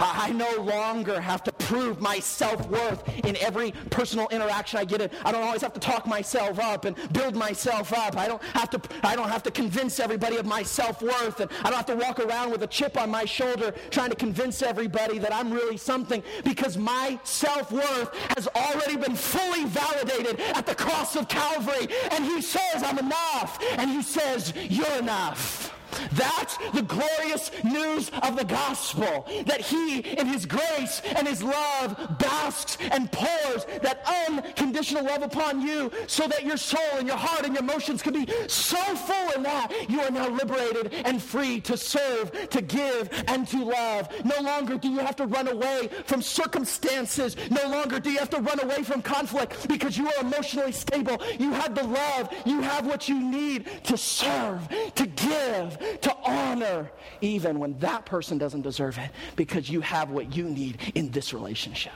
I 0.00 0.30
no 0.30 0.62
longer 0.62 1.20
have 1.20 1.42
to 1.44 1.52
prove 1.52 2.00
my 2.00 2.18
self-worth 2.18 3.26
in 3.26 3.36
every 3.36 3.72
personal 3.90 4.26
interaction 4.28 4.78
I 4.78 4.84
get 4.86 5.02
in. 5.02 5.10
I 5.22 5.32
don't 5.32 5.42
always 5.42 5.60
have 5.60 5.74
to 5.74 5.80
talk 5.80 6.06
myself 6.06 6.58
up 6.58 6.86
and 6.86 6.96
build 7.12 7.34
myself 7.34 7.92
up. 7.92 8.16
I 8.16 8.26
don't 8.26 8.42
have 8.54 8.70
to, 8.70 8.80
I 9.02 9.16
don't 9.16 9.28
have 9.28 9.42
to 9.42 9.50
convince 9.50 10.00
everybody 10.00 10.36
of 10.36 10.46
my 10.46 10.62
self-worth. 10.62 11.40
And 11.40 11.50
I 11.60 11.64
don't 11.64 11.74
have 11.74 11.86
to 11.86 11.96
walk 11.96 12.20
around 12.20 12.52
with 12.52 12.62
a 12.62 12.66
chip 12.68 12.96
on 12.96 13.10
my 13.10 13.26
shoulder 13.26 13.74
trying 13.90 14.10
to 14.10 14.16
convince 14.16 14.62
everybody 14.62 15.18
that 15.18 15.34
I'm 15.34 15.52
really 15.52 15.76
something 15.76 16.22
because 16.42 16.78
my 16.78 17.18
self-worth 17.24 18.14
has 18.36 18.48
already 18.54 18.96
been 18.96 19.16
fully 19.16 19.64
validated 19.66 20.40
at 20.54 20.64
the 20.64 20.74
cross 20.74 21.16
of 21.16 21.28
Calvary. 21.28 21.88
And 22.12 22.24
he 22.24 22.40
says, 22.40 22.82
I'm 22.82 22.98
enough. 22.98 23.58
And 23.76 23.90
he 23.90 24.00
says, 24.00 24.54
you're 24.70 24.96
enough. 24.98 25.67
That's 26.12 26.56
the 26.72 26.82
glorious 26.82 27.50
news 27.64 28.10
of 28.22 28.36
the 28.36 28.44
gospel 28.44 29.26
that 29.46 29.60
he, 29.60 30.00
in 30.00 30.26
his 30.26 30.46
grace 30.46 31.02
and 31.16 31.26
his 31.26 31.42
love, 31.42 32.18
basks 32.18 32.78
and 32.80 33.10
pours 33.10 33.64
that 33.82 34.04
unconditional 34.28 35.04
love 35.04 35.22
upon 35.22 35.60
you 35.60 35.90
so 36.06 36.26
that 36.28 36.44
your 36.44 36.56
soul 36.56 36.80
and 36.98 37.06
your 37.06 37.16
heart 37.16 37.44
and 37.44 37.54
your 37.54 37.62
emotions 37.62 38.02
can 38.02 38.12
be 38.12 38.26
so 38.48 38.76
full 38.76 39.30
in 39.36 39.42
that 39.42 39.72
you 39.88 40.00
are 40.00 40.10
now 40.10 40.28
liberated 40.28 40.92
and 41.04 41.22
free 41.22 41.60
to 41.60 41.76
serve, 41.76 42.30
to 42.50 42.60
give, 42.60 43.08
and 43.28 43.46
to 43.48 43.64
love. 43.64 44.08
No 44.24 44.40
longer 44.40 44.78
do 44.78 44.88
you 44.88 44.98
have 44.98 45.16
to 45.16 45.26
run 45.26 45.48
away 45.48 45.88
from 46.04 46.22
circumstances. 46.22 47.36
No 47.50 47.68
longer 47.68 48.00
do 48.00 48.10
you 48.10 48.18
have 48.18 48.30
to 48.30 48.40
run 48.40 48.60
away 48.60 48.82
from 48.82 49.02
conflict 49.02 49.68
because 49.68 49.96
you 49.96 50.08
are 50.08 50.20
emotionally 50.20 50.72
stable. 50.72 51.20
You 51.38 51.52
have 51.52 51.74
the 51.74 51.84
love. 51.84 52.32
You 52.44 52.60
have 52.60 52.86
what 52.86 53.08
you 53.08 53.20
need 53.20 53.66
to 53.84 53.96
serve, 53.96 54.68
to 54.94 55.06
give, 55.06 55.78
to 56.02 56.16
honor, 56.24 56.90
even 57.20 57.58
when 57.58 57.78
that 57.78 58.06
person 58.06 58.38
doesn't 58.38 58.62
deserve 58.62 58.98
it, 58.98 59.10
because 59.36 59.68
you 59.68 59.80
have 59.80 60.10
what 60.10 60.34
you 60.34 60.44
need 60.44 60.78
in 60.94 61.10
this 61.10 61.32
relationship. 61.32 61.92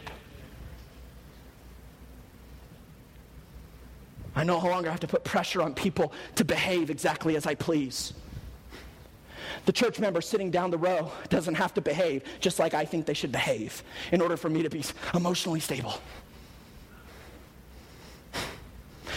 I 4.35 4.45
no 4.45 4.59
longer 4.59 4.91
have 4.91 5.01
to 5.01 5.07
put 5.07 5.25
pressure 5.25 5.63
on 5.63 5.75
people 5.75 6.13
to 6.37 6.45
behave 6.45 6.91
exactly 6.91 7.37
as 7.37 7.47
I 7.47 7.55
please. 7.55 8.15
The 9.67 9.73
church 9.73 10.01
member 10.01 10.21
sitting 10.21 10.51
down 10.51 10.71
the 10.71 10.79
row 10.79 11.13
doesn't 11.29 11.55
have 11.55 11.75
to 11.75 11.81
behave 11.81 12.25
just 12.41 12.59
like 12.59 12.75
I 12.75 12.85
think 12.85 13.07
they 13.07 13.15
should 13.15 13.33
behave 13.33 13.83
in 14.11 14.21
order 14.21 14.37
for 14.37 14.49
me 14.49 14.63
to 14.63 14.71
be 14.71 14.83
emotionally 15.15 15.61
stable. 15.61 15.95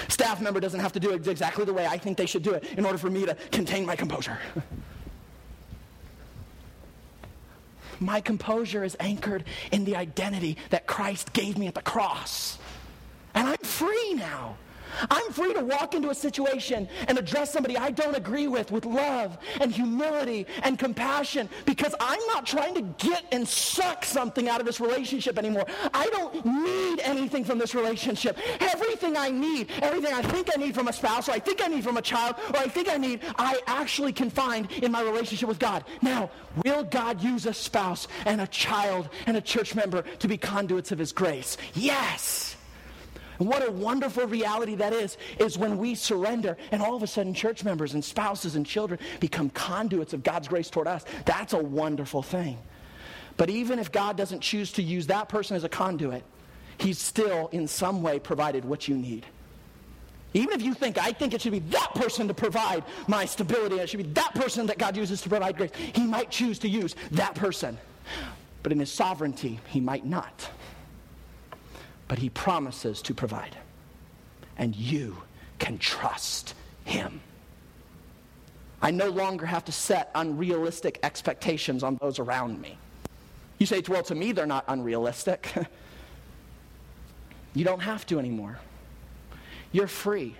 Staff 0.08 0.42
member 0.42 0.60
doesn't 0.60 0.80
have 0.80 0.94
to 0.94 1.00
do 1.00 1.12
it 1.12 1.28
exactly 1.28 1.66
the 1.66 1.74
way 1.74 1.86
I 1.86 1.98
think 1.98 2.18
they 2.18 2.26
should 2.26 2.44
do 2.44 2.54
it 2.54 2.66
in 2.78 2.86
order 2.86 2.98
for 2.98 3.10
me 3.10 3.26
to 3.26 3.36
contain 3.52 3.86
my 3.86 3.96
composure. 3.96 4.38
my 8.00 8.22
composure 8.22 8.84
is 8.84 8.96
anchored 9.00 9.44
in 9.72 9.86
the 9.86 9.96
identity 9.96 10.58
that 10.70 10.88
Christ 10.88 11.34
gave 11.34 11.58
me 11.58 11.68
at 11.68 11.76
the 11.76 11.82
cross. 11.82 12.58
And 13.34 13.48
I'm 13.48 13.58
free 13.58 14.14
now. 14.14 14.58
I'm 15.10 15.32
free 15.32 15.54
to 15.54 15.64
walk 15.64 15.96
into 15.96 16.10
a 16.10 16.16
situation 16.16 16.88
and 17.08 17.18
address 17.18 17.52
somebody 17.52 17.78
I 17.78 17.92
don't 17.92 18.16
agree 18.16 18.48
with 18.48 18.72
with 18.72 18.86
love 18.86 19.38
and 19.62 19.72
humility 19.72 20.48
and 20.64 20.78
compassion 20.78 21.50
because 21.66 21.94
I'm 22.00 22.26
not 22.28 22.46
trying 22.46 22.76
to 22.76 22.82
get 23.06 23.26
and 23.32 23.48
suck 23.48 24.06
something 24.06 24.50
out 24.50 24.60
of 24.60 24.66
this 24.66 24.80
relationship 24.80 25.38
anymore. 25.38 25.66
I 25.94 26.08
don't 26.08 26.46
need 26.46 27.00
anything 27.02 27.44
from 27.44 27.58
this 27.58 27.76
relationship. 27.76 28.38
Everything 28.60 29.18
I 29.18 29.30
need, 29.30 29.70
everything 29.82 30.14
I 30.14 30.22
think 30.22 30.50
I 30.56 30.60
need 30.60 30.76
from 30.76 30.88
a 30.88 30.94
spouse 30.94 31.30
or 31.30 31.34
I 31.34 31.40
think 31.40 31.64
I 31.64 31.68
need 31.68 31.84
from 31.84 31.98
a 31.98 32.02
child 32.02 32.36
or 32.54 32.60
I 32.60 32.68
think 32.68 32.90
I 32.90 32.98
need, 32.98 33.22
I 33.38 33.60
actually 33.68 34.14
can 34.14 34.30
find 34.30 34.72
in 34.72 34.92
my 34.92 35.02
relationship 35.02 35.48
with 35.50 35.60
God. 35.60 35.84
Now, 36.02 36.30
will 36.64 36.84
God 36.84 37.22
use 37.22 37.46
a 37.46 37.54
spouse 37.54 38.08
and 38.26 38.42
a 38.42 38.48
child 38.48 39.10
and 39.26 39.38
a 39.38 39.42
church 39.42 39.76
member 39.76 40.04
to 40.20 40.28
be 40.28 40.38
conduits 40.38 40.92
of 40.92 41.00
his 41.00 41.12
grace? 41.12 41.58
Yes. 41.74 42.55
And 43.40 43.48
what 43.48 43.68
a 43.68 43.72
wonderful 43.72 44.28
reality 44.28 44.76
that 44.76 44.94
is, 44.94 45.18
is 45.40 45.58
when 45.58 45.78
we 45.78 45.96
surrender 45.96 46.58
and 46.72 46.82
all 46.82 46.96
of 46.96 47.04
a 47.04 47.08
sudden 47.08 47.34
church 47.34 47.64
members 47.64 47.94
and 47.94 48.04
spouses 48.04 48.56
and 48.56 48.66
children 48.66 49.00
become 49.20 49.50
conduits 49.50 50.14
of 50.14 50.24
God's 50.24 50.48
grace 50.48 50.70
toward 50.70 50.88
us. 50.88 51.06
That's 51.26 51.54
a 51.54 51.58
wonderful 51.58 52.22
thing. 52.22 52.58
But 53.38 53.50
even 53.50 53.80
if 53.80 53.92
God 53.92 54.16
doesn't 54.16 54.42
choose 54.42 54.72
to 54.74 54.82
use 54.82 55.08
that 55.08 55.28
person 55.30 55.56
as 55.56 55.64
a 55.64 55.70
conduit, 55.70 56.24
He's 56.78 57.00
still 57.00 57.48
in 57.54 57.68
some 57.68 58.02
way 58.02 58.20
provided 58.20 58.66
what 58.66 58.88
you 58.88 58.96
need. 58.96 59.26
Even 60.34 60.54
if 60.54 60.62
you 60.62 60.74
think, 60.74 60.98
I 60.98 61.14
think 61.14 61.34
it 61.34 61.42
should 61.42 61.54
be 61.54 61.60
that 61.60 61.96
person 61.96 62.28
to 62.28 62.34
provide 62.34 62.84
my 63.08 63.24
stability, 63.24 63.80
it 63.80 63.90
should 63.90 63.98
be 63.98 64.12
that 64.14 64.36
person 64.36 64.66
that 64.66 64.78
God 64.78 64.98
uses 64.98 65.22
to 65.22 65.30
provide 65.30 65.56
grace, 65.56 65.72
He 65.94 66.06
might 66.06 66.30
choose 66.30 66.60
to 66.60 66.70
use 66.70 66.96
that 67.12 67.36
person. 67.36 67.78
But 68.62 68.74
in 68.74 68.80
His 68.80 68.92
sovereignty, 68.92 69.60
He 69.68 69.80
might 69.80 70.06
not 70.06 70.50
but 72.08 72.20
he 72.20 72.30
promises 72.30 73.02
to 73.04 73.14
provide. 73.14 73.56
And 74.58 74.76
you 74.76 75.18
can 75.60 75.78
trust 75.78 76.54
him. 76.84 77.22
I 78.82 78.92
no 78.92 79.10
longer 79.10 79.46
have 79.46 79.66
to 79.66 79.72
set 79.72 80.12
unrealistic 80.16 81.00
expectations 81.04 81.84
on 81.84 81.98
those 82.02 82.20
around 82.20 82.62
me. 82.62 82.78
You 83.58 83.66
say, 83.66 83.82
well, 83.88 84.04
to 84.04 84.16
me, 84.16 84.32
they're 84.32 84.46
not 84.46 84.66
unrealistic. 84.68 85.52
you 87.54 87.64
don't 87.64 87.80
have 87.80 88.06
to 88.08 88.20
anymore. 88.20 88.60
You're 89.72 89.88
free. 89.88 90.36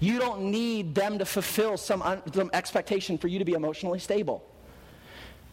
You 0.00 0.18
don't 0.18 0.50
need 0.50 0.94
them 0.94 1.18
to 1.18 1.24
fulfill 1.24 1.76
some, 1.76 2.02
un- 2.02 2.22
some 2.32 2.50
expectation 2.52 3.18
for 3.18 3.28
you 3.28 3.38
to 3.38 3.44
be 3.44 3.52
emotionally 3.52 3.98
stable. 3.98 4.44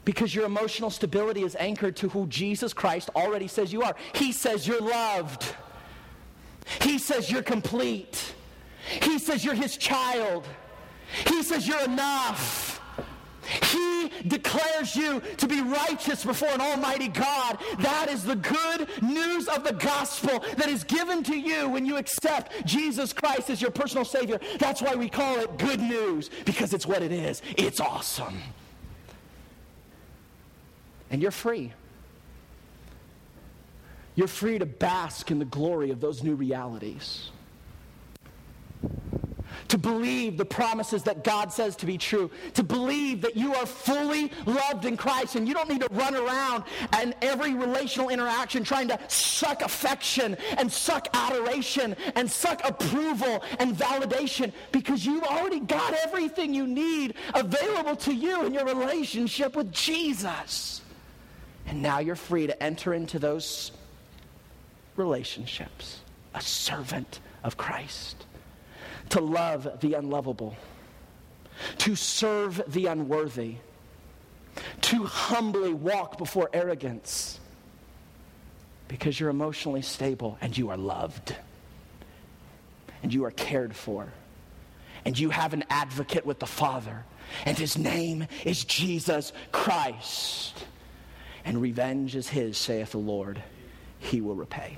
Because 0.03 0.33
your 0.33 0.45
emotional 0.45 0.89
stability 0.89 1.43
is 1.43 1.55
anchored 1.57 1.95
to 1.97 2.09
who 2.09 2.27
Jesus 2.27 2.73
Christ 2.73 3.09
already 3.15 3.47
says 3.47 3.71
you 3.71 3.83
are. 3.83 3.95
He 4.13 4.31
says 4.31 4.67
you're 4.67 4.81
loved. 4.81 5.55
He 6.81 6.97
says 6.97 7.29
you're 7.29 7.43
complete. 7.43 8.33
He 9.01 9.19
says 9.19 9.45
you're 9.45 9.53
his 9.53 9.77
child. 9.77 10.47
He 11.27 11.43
says 11.43 11.67
you're 11.67 11.83
enough. 11.83 12.81
He 13.63 14.11
declares 14.27 14.95
you 14.95 15.21
to 15.37 15.47
be 15.47 15.61
righteous 15.61 16.23
before 16.23 16.49
an 16.49 16.61
almighty 16.61 17.07
God. 17.07 17.57
That 17.79 18.09
is 18.09 18.23
the 18.23 18.35
good 18.35 18.87
news 19.01 19.47
of 19.47 19.63
the 19.63 19.73
gospel 19.73 20.43
that 20.57 20.67
is 20.67 20.83
given 20.83 21.23
to 21.23 21.37
you 21.37 21.67
when 21.67 21.85
you 21.85 21.97
accept 21.97 22.65
Jesus 22.65 23.13
Christ 23.13 23.49
as 23.49 23.61
your 23.61 23.71
personal 23.71 24.05
Savior. 24.05 24.39
That's 24.59 24.81
why 24.81 24.95
we 24.95 25.09
call 25.09 25.39
it 25.39 25.57
good 25.57 25.79
news, 25.79 26.29
because 26.45 26.73
it's 26.73 26.85
what 26.85 27.01
it 27.01 27.11
is. 27.11 27.41
It's 27.57 27.79
awesome 27.79 28.41
and 31.11 31.21
you're 31.21 31.29
free. 31.29 31.73
You're 34.15 34.27
free 34.27 34.57
to 34.57 34.65
bask 34.65 35.29
in 35.29 35.39
the 35.39 35.45
glory 35.45 35.91
of 35.91 36.01
those 36.01 36.23
new 36.23 36.35
realities 36.35 37.29
to 39.71 39.77
believe 39.77 40.35
the 40.35 40.43
promises 40.43 41.03
that 41.03 41.23
God 41.23 41.53
says 41.53 41.77
to 41.77 41.85
be 41.85 41.97
true, 41.97 42.29
to 42.55 42.63
believe 42.63 43.21
that 43.21 43.37
you 43.37 43.55
are 43.55 43.65
fully 43.65 44.29
loved 44.45 44.83
in 44.83 44.97
Christ 44.97 45.37
and 45.37 45.47
you 45.47 45.53
don't 45.53 45.69
need 45.69 45.79
to 45.79 45.87
run 45.91 46.13
around 46.13 46.65
and 46.91 47.15
every 47.21 47.53
relational 47.53 48.09
interaction 48.09 48.65
trying 48.65 48.89
to 48.89 48.99
suck 49.07 49.61
affection 49.61 50.35
and 50.57 50.69
suck 50.69 51.07
adoration 51.13 51.95
and 52.15 52.29
suck 52.29 52.67
approval 52.67 53.45
and 53.59 53.73
validation 53.73 54.51
because 54.73 55.05
you've 55.05 55.23
already 55.23 55.61
got 55.61 55.93
everything 55.93 56.53
you 56.53 56.67
need 56.67 57.13
available 57.33 57.95
to 57.95 58.13
you 58.13 58.45
in 58.45 58.53
your 58.53 58.65
relationship 58.65 59.55
with 59.55 59.71
Jesus. 59.71 60.81
And 61.67 61.81
now 61.81 61.99
you're 61.99 62.15
free 62.15 62.47
to 62.47 62.63
enter 62.63 62.93
into 62.93 63.19
those 63.19 63.71
relationships, 64.95 66.01
a 66.33 66.41
servant 66.41 67.19
of 67.43 67.57
Christ. 67.57 68.25
To 69.09 69.19
love 69.19 69.81
the 69.81 69.95
unlovable, 69.95 70.55
to 71.79 71.95
serve 71.95 72.61
the 72.67 72.85
unworthy, 72.85 73.55
to 74.81 75.03
humbly 75.03 75.73
walk 75.73 76.17
before 76.17 76.49
arrogance. 76.53 77.39
Because 78.87 79.19
you're 79.19 79.29
emotionally 79.29 79.81
stable 79.81 80.37
and 80.39 80.57
you 80.57 80.69
are 80.69 80.77
loved. 80.77 81.35
And 83.03 83.13
you 83.13 83.25
are 83.25 83.31
cared 83.31 83.75
for. 83.75 84.07
And 85.03 85.17
you 85.17 85.29
have 85.29 85.53
an 85.53 85.65
advocate 85.69 86.25
with 86.25 86.39
the 86.39 86.45
Father. 86.45 87.03
And 87.45 87.57
his 87.57 87.77
name 87.77 88.27
is 88.45 88.63
Jesus 88.63 89.33
Christ. 89.51 90.53
And 91.45 91.61
revenge 91.61 92.15
is 92.15 92.29
his, 92.29 92.57
saith 92.57 92.91
the 92.91 92.97
Lord. 92.97 93.41
He 93.99 94.21
will 94.21 94.35
repay. 94.35 94.77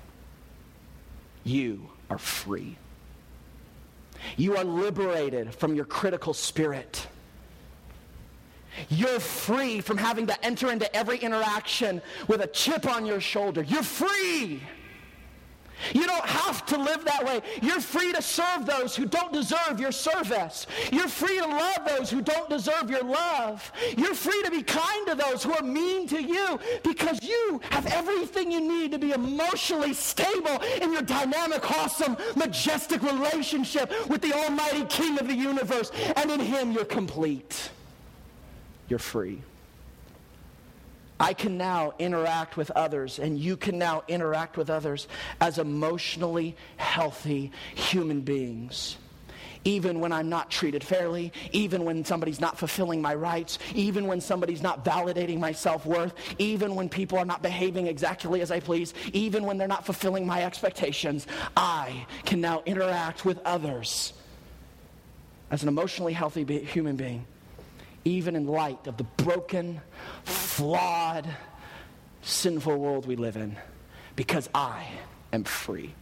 You 1.43 1.89
are 2.09 2.18
free. 2.18 2.78
You 4.38 4.55
are 4.57 4.64
liberated 4.64 5.53
from 5.53 5.76
your 5.76 5.86
critical 5.86 6.34
spirit. 6.34 7.07
You're 8.89 9.20
free 9.20 9.82
from 9.82 9.97
having 9.97 10.28
to 10.28 10.45
enter 10.45 10.72
into 10.72 10.93
every 10.95 11.18
interaction 11.18 12.01
with 12.28 12.41
a 12.41 12.47
chip 12.47 12.88
on 12.88 13.05
your 13.05 13.20
shoulder. 13.20 13.61
You're 13.61 13.84
free. 13.84 14.61
You 15.93 16.05
don't 16.05 16.25
have 16.25 16.65
to 16.67 16.77
live 16.77 17.03
that 17.05 17.25
way. 17.25 17.41
You're 17.61 17.81
free 17.81 18.13
to 18.13 18.21
serve 18.21 18.65
those 18.65 18.95
who 18.95 19.05
don't 19.05 19.34
deserve 19.34 19.79
your 19.79 19.91
service. 19.91 20.67
You're 20.91 21.07
free 21.07 21.38
to 21.39 21.47
love 21.47 21.79
those 21.86 22.09
who 22.09 22.21
don't 22.21 22.49
deserve 22.49 22.89
your 22.89 23.03
love. 23.03 23.71
You're 23.97 24.13
free 24.13 24.41
to 24.43 24.51
be 24.51 24.63
kind 24.63 25.07
to 25.07 25.15
those 25.15 25.43
who 25.43 25.53
are 25.53 25.63
mean 25.63 26.07
to 26.07 26.21
you 26.21 26.59
because 26.84 27.21
you 27.23 27.59
have 27.69 27.86
everything 27.88 28.51
you 28.51 28.61
need 28.61 28.91
to 28.91 28.99
be 28.99 29.11
emotionally 29.11 29.93
stable 29.93 30.61
in 30.81 30.91
your 30.91 31.01
dynamic, 31.01 31.69
awesome, 31.71 32.17
majestic 32.36 33.01
relationship 33.01 33.91
with 34.09 34.21
the 34.21 34.34
Almighty 34.34 34.86
King 34.86 35.19
of 35.19 35.27
the 35.27 35.36
universe. 35.36 35.91
And 36.15 36.31
in 36.31 36.39
Him, 36.39 36.71
you're 36.71 36.86
complete. 36.86 37.69
You're 38.89 38.99
free. 38.99 39.41
I 41.20 41.34
can 41.34 41.57
now 41.57 41.93
interact 41.99 42.57
with 42.57 42.72
others, 42.72 43.20
and 43.20 43.38
you 43.38 43.55
can 43.55 43.78
now 43.78 44.03
interact 44.07 44.57
with 44.57 44.70
others 44.70 45.07
as 45.39 45.59
emotionally 45.59 46.55
healthy 46.78 47.51
human 47.76 48.22
beings. 48.22 48.97
Even 49.66 50.01
when 50.01 50.11
I'm 50.11 50.28
not 50.28 50.51
treated 50.51 50.84
fairly, 50.84 51.32
even 51.53 51.86
when 51.86 52.03
somebody's 52.03 52.41
not 52.41 52.57
fulfilling 52.57 53.01
my 53.01 53.16
rights, 53.16 53.59
even 53.74 54.07
when 54.07 54.20
somebody's 54.20 54.61
not 54.61 54.84
validating 54.84 55.39
my 55.39 55.53
self 55.53 55.86
worth, 55.86 56.14
even 56.38 56.76
when 56.76 56.89
people 56.89 57.18
are 57.18 57.26
not 57.26 57.41
behaving 57.41 57.88
exactly 57.88 58.41
as 58.41 58.51
I 58.51 58.59
please, 58.59 58.93
even 59.14 59.45
when 59.45 59.57
they're 59.57 59.68
not 59.68 59.86
fulfilling 59.86 60.28
my 60.28 60.43
expectations, 60.43 61.28
I 61.55 62.05
can 62.26 62.41
now 62.41 62.61
interact 62.66 63.24
with 63.24 63.39
others 63.45 64.11
as 65.49 65.61
an 65.61 65.70
emotionally 65.70 66.14
healthy 66.14 66.43
human 66.66 66.97
being 66.97 67.26
even 68.06 68.36
in 68.36 68.47
light 68.47 68.88
of 68.88 68.97
the 68.97 69.04
broken, 69.04 69.82
flawed, 70.24 71.28
sinful 72.22 72.78
world 72.78 73.06
we 73.06 73.16
live 73.16 73.36
in, 73.36 73.58
because 74.16 74.49
I 74.54 74.86
am 75.32 75.43
free 75.43 75.93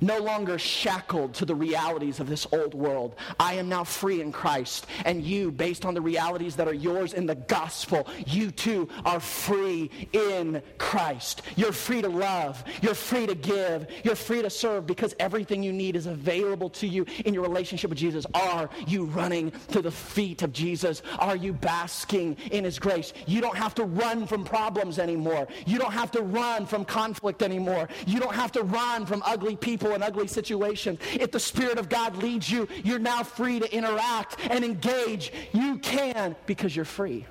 no 0.00 0.18
longer 0.18 0.58
shackled 0.58 1.34
to 1.34 1.44
the 1.44 1.54
realities 1.54 2.20
of 2.20 2.28
this 2.28 2.46
old 2.52 2.74
world. 2.74 3.14
I 3.38 3.54
am 3.54 3.68
now 3.68 3.84
free 3.84 4.20
in 4.20 4.32
Christ. 4.32 4.86
And 5.04 5.22
you, 5.22 5.50
based 5.50 5.84
on 5.84 5.94
the 5.94 6.00
realities 6.00 6.56
that 6.56 6.68
are 6.68 6.74
yours 6.74 7.12
in 7.12 7.26
the 7.26 7.34
gospel, 7.34 8.06
you 8.26 8.50
too 8.50 8.88
are 9.04 9.20
free 9.20 9.90
in 10.12 10.62
Christ. 10.78 11.42
You're 11.56 11.72
free 11.72 12.02
to 12.02 12.08
love. 12.08 12.62
You're 12.82 12.94
free 12.94 13.26
to 13.26 13.34
give. 13.34 13.86
You're 14.04 14.14
free 14.14 14.42
to 14.42 14.50
serve 14.50 14.86
because 14.86 15.14
everything 15.18 15.62
you 15.62 15.72
need 15.72 15.96
is 15.96 16.06
available 16.06 16.70
to 16.70 16.86
you 16.86 17.06
in 17.24 17.34
your 17.34 17.42
relationship 17.42 17.90
with 17.90 17.98
Jesus. 17.98 18.26
Are 18.34 18.68
you 18.86 19.04
running 19.04 19.52
to 19.68 19.82
the 19.82 19.90
feet 19.90 20.42
of 20.42 20.52
Jesus? 20.52 21.02
Are 21.18 21.36
you 21.36 21.52
basking 21.52 22.36
in 22.50 22.64
his 22.64 22.78
grace? 22.78 23.12
You 23.26 23.40
don't 23.40 23.56
have 23.56 23.74
to 23.76 23.84
run 23.84 24.26
from 24.26 24.44
problems 24.44 24.98
anymore. 24.98 25.46
You 25.66 25.78
don't 25.78 25.92
have 25.92 26.10
to 26.12 26.22
run 26.22 26.66
from 26.66 26.84
conflict 26.84 27.42
anymore. 27.42 27.88
You 28.06 28.20
don't 28.20 28.34
have 28.34 28.52
to 28.52 28.62
run 28.62 29.06
from 29.06 29.22
ugly 29.24 29.56
people 29.56 29.67
people 29.68 29.92
in 29.92 30.02
ugly 30.02 30.26
situations. 30.26 30.98
If 31.12 31.30
the 31.30 31.38
Spirit 31.38 31.76
of 31.76 31.90
God 31.90 32.16
leads 32.16 32.50
you, 32.50 32.66
you're 32.84 32.98
now 32.98 33.22
free 33.22 33.60
to 33.60 33.70
interact 33.70 34.38
and 34.48 34.64
engage. 34.64 35.30
You 35.52 35.76
can 35.76 36.34
because 36.46 36.74
you're 36.74 36.86
free. 36.86 37.26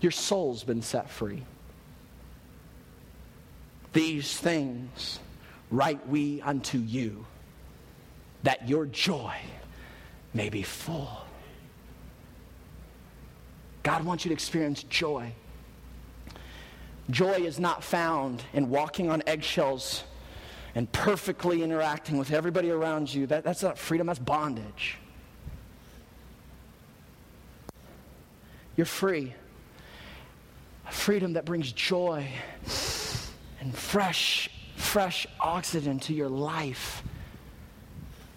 Your 0.00 0.12
soul's 0.12 0.62
been 0.62 0.82
set 0.82 1.10
free. 1.10 1.42
These 3.92 4.36
things 4.36 5.18
write 5.72 6.06
we 6.08 6.40
unto 6.42 6.78
you, 6.78 7.26
that 8.44 8.68
your 8.68 8.86
joy 8.86 9.34
may 10.32 10.48
be 10.48 10.62
full. 10.62 11.10
God 13.82 14.04
wants 14.04 14.24
you 14.24 14.28
to 14.28 14.32
experience 14.32 14.84
joy. 14.84 15.32
Joy 17.10 17.34
is 17.34 17.58
not 17.58 17.82
found 17.82 18.44
in 18.52 18.70
walking 18.70 19.10
on 19.10 19.24
eggshells 19.26 20.04
and 20.76 20.92
perfectly 20.92 21.62
interacting 21.62 22.18
with 22.18 22.30
everybody 22.30 22.70
around 22.70 23.12
you, 23.12 23.26
that, 23.26 23.42
that's 23.42 23.62
not 23.62 23.78
freedom, 23.78 24.06
that's 24.08 24.18
bondage. 24.18 24.98
You're 28.76 28.84
free. 28.84 29.32
A 30.86 30.92
freedom 30.92 31.32
that 31.32 31.46
brings 31.46 31.72
joy 31.72 32.28
and 33.58 33.74
fresh, 33.74 34.50
fresh 34.76 35.26
oxygen 35.40 35.98
to 36.00 36.12
your 36.12 36.28
life. 36.28 37.02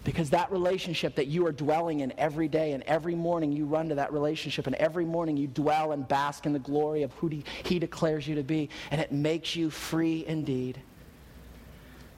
Because 0.02 0.30
that 0.30 0.50
relationship 0.50 1.16
that 1.16 1.26
you 1.26 1.46
are 1.46 1.52
dwelling 1.52 2.00
in 2.00 2.10
every 2.16 2.48
day 2.48 2.72
and 2.72 2.82
every 2.84 3.14
morning 3.14 3.52
you 3.52 3.66
run 3.66 3.90
to 3.90 3.96
that 3.96 4.14
relationship 4.14 4.66
and 4.66 4.74
every 4.76 5.04
morning 5.04 5.36
you 5.36 5.46
dwell 5.46 5.92
and 5.92 6.08
bask 6.08 6.46
in 6.46 6.54
the 6.54 6.58
glory 6.58 7.02
of 7.02 7.12
who 7.12 7.26
he, 7.28 7.44
he 7.64 7.78
declares 7.78 8.26
you 8.26 8.34
to 8.36 8.42
be. 8.42 8.70
And 8.90 8.98
it 8.98 9.12
makes 9.12 9.54
you 9.54 9.68
free 9.68 10.24
indeed 10.26 10.80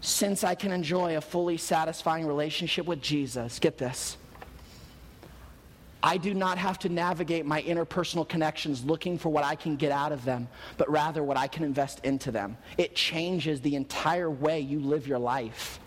since 0.03 0.43
I 0.43 0.57
can 0.57 0.73
enjoy 0.73 1.17
a 1.17 1.21
fully 1.21 1.57
satisfying 1.57 2.27
relationship 2.27 2.87
with 2.87 3.01
Jesus, 3.01 3.59
get 3.61 3.79
this. 3.79 4.19
I 6.03 6.17
do 6.17 6.35
not 6.35 6.59
have 6.59 6.81
to 6.81 6.89
navigate 6.89 7.47
my 7.47 7.63
interpersonal 7.63 8.29
connections 8.29 8.85
looking 8.85 9.17
for 9.17 9.29
what 9.29 9.45
I 9.45 9.55
can 9.55 9.77
get 9.77 9.93
out 9.93 10.11
of 10.11 10.25
them, 10.25 10.49
but 10.77 10.91
rather 10.91 11.23
what 11.23 11.37
I 11.37 11.47
can 11.47 11.63
invest 11.63 12.05
into 12.05 12.33
them. 12.33 12.57
It 12.77 12.97
changes 12.97 13.61
the 13.61 13.77
entire 13.77 14.29
way 14.29 14.59
you 14.59 14.81
live 14.81 15.07
your 15.07 15.21
life. 15.21 15.79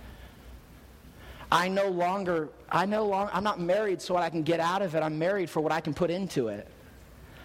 I 1.51 1.68
no 1.68 1.89
longer, 1.89 2.47
I 2.72 2.86
no 2.86 3.05
longer, 3.05 3.30
I'm 3.34 3.43
not 3.43 3.59
married 3.59 4.01
so 4.01 4.13
what 4.13 4.24
I 4.24 4.30
can 4.30 4.43
get 4.43 4.61
out 4.61 4.82
of 4.82 4.95
it. 4.95 5.03
I'm 5.03 5.20
married 5.20 5.49
for 5.49 5.59
what 5.59 5.74
I 5.74 5.82
can 5.82 5.93
put 5.93 6.09
into 6.09 6.47
it. 6.47 6.66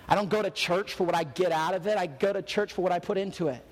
I 0.08 0.14
don't 0.14 0.30
go 0.30 0.40
to 0.40 0.50
church 0.50 0.94
for 0.94 1.02
what 1.02 1.16
I 1.16 1.24
get 1.24 1.50
out 1.50 1.74
of 1.74 1.88
it. 1.88 1.98
I 1.98 2.06
go 2.06 2.32
to 2.32 2.42
church 2.42 2.72
for 2.72 2.82
what 2.82 2.92
I 2.92 3.00
put 3.00 3.18
into 3.18 3.48
it. 3.48 3.64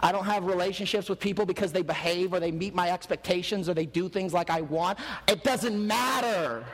I 0.00 0.12
don't 0.12 0.24
have 0.24 0.44
relationships 0.44 1.08
with 1.08 1.20
people 1.20 1.46
because 1.46 1.72
they 1.72 1.82
behave 1.82 2.32
or 2.32 2.40
they 2.40 2.52
meet 2.52 2.74
my 2.74 2.90
expectations 2.90 3.68
or 3.68 3.74
they 3.74 3.86
do 3.86 4.08
things 4.08 4.32
like 4.32 4.50
I 4.50 4.60
want. 4.60 4.98
It 5.28 5.44
doesn't 5.44 5.86
matter. 5.86 6.64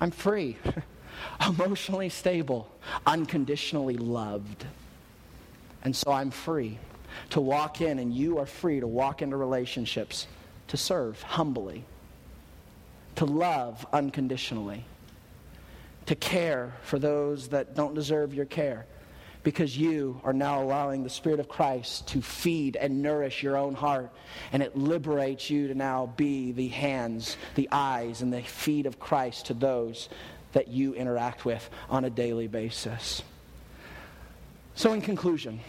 I'm 0.00 0.10
free, 0.10 0.56
emotionally 1.46 2.08
stable, 2.08 2.70
unconditionally 3.06 3.96
loved. 3.96 4.64
And 5.82 5.94
so 5.94 6.12
I'm 6.12 6.30
free 6.30 6.78
to 7.30 7.40
walk 7.40 7.80
in, 7.80 7.98
and 7.98 8.12
you 8.12 8.38
are 8.38 8.46
free 8.46 8.80
to 8.80 8.86
walk 8.86 9.22
into 9.22 9.36
relationships, 9.36 10.26
to 10.68 10.76
serve 10.76 11.20
humbly, 11.22 11.84
to 13.16 13.24
love 13.24 13.86
unconditionally, 13.92 14.84
to 16.06 16.14
care 16.14 16.74
for 16.82 16.98
those 16.98 17.48
that 17.48 17.74
don't 17.74 17.94
deserve 17.94 18.34
your 18.34 18.46
care 18.46 18.86
because 19.48 19.78
you 19.78 20.20
are 20.24 20.34
now 20.34 20.62
allowing 20.62 21.02
the 21.02 21.08
Spirit 21.08 21.40
of 21.40 21.48
Christ 21.48 22.06
to 22.08 22.20
feed 22.20 22.76
and 22.76 23.00
nourish 23.00 23.42
your 23.42 23.56
own 23.56 23.72
heart. 23.72 24.12
And 24.52 24.62
it 24.62 24.76
liberates 24.76 25.48
you 25.48 25.68
to 25.68 25.74
now 25.74 26.12
be 26.18 26.52
the 26.52 26.68
hands, 26.68 27.38
the 27.54 27.66
eyes, 27.72 28.20
and 28.20 28.30
the 28.30 28.42
feet 28.42 28.84
of 28.84 29.00
Christ 29.00 29.46
to 29.46 29.54
those 29.54 30.10
that 30.52 30.68
you 30.68 30.92
interact 30.92 31.46
with 31.46 31.66
on 31.88 32.04
a 32.04 32.10
daily 32.10 32.46
basis. 32.46 33.22
So, 34.74 34.92
in 34.92 35.00
conclusion, 35.00 35.60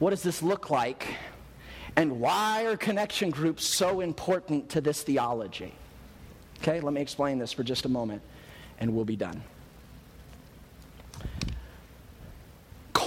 what 0.00 0.10
does 0.10 0.24
this 0.24 0.42
look 0.42 0.70
like? 0.70 1.06
And 1.94 2.18
why 2.18 2.66
are 2.66 2.76
connection 2.76 3.30
groups 3.30 3.64
so 3.64 4.00
important 4.00 4.70
to 4.70 4.80
this 4.80 5.04
theology? 5.04 5.72
Okay, 6.62 6.80
let 6.80 6.92
me 6.92 7.00
explain 7.00 7.38
this 7.38 7.52
for 7.52 7.62
just 7.62 7.84
a 7.84 7.88
moment 7.88 8.22
and 8.80 8.92
we'll 8.92 9.04
be 9.04 9.14
done. 9.14 9.40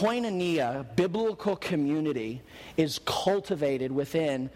Koinonia, 0.04 0.86
biblical 0.98 1.56
community, 1.56 2.42
is 2.76 3.00
cultivated 3.06 3.90
within 3.90 4.50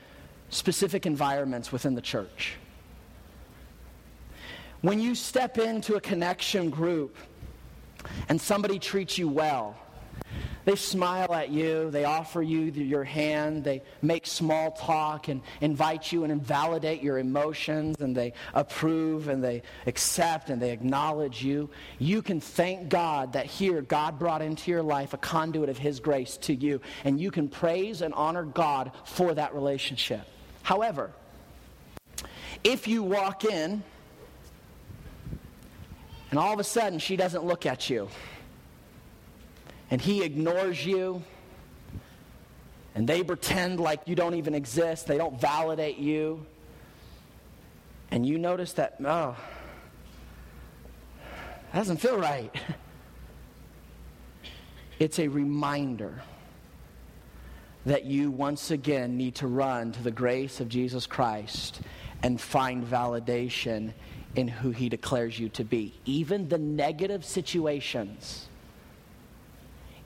specific 0.49 1.05
environments 1.05 1.71
within 1.71 1.95
the 1.95 2.01
church. 2.01 2.57
When 4.81 4.99
you 4.99 5.15
step 5.15 5.57
into 5.57 5.95
a 5.95 6.01
connection 6.01 6.69
group 6.69 7.15
and 8.27 8.41
somebody 8.41 8.77
treats 8.77 9.17
you 9.17 9.29
well, 9.29 9.77
they 10.67 10.75
smile 10.75 11.33
at 11.33 11.49
you, 11.49 11.89
they 11.91 12.03
offer 12.03 12.41
you 12.41 12.63
your 12.63 13.05
hand, 13.05 13.63
they 13.63 13.81
make 14.01 14.27
small 14.27 14.71
talk 14.71 15.29
and 15.29 15.41
invite 15.61 16.11
you 16.11 16.25
and 16.25 16.31
invalidate 16.31 17.01
your 17.01 17.19
emotions, 17.19 18.01
and 18.01 18.13
they 18.13 18.33
approve 18.53 19.29
and 19.29 19.41
they 19.41 19.61
accept 19.85 20.49
and 20.49 20.61
they 20.61 20.71
acknowledge 20.71 21.41
you. 21.41 21.69
You 21.99 22.21
can 22.21 22.41
thank 22.41 22.89
God 22.89 23.31
that 23.31 23.45
here 23.45 23.81
God 23.81 24.19
brought 24.19 24.41
into 24.41 24.69
your 24.69 24.83
life 24.83 25.13
a 25.13 25.17
conduit 25.17 25.69
of 25.69 25.77
His 25.77 26.01
grace 26.01 26.35
to 26.39 26.53
you, 26.53 26.81
and 27.05 27.17
you 27.17 27.31
can 27.31 27.47
praise 27.47 28.01
and 28.01 28.13
honor 28.13 28.43
God 28.43 28.91
for 29.05 29.33
that 29.35 29.55
relationship. 29.55 30.27
However, 30.63 31.11
if 32.65 32.89
you 32.89 33.03
walk 33.03 33.45
in 33.45 33.81
and 36.29 36.37
all 36.37 36.51
of 36.51 36.59
a 36.59 36.65
sudden 36.65 36.99
she 36.99 37.15
doesn't 37.15 37.45
look 37.45 37.65
at 37.65 37.89
you, 37.89 38.09
and 39.89 40.01
he 40.01 40.23
ignores 40.23 40.85
you, 40.85 41.23
and 42.95 43.07
they 43.07 43.23
pretend 43.23 43.79
like 43.79 44.01
you 44.05 44.15
don't 44.15 44.35
even 44.35 44.53
exist, 44.53 45.07
they 45.07 45.17
don't 45.17 45.39
validate 45.39 45.97
you, 45.97 46.45
and 48.11 48.25
you 48.25 48.37
notice 48.37 48.73
that, 48.73 48.95
oh, 49.01 49.35
that 51.71 51.79
doesn't 51.79 51.97
feel 51.97 52.17
right. 52.17 52.53
It's 54.99 55.19
a 55.19 55.27
reminder 55.27 56.23
that 57.85 58.05
you 58.05 58.31
once 58.31 58.71
again 58.71 59.15
need 59.15 59.35
to 59.35 59.47
run 59.47 59.91
to 59.91 60.01
the 60.01 60.09
grace 60.09 60.59
of 60.59 60.69
Jesus 60.69 61.05
Christ 61.05 61.81
and 62.23 62.41
find 62.41 62.83
validation 62.83 63.93
in 64.35 64.47
who 64.47 64.71
he 64.71 64.89
declares 64.89 65.39
you 65.39 65.49
to 65.49 65.63
be. 65.63 65.93
Even 66.05 66.49
the 66.49 66.57
negative 66.57 67.23
situations 67.23 68.47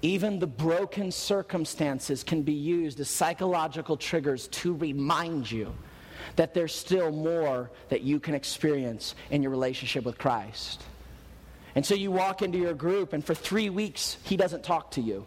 even 0.02 0.39
the 0.39 0.47
broken 0.47 1.12
circumstances 1.12 2.24
can 2.24 2.41
be 2.41 2.54
used 2.54 2.99
as 2.99 3.10
psychological 3.10 3.97
triggers 3.97 4.47
to 4.49 4.76
remind 4.76 5.52
you 5.52 5.74
that 6.36 6.54
there's 6.54 6.74
still 6.74 7.12
more 7.12 7.70
that 7.89 8.02
you 8.02 8.20
can 8.20 8.36
experience 8.36 9.16
in 9.30 9.41
your 9.41 9.52
relationship 9.52 10.04
with 10.04 10.18
Christ. 10.18 10.84
And 11.76 11.86
so 11.86 11.95
you 11.95 12.12
walk 12.12 12.41
into 12.41 12.58
your 12.58 12.74
group, 12.74 13.14
and 13.14 13.24
for 13.24 13.34
three 13.34 13.70
weeks, 13.70 14.18
he 14.24 14.38
doesn't 14.38 14.64
talk 14.64 14.91
to 14.91 15.02
you. 15.02 15.26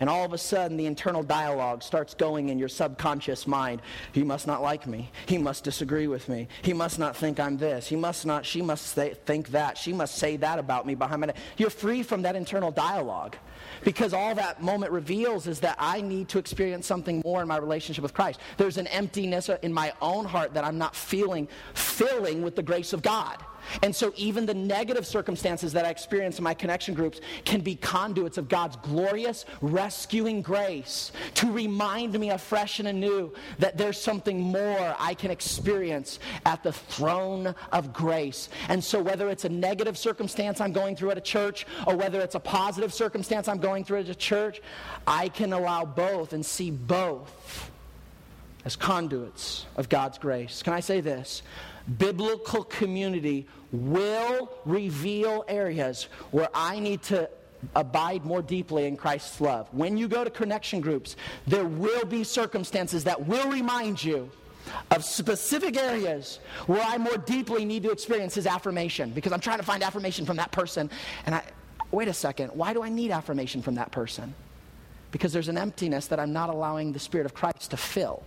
And 0.00 0.10
all 0.10 0.24
of 0.24 0.32
a 0.32 0.38
sudden, 0.38 0.76
the 0.76 0.86
internal 0.86 1.22
dialogue 1.22 1.82
starts 1.82 2.14
going 2.14 2.48
in 2.48 2.58
your 2.58 2.68
subconscious 2.68 3.46
mind. 3.46 3.80
He 4.12 4.22
must 4.22 4.46
not 4.46 4.62
like 4.62 4.86
me. 4.86 5.10
He 5.26 5.38
must 5.38 5.64
disagree 5.64 6.06
with 6.06 6.28
me. 6.28 6.48
He 6.62 6.72
must 6.72 6.98
not 6.98 7.16
think 7.16 7.40
I'm 7.40 7.56
this. 7.56 7.86
He 7.86 7.96
must 7.96 8.26
not, 8.26 8.44
she 8.44 8.60
must 8.62 8.86
say, 8.88 9.14
think 9.24 9.48
that. 9.48 9.78
She 9.78 9.92
must 9.92 10.16
say 10.16 10.36
that 10.36 10.58
about 10.58 10.86
me 10.86 10.94
behind 10.94 11.22
my 11.22 11.32
You're 11.56 11.70
free 11.70 12.02
from 12.02 12.22
that 12.22 12.36
internal 12.36 12.70
dialogue. 12.70 13.36
Because 13.84 14.12
all 14.12 14.34
that 14.34 14.62
moment 14.62 14.92
reveals 14.92 15.46
is 15.46 15.60
that 15.60 15.76
I 15.78 16.00
need 16.00 16.28
to 16.30 16.38
experience 16.38 16.86
something 16.86 17.22
more 17.24 17.42
in 17.42 17.48
my 17.48 17.56
relationship 17.56 18.02
with 18.02 18.14
Christ. 18.14 18.40
There's 18.56 18.78
an 18.78 18.86
emptiness 18.88 19.48
in 19.62 19.72
my 19.72 19.92
own 20.00 20.24
heart 20.24 20.54
that 20.54 20.64
I'm 20.64 20.78
not 20.78 20.94
feeling, 20.94 21.48
filling 21.74 22.42
with 22.42 22.56
the 22.56 22.62
grace 22.62 22.92
of 22.92 23.02
God. 23.02 23.42
And 23.82 23.94
so, 23.94 24.12
even 24.16 24.46
the 24.46 24.54
negative 24.54 25.06
circumstances 25.06 25.72
that 25.72 25.84
I 25.84 25.90
experience 25.90 26.38
in 26.38 26.44
my 26.44 26.54
connection 26.54 26.94
groups 26.94 27.20
can 27.44 27.60
be 27.60 27.74
conduits 27.76 28.38
of 28.38 28.48
God's 28.48 28.76
glorious, 28.76 29.44
rescuing 29.60 30.42
grace 30.42 31.12
to 31.34 31.50
remind 31.50 32.18
me 32.18 32.30
afresh 32.30 32.78
and 32.78 32.88
anew 32.88 33.32
that 33.58 33.76
there's 33.76 34.00
something 34.00 34.40
more 34.40 34.94
I 34.98 35.14
can 35.14 35.30
experience 35.30 36.18
at 36.44 36.62
the 36.62 36.72
throne 36.72 37.54
of 37.72 37.92
grace. 37.92 38.48
And 38.68 38.82
so, 38.82 39.02
whether 39.02 39.28
it's 39.28 39.44
a 39.44 39.48
negative 39.48 39.98
circumstance 39.98 40.60
I'm 40.60 40.72
going 40.72 40.96
through 40.96 41.10
at 41.10 41.18
a 41.18 41.22
church 41.22 41.66
or 41.86 41.96
whether 41.96 42.20
it's 42.20 42.34
a 42.34 42.40
positive 42.40 42.92
circumstance 42.92 43.48
I'm 43.48 43.58
going 43.58 43.84
through 43.84 44.00
at 44.00 44.08
a 44.08 44.14
church, 44.14 44.60
I 45.06 45.28
can 45.28 45.52
allow 45.52 45.84
both 45.84 46.32
and 46.32 46.44
see 46.44 46.70
both 46.70 47.70
as 48.64 48.74
conduits 48.74 49.66
of 49.76 49.88
God's 49.88 50.18
grace. 50.18 50.62
Can 50.62 50.72
I 50.72 50.80
say 50.80 51.00
this? 51.00 51.42
biblical 51.98 52.64
community 52.64 53.46
will 53.72 54.50
reveal 54.64 55.44
areas 55.48 56.08
where 56.30 56.48
I 56.54 56.78
need 56.78 57.02
to 57.04 57.28
abide 57.74 58.24
more 58.24 58.42
deeply 58.42 58.86
in 58.86 58.96
Christ's 58.96 59.40
love. 59.40 59.68
When 59.72 59.96
you 59.96 60.08
go 60.08 60.24
to 60.24 60.30
connection 60.30 60.80
groups, 60.80 61.16
there 61.46 61.64
will 61.64 62.04
be 62.04 62.24
circumstances 62.24 63.04
that 63.04 63.26
will 63.26 63.50
remind 63.50 64.02
you 64.02 64.30
of 64.90 65.04
specific 65.04 65.76
areas 65.76 66.40
where 66.66 66.82
I 66.82 66.98
more 66.98 67.16
deeply 67.16 67.64
need 67.64 67.84
to 67.84 67.90
experience 67.90 68.34
his 68.34 68.46
affirmation 68.46 69.10
because 69.10 69.32
I'm 69.32 69.40
trying 69.40 69.58
to 69.58 69.64
find 69.64 69.82
affirmation 69.82 70.26
from 70.26 70.36
that 70.36 70.50
person 70.52 70.90
and 71.24 71.34
I 71.34 71.42
wait 71.92 72.08
a 72.08 72.14
second, 72.14 72.50
why 72.50 72.72
do 72.72 72.82
I 72.82 72.88
need 72.88 73.10
affirmation 73.10 73.62
from 73.62 73.76
that 73.76 73.92
person? 73.92 74.34
Because 75.12 75.32
there's 75.32 75.48
an 75.48 75.56
emptiness 75.56 76.08
that 76.08 76.18
I'm 76.18 76.32
not 76.32 76.50
allowing 76.50 76.92
the 76.92 76.98
spirit 76.98 77.26
of 77.26 77.34
Christ 77.34 77.70
to 77.70 77.76
fill. 77.76 78.22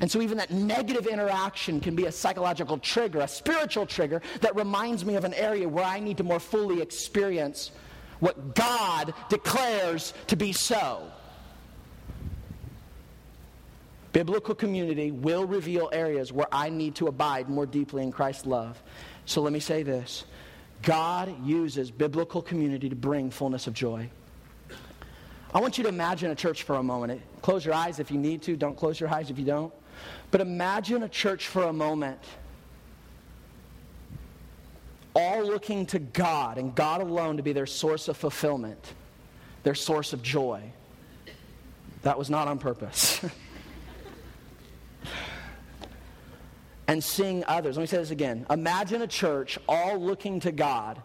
And 0.00 0.10
so, 0.10 0.20
even 0.20 0.38
that 0.38 0.50
negative 0.50 1.06
interaction 1.06 1.80
can 1.80 1.94
be 1.94 2.06
a 2.06 2.12
psychological 2.12 2.78
trigger, 2.78 3.20
a 3.20 3.28
spiritual 3.28 3.86
trigger 3.86 4.22
that 4.40 4.54
reminds 4.56 5.04
me 5.04 5.16
of 5.16 5.24
an 5.24 5.34
area 5.34 5.68
where 5.68 5.84
I 5.84 6.00
need 6.00 6.16
to 6.18 6.24
more 6.24 6.40
fully 6.40 6.80
experience 6.80 7.70
what 8.20 8.54
God 8.54 9.14
declares 9.28 10.14
to 10.28 10.36
be 10.36 10.52
so. 10.52 11.10
Biblical 14.12 14.54
community 14.54 15.10
will 15.10 15.46
reveal 15.46 15.88
areas 15.92 16.32
where 16.32 16.46
I 16.52 16.68
need 16.68 16.94
to 16.96 17.06
abide 17.06 17.48
more 17.48 17.66
deeply 17.66 18.02
in 18.02 18.12
Christ's 18.12 18.46
love. 18.46 18.82
So, 19.24 19.42
let 19.42 19.52
me 19.52 19.60
say 19.60 19.82
this 19.82 20.24
God 20.82 21.34
uses 21.44 21.90
biblical 21.90 22.42
community 22.42 22.88
to 22.88 22.96
bring 22.96 23.30
fullness 23.30 23.66
of 23.66 23.74
joy. 23.74 24.08
I 25.54 25.60
want 25.60 25.76
you 25.76 25.84
to 25.84 25.88
imagine 25.88 26.30
a 26.30 26.34
church 26.34 26.62
for 26.62 26.76
a 26.76 26.82
moment. 26.82 27.20
Close 27.42 27.64
your 27.64 27.74
eyes 27.74 27.98
if 27.98 28.10
you 28.10 28.18
need 28.18 28.40
to. 28.42 28.56
Don't 28.56 28.76
close 28.76 28.98
your 28.98 29.12
eyes 29.12 29.30
if 29.30 29.38
you 29.38 29.44
don't. 29.44 29.72
But 30.30 30.40
imagine 30.40 31.02
a 31.02 31.08
church 31.08 31.48
for 31.48 31.64
a 31.64 31.72
moment, 31.72 32.18
all 35.14 35.44
looking 35.44 35.86
to 35.86 35.98
God 35.98 36.58
and 36.58 36.74
God 36.74 37.00
alone 37.02 37.36
to 37.36 37.42
be 37.42 37.52
their 37.52 37.66
source 37.66 38.08
of 38.08 38.16
fulfillment, 38.16 38.94
their 39.62 39.74
source 39.74 40.12
of 40.12 40.22
joy. 40.22 40.62
That 42.02 42.18
was 42.18 42.30
not 42.30 42.48
on 42.48 42.58
purpose. 42.58 43.24
and 46.88 47.02
seeing 47.02 47.44
others. 47.46 47.76
Let 47.76 47.82
me 47.82 47.86
say 47.86 47.98
this 47.98 48.10
again. 48.10 48.46
Imagine 48.50 49.02
a 49.02 49.06
church 49.06 49.58
all 49.68 49.98
looking 49.98 50.40
to 50.40 50.52
God 50.52 51.00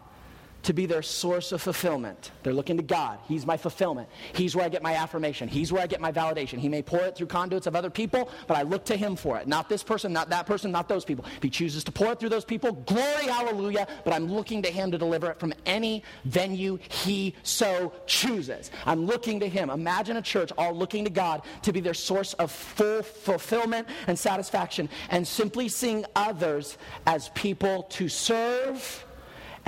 to 0.62 0.72
be 0.72 0.86
their 0.86 1.02
source 1.02 1.52
of 1.52 1.62
fulfillment. 1.62 2.32
They're 2.42 2.52
looking 2.52 2.76
to 2.76 2.82
God. 2.82 3.18
He's 3.26 3.46
my 3.46 3.56
fulfillment. 3.56 4.08
He's 4.32 4.56
where 4.56 4.64
I 4.64 4.68
get 4.68 4.82
my 4.82 4.94
affirmation. 4.94 5.48
He's 5.48 5.72
where 5.72 5.82
I 5.82 5.86
get 5.86 6.00
my 6.00 6.12
validation. 6.12 6.58
He 6.58 6.68
may 6.68 6.82
pour 6.82 7.00
it 7.00 7.16
through 7.16 7.28
conduits 7.28 7.66
of 7.66 7.76
other 7.76 7.90
people, 7.90 8.30
but 8.46 8.56
I 8.56 8.62
look 8.62 8.84
to 8.86 8.96
Him 8.96 9.16
for 9.16 9.38
it. 9.38 9.46
Not 9.46 9.68
this 9.68 9.82
person, 9.82 10.12
not 10.12 10.30
that 10.30 10.46
person, 10.46 10.70
not 10.70 10.88
those 10.88 11.04
people. 11.04 11.24
If 11.36 11.42
He 11.42 11.50
chooses 11.50 11.84
to 11.84 11.92
pour 11.92 12.12
it 12.12 12.20
through 12.20 12.30
those 12.30 12.44
people, 12.44 12.72
glory, 12.72 13.26
hallelujah, 13.26 13.86
but 14.04 14.12
I'm 14.12 14.30
looking 14.30 14.62
to 14.62 14.70
Him 14.70 14.90
to 14.90 14.98
deliver 14.98 15.30
it 15.30 15.38
from 15.38 15.54
any 15.64 16.02
venue 16.24 16.78
He 16.88 17.34
so 17.42 17.92
chooses. 18.06 18.70
I'm 18.84 19.06
looking 19.06 19.40
to 19.40 19.48
Him. 19.48 19.70
Imagine 19.70 20.16
a 20.16 20.22
church 20.22 20.52
all 20.58 20.74
looking 20.74 21.04
to 21.04 21.10
God 21.10 21.42
to 21.62 21.72
be 21.72 21.80
their 21.80 21.94
source 21.94 22.34
of 22.34 22.50
full 22.50 23.02
fulfillment 23.02 23.88
and 24.06 24.18
satisfaction, 24.18 24.88
and 25.10 25.26
simply 25.26 25.68
seeing 25.68 26.04
others 26.16 26.78
as 27.06 27.28
people 27.30 27.84
to 27.84 28.08
serve 28.08 29.04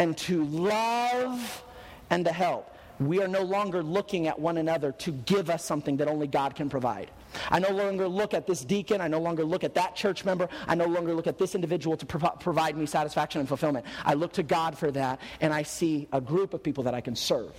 and 0.01 0.17
to 0.17 0.45
love 0.47 1.63
and 2.09 2.25
to 2.25 2.33
help. 2.33 2.75
We 2.99 3.23
are 3.23 3.29
no 3.29 3.43
longer 3.43 3.83
looking 3.83 4.29
at 4.29 4.39
one 4.39 4.57
another 4.57 4.93
to 4.93 5.13
give 5.13 5.51
us 5.51 5.63
something 5.63 5.99
that 5.99 6.09
only 6.09 6.27
God 6.27 6.55
can 6.55 6.71
provide. 6.71 7.11
I 7.51 7.59
no 7.59 7.69
longer 7.69 8.09
look 8.09 8.33
at 8.33 8.47
this 8.47 8.65
deacon. 8.65 9.03
I 9.03 9.09
no 9.09 9.21
longer 9.21 9.45
look 9.45 9.63
at 9.63 9.75
that 9.75 9.95
church 9.97 10.25
member. 10.25 10.49
I 10.67 10.75
no 10.75 10.87
longer 10.87 11.13
look 11.13 11.27
at 11.27 11.37
this 11.37 11.55
individual 11.55 11.99
to 11.99 12.07
pro- 12.07 12.31
provide 12.31 12.79
me 12.79 12.87
satisfaction 12.87 13.41
and 13.41 13.49
fulfillment. 13.49 13.85
I 14.03 14.15
look 14.15 14.33
to 14.35 14.43
God 14.43 14.79
for 14.79 14.91
that, 14.93 15.21
and 15.43 15.53
I 15.53 15.65
see 15.65 16.09
a 16.15 16.21
group 16.21 16.55
of 16.55 16.63
people 16.63 16.85
that 16.85 16.95
I 16.95 17.03
can 17.03 17.15
serve, 17.15 17.55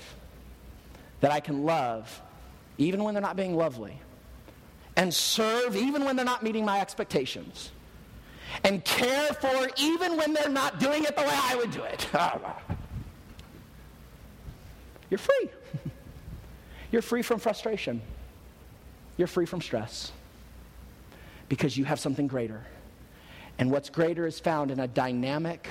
that 1.20 1.32
I 1.32 1.42
can 1.42 1.64
love, 1.64 2.22
even 2.80 3.04
when 3.04 3.14
they're 3.14 3.22
not 3.22 3.36
being 3.36 3.56
lovely, 3.56 4.00
and 4.96 5.14
serve 5.14 5.76
even 5.76 6.06
when 6.06 6.16
they're 6.16 6.26
not 6.26 6.42
meeting 6.42 6.66
my 6.66 6.82
expectations 6.82 7.72
and 8.64 8.84
care 8.84 9.34
for 9.34 9.70
even 9.78 10.18
when 10.18 10.34
they're 10.34 10.50
not 10.50 10.80
doing 10.80 11.04
it 11.04 11.16
the 11.16 11.22
way 11.22 11.30
I 11.32 11.56
would 11.56 11.72
do 11.72 11.84
it. 11.84 12.08
Ah, 12.14 12.58
You're 15.10 15.18
free. 15.18 15.50
You're 16.92 17.02
free 17.02 17.22
from 17.22 17.40
frustration. 17.40 18.02
You're 19.18 19.28
free 19.28 19.46
from 19.46 19.62
stress 19.62 20.12
because 21.50 21.78
you 21.78 21.86
have 21.86 22.00
something 22.00 22.28
greater. 22.28 22.62
And 23.58 23.72
what's 23.72 23.90
greater 23.90 24.26
is 24.26 24.40
found 24.40 24.72
in 24.72 24.80
a 24.80 24.88
dynamic, 24.88 25.68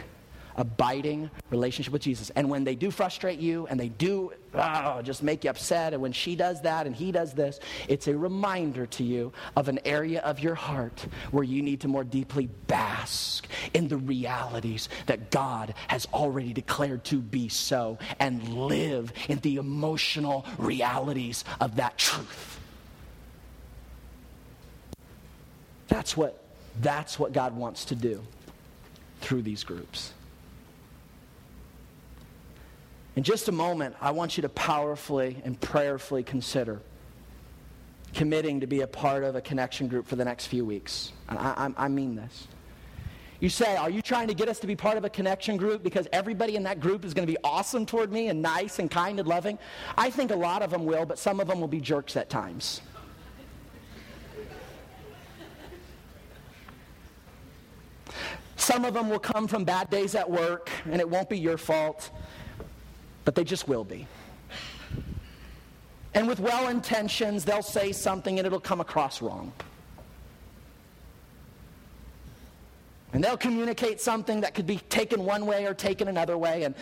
abiding 0.56 1.30
relationship 1.50 1.92
with 1.92 2.02
Jesus. 2.02 2.30
And 2.30 2.48
when 2.50 2.64
they 2.64 2.74
do 2.74 2.90
frustrate 2.90 3.38
you 3.38 3.66
and 3.66 3.78
they 3.78 3.88
do 3.88 4.32
oh, 4.54 5.02
just 5.02 5.22
make 5.22 5.44
you 5.44 5.50
upset, 5.50 5.92
and 5.92 6.02
when 6.02 6.12
she 6.12 6.36
does 6.36 6.62
that 6.62 6.86
and 6.86 6.94
he 6.94 7.12
does 7.12 7.32
this, 7.32 7.60
it's 7.88 8.08
a 8.08 8.16
reminder 8.16 8.86
to 8.86 9.04
you 9.04 9.32
of 9.56 9.68
an 9.68 9.80
area 9.84 10.20
of 10.20 10.40
your 10.40 10.54
heart 10.54 11.06
where 11.30 11.44
you 11.44 11.62
need 11.62 11.80
to 11.80 11.88
more 11.88 12.04
deeply 12.04 12.48
bask 12.66 13.46
in 13.74 13.88
the 13.88 13.96
realities 13.96 14.88
that 15.06 15.30
God 15.30 15.74
has 15.88 16.06
already 16.12 16.52
declared 16.52 17.04
to 17.04 17.18
be 17.20 17.48
so 17.48 17.98
and 18.18 18.46
live 18.54 19.12
in 19.28 19.38
the 19.38 19.56
emotional 19.56 20.44
realities 20.58 21.44
of 21.60 21.76
that 21.76 21.96
truth. 21.98 22.58
That's 25.88 26.16
what, 26.16 26.42
that's 26.80 27.18
what 27.18 27.32
God 27.32 27.56
wants 27.56 27.86
to 27.86 27.96
do 27.96 28.22
through 29.20 29.42
these 29.42 29.64
groups. 29.64 30.12
In 33.16 33.22
just 33.22 33.48
a 33.48 33.52
moment, 33.52 33.96
I 34.00 34.12
want 34.12 34.36
you 34.36 34.42
to 34.42 34.48
powerfully 34.48 35.40
and 35.44 35.60
prayerfully 35.60 36.22
consider 36.22 36.80
committing 38.14 38.60
to 38.60 38.66
be 38.66 38.80
a 38.80 38.86
part 38.86 39.24
of 39.24 39.36
a 39.36 39.40
connection 39.40 39.88
group 39.88 40.06
for 40.06 40.16
the 40.16 40.24
next 40.24 40.46
few 40.46 40.64
weeks. 40.64 41.12
And 41.28 41.38
I, 41.38 41.72
I, 41.76 41.84
I, 41.84 41.88
mean 41.88 42.16
this. 42.16 42.48
You 43.38 43.48
say, 43.48 43.76
Are 43.76 43.90
you 43.90 44.02
trying 44.02 44.28
to 44.28 44.34
get 44.34 44.48
us 44.48 44.58
to 44.60 44.66
be 44.66 44.74
part 44.74 44.96
of 44.96 45.04
a 45.04 45.10
connection 45.10 45.56
group 45.56 45.82
because 45.82 46.08
everybody 46.12 46.56
in 46.56 46.64
that 46.64 46.80
group 46.80 47.04
is 47.04 47.14
going 47.14 47.26
to 47.26 47.32
be 47.32 47.38
awesome 47.44 47.86
toward 47.86 48.12
me 48.12 48.28
and 48.28 48.42
nice 48.42 48.78
and 48.78 48.90
kind 48.90 49.18
and 49.18 49.28
loving? 49.28 49.58
I 49.96 50.10
think 50.10 50.30
a 50.30 50.36
lot 50.36 50.62
of 50.62 50.70
them 50.70 50.84
will, 50.84 51.06
but 51.06 51.18
some 51.18 51.40
of 51.40 51.48
them 51.48 51.60
will 51.60 51.68
be 51.68 51.80
jerks 51.80 52.16
at 52.16 52.28
times. 52.28 52.80
Some 58.56 58.84
of 58.84 58.92
them 58.92 59.08
will 59.08 59.18
come 59.18 59.48
from 59.48 59.64
bad 59.64 59.88
days 59.88 60.14
at 60.14 60.30
work, 60.30 60.68
and 60.84 61.00
it 61.00 61.08
won't 61.08 61.30
be 61.30 61.38
your 61.38 61.56
fault 61.56 62.10
but 63.30 63.36
they 63.36 63.44
just 63.44 63.68
will 63.68 63.84
be. 63.84 64.08
And 66.14 66.26
with 66.26 66.40
well 66.40 66.66
intentions, 66.66 67.44
they'll 67.44 67.62
say 67.62 67.92
something 67.92 68.40
and 68.40 68.44
it'll 68.44 68.58
come 68.58 68.80
across 68.80 69.22
wrong. 69.22 69.52
And 73.12 73.22
they'll 73.22 73.36
communicate 73.36 74.00
something 74.00 74.40
that 74.40 74.52
could 74.52 74.66
be 74.66 74.78
taken 74.78 75.24
one 75.24 75.46
way 75.46 75.64
or 75.64 75.74
taken 75.74 76.08
another 76.08 76.36
way. 76.36 76.64
And 76.64 76.74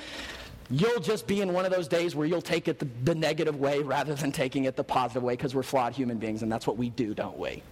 you'll 0.70 1.00
just 1.00 1.26
be 1.26 1.42
in 1.42 1.52
one 1.52 1.66
of 1.66 1.70
those 1.70 1.86
days 1.86 2.16
where 2.16 2.26
you'll 2.26 2.40
take 2.40 2.66
it 2.66 2.78
the, 2.78 2.88
the 3.04 3.14
negative 3.14 3.60
way 3.60 3.80
rather 3.80 4.14
than 4.14 4.32
taking 4.32 4.64
it 4.64 4.74
the 4.74 4.84
positive 4.84 5.22
way 5.22 5.34
because 5.34 5.54
we're 5.54 5.62
flawed 5.62 5.92
human 5.92 6.16
beings 6.16 6.42
and 6.42 6.50
that's 6.50 6.66
what 6.66 6.78
we 6.78 6.88
do, 6.88 7.12
don't 7.12 7.36
we? 7.36 7.62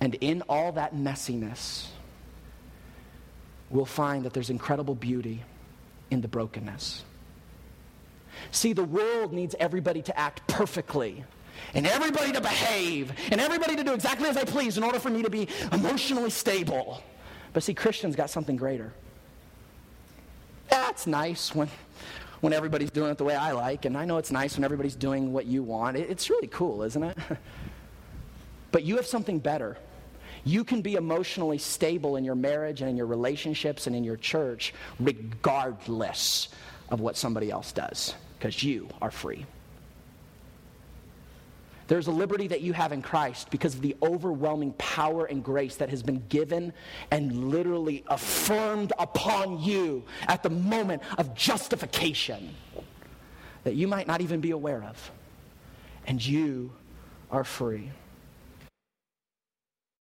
And 0.00 0.14
in 0.20 0.44
all 0.48 0.70
that 0.70 0.94
messiness, 0.94 1.88
we'll 3.70 3.84
find 3.84 4.24
that 4.24 4.32
there's 4.32 4.50
incredible 4.50 4.94
beauty 4.94 5.42
in 6.14 6.22
the 6.22 6.28
brokenness. 6.28 7.02
See, 8.50 8.72
the 8.72 8.84
world 8.84 9.32
needs 9.32 9.54
everybody 9.58 10.00
to 10.02 10.18
act 10.18 10.46
perfectly 10.46 11.24
and 11.74 11.86
everybody 11.86 12.32
to 12.32 12.40
behave 12.40 13.12
and 13.30 13.40
everybody 13.40 13.76
to 13.76 13.84
do 13.84 13.92
exactly 13.92 14.28
as 14.28 14.36
I 14.36 14.44
please 14.44 14.78
in 14.78 14.84
order 14.84 14.98
for 14.98 15.10
me 15.10 15.22
to 15.22 15.30
be 15.30 15.48
emotionally 15.72 16.30
stable. 16.30 17.02
But 17.52 17.64
see, 17.64 17.74
Christians 17.74 18.16
got 18.16 18.30
something 18.30 18.56
greater. 18.56 18.92
That's 20.70 21.06
nice 21.06 21.54
when, 21.54 21.68
when 22.40 22.52
everybody's 22.52 22.90
doing 22.90 23.10
it 23.10 23.18
the 23.18 23.24
way 23.24 23.34
I 23.34 23.52
like, 23.52 23.84
and 23.84 23.96
I 23.96 24.04
know 24.04 24.18
it's 24.18 24.30
nice 24.30 24.56
when 24.56 24.64
everybody's 24.64 24.96
doing 24.96 25.32
what 25.32 25.46
you 25.46 25.62
want. 25.62 25.96
It's 25.96 26.30
really 26.30 26.48
cool, 26.48 26.82
isn't 26.82 27.02
it? 27.02 27.18
but 28.72 28.84
you 28.84 28.96
have 28.96 29.06
something 29.06 29.38
better. 29.38 29.76
You 30.44 30.62
can 30.64 30.82
be 30.82 30.94
emotionally 30.94 31.58
stable 31.58 32.16
in 32.16 32.24
your 32.24 32.34
marriage 32.34 32.80
and 32.82 32.90
in 32.90 32.96
your 32.96 33.06
relationships 33.06 33.86
and 33.86 33.96
in 33.96 34.04
your 34.04 34.16
church 34.16 34.74
regardless 35.00 36.48
of 36.90 37.00
what 37.00 37.16
somebody 37.16 37.50
else 37.50 37.72
does 37.72 38.14
because 38.38 38.62
you 38.62 38.88
are 39.00 39.10
free. 39.10 39.46
There's 41.86 42.06
a 42.06 42.12
liberty 42.12 42.48
that 42.48 42.62
you 42.62 42.72
have 42.72 42.92
in 42.92 43.02
Christ 43.02 43.50
because 43.50 43.74
of 43.74 43.82
the 43.82 43.94
overwhelming 44.02 44.72
power 44.74 45.26
and 45.26 45.44
grace 45.44 45.76
that 45.76 45.90
has 45.90 46.02
been 46.02 46.22
given 46.28 46.72
and 47.10 47.50
literally 47.50 48.04
affirmed 48.06 48.92
upon 48.98 49.62
you 49.62 50.04
at 50.26 50.42
the 50.42 50.50
moment 50.50 51.02
of 51.18 51.34
justification 51.34 52.54
that 53.64 53.74
you 53.74 53.86
might 53.86 54.06
not 54.06 54.20
even 54.22 54.40
be 54.40 54.52
aware 54.52 54.82
of. 54.82 55.10
And 56.06 56.24
you 56.24 56.72
are 57.30 57.44
free. 57.44 57.90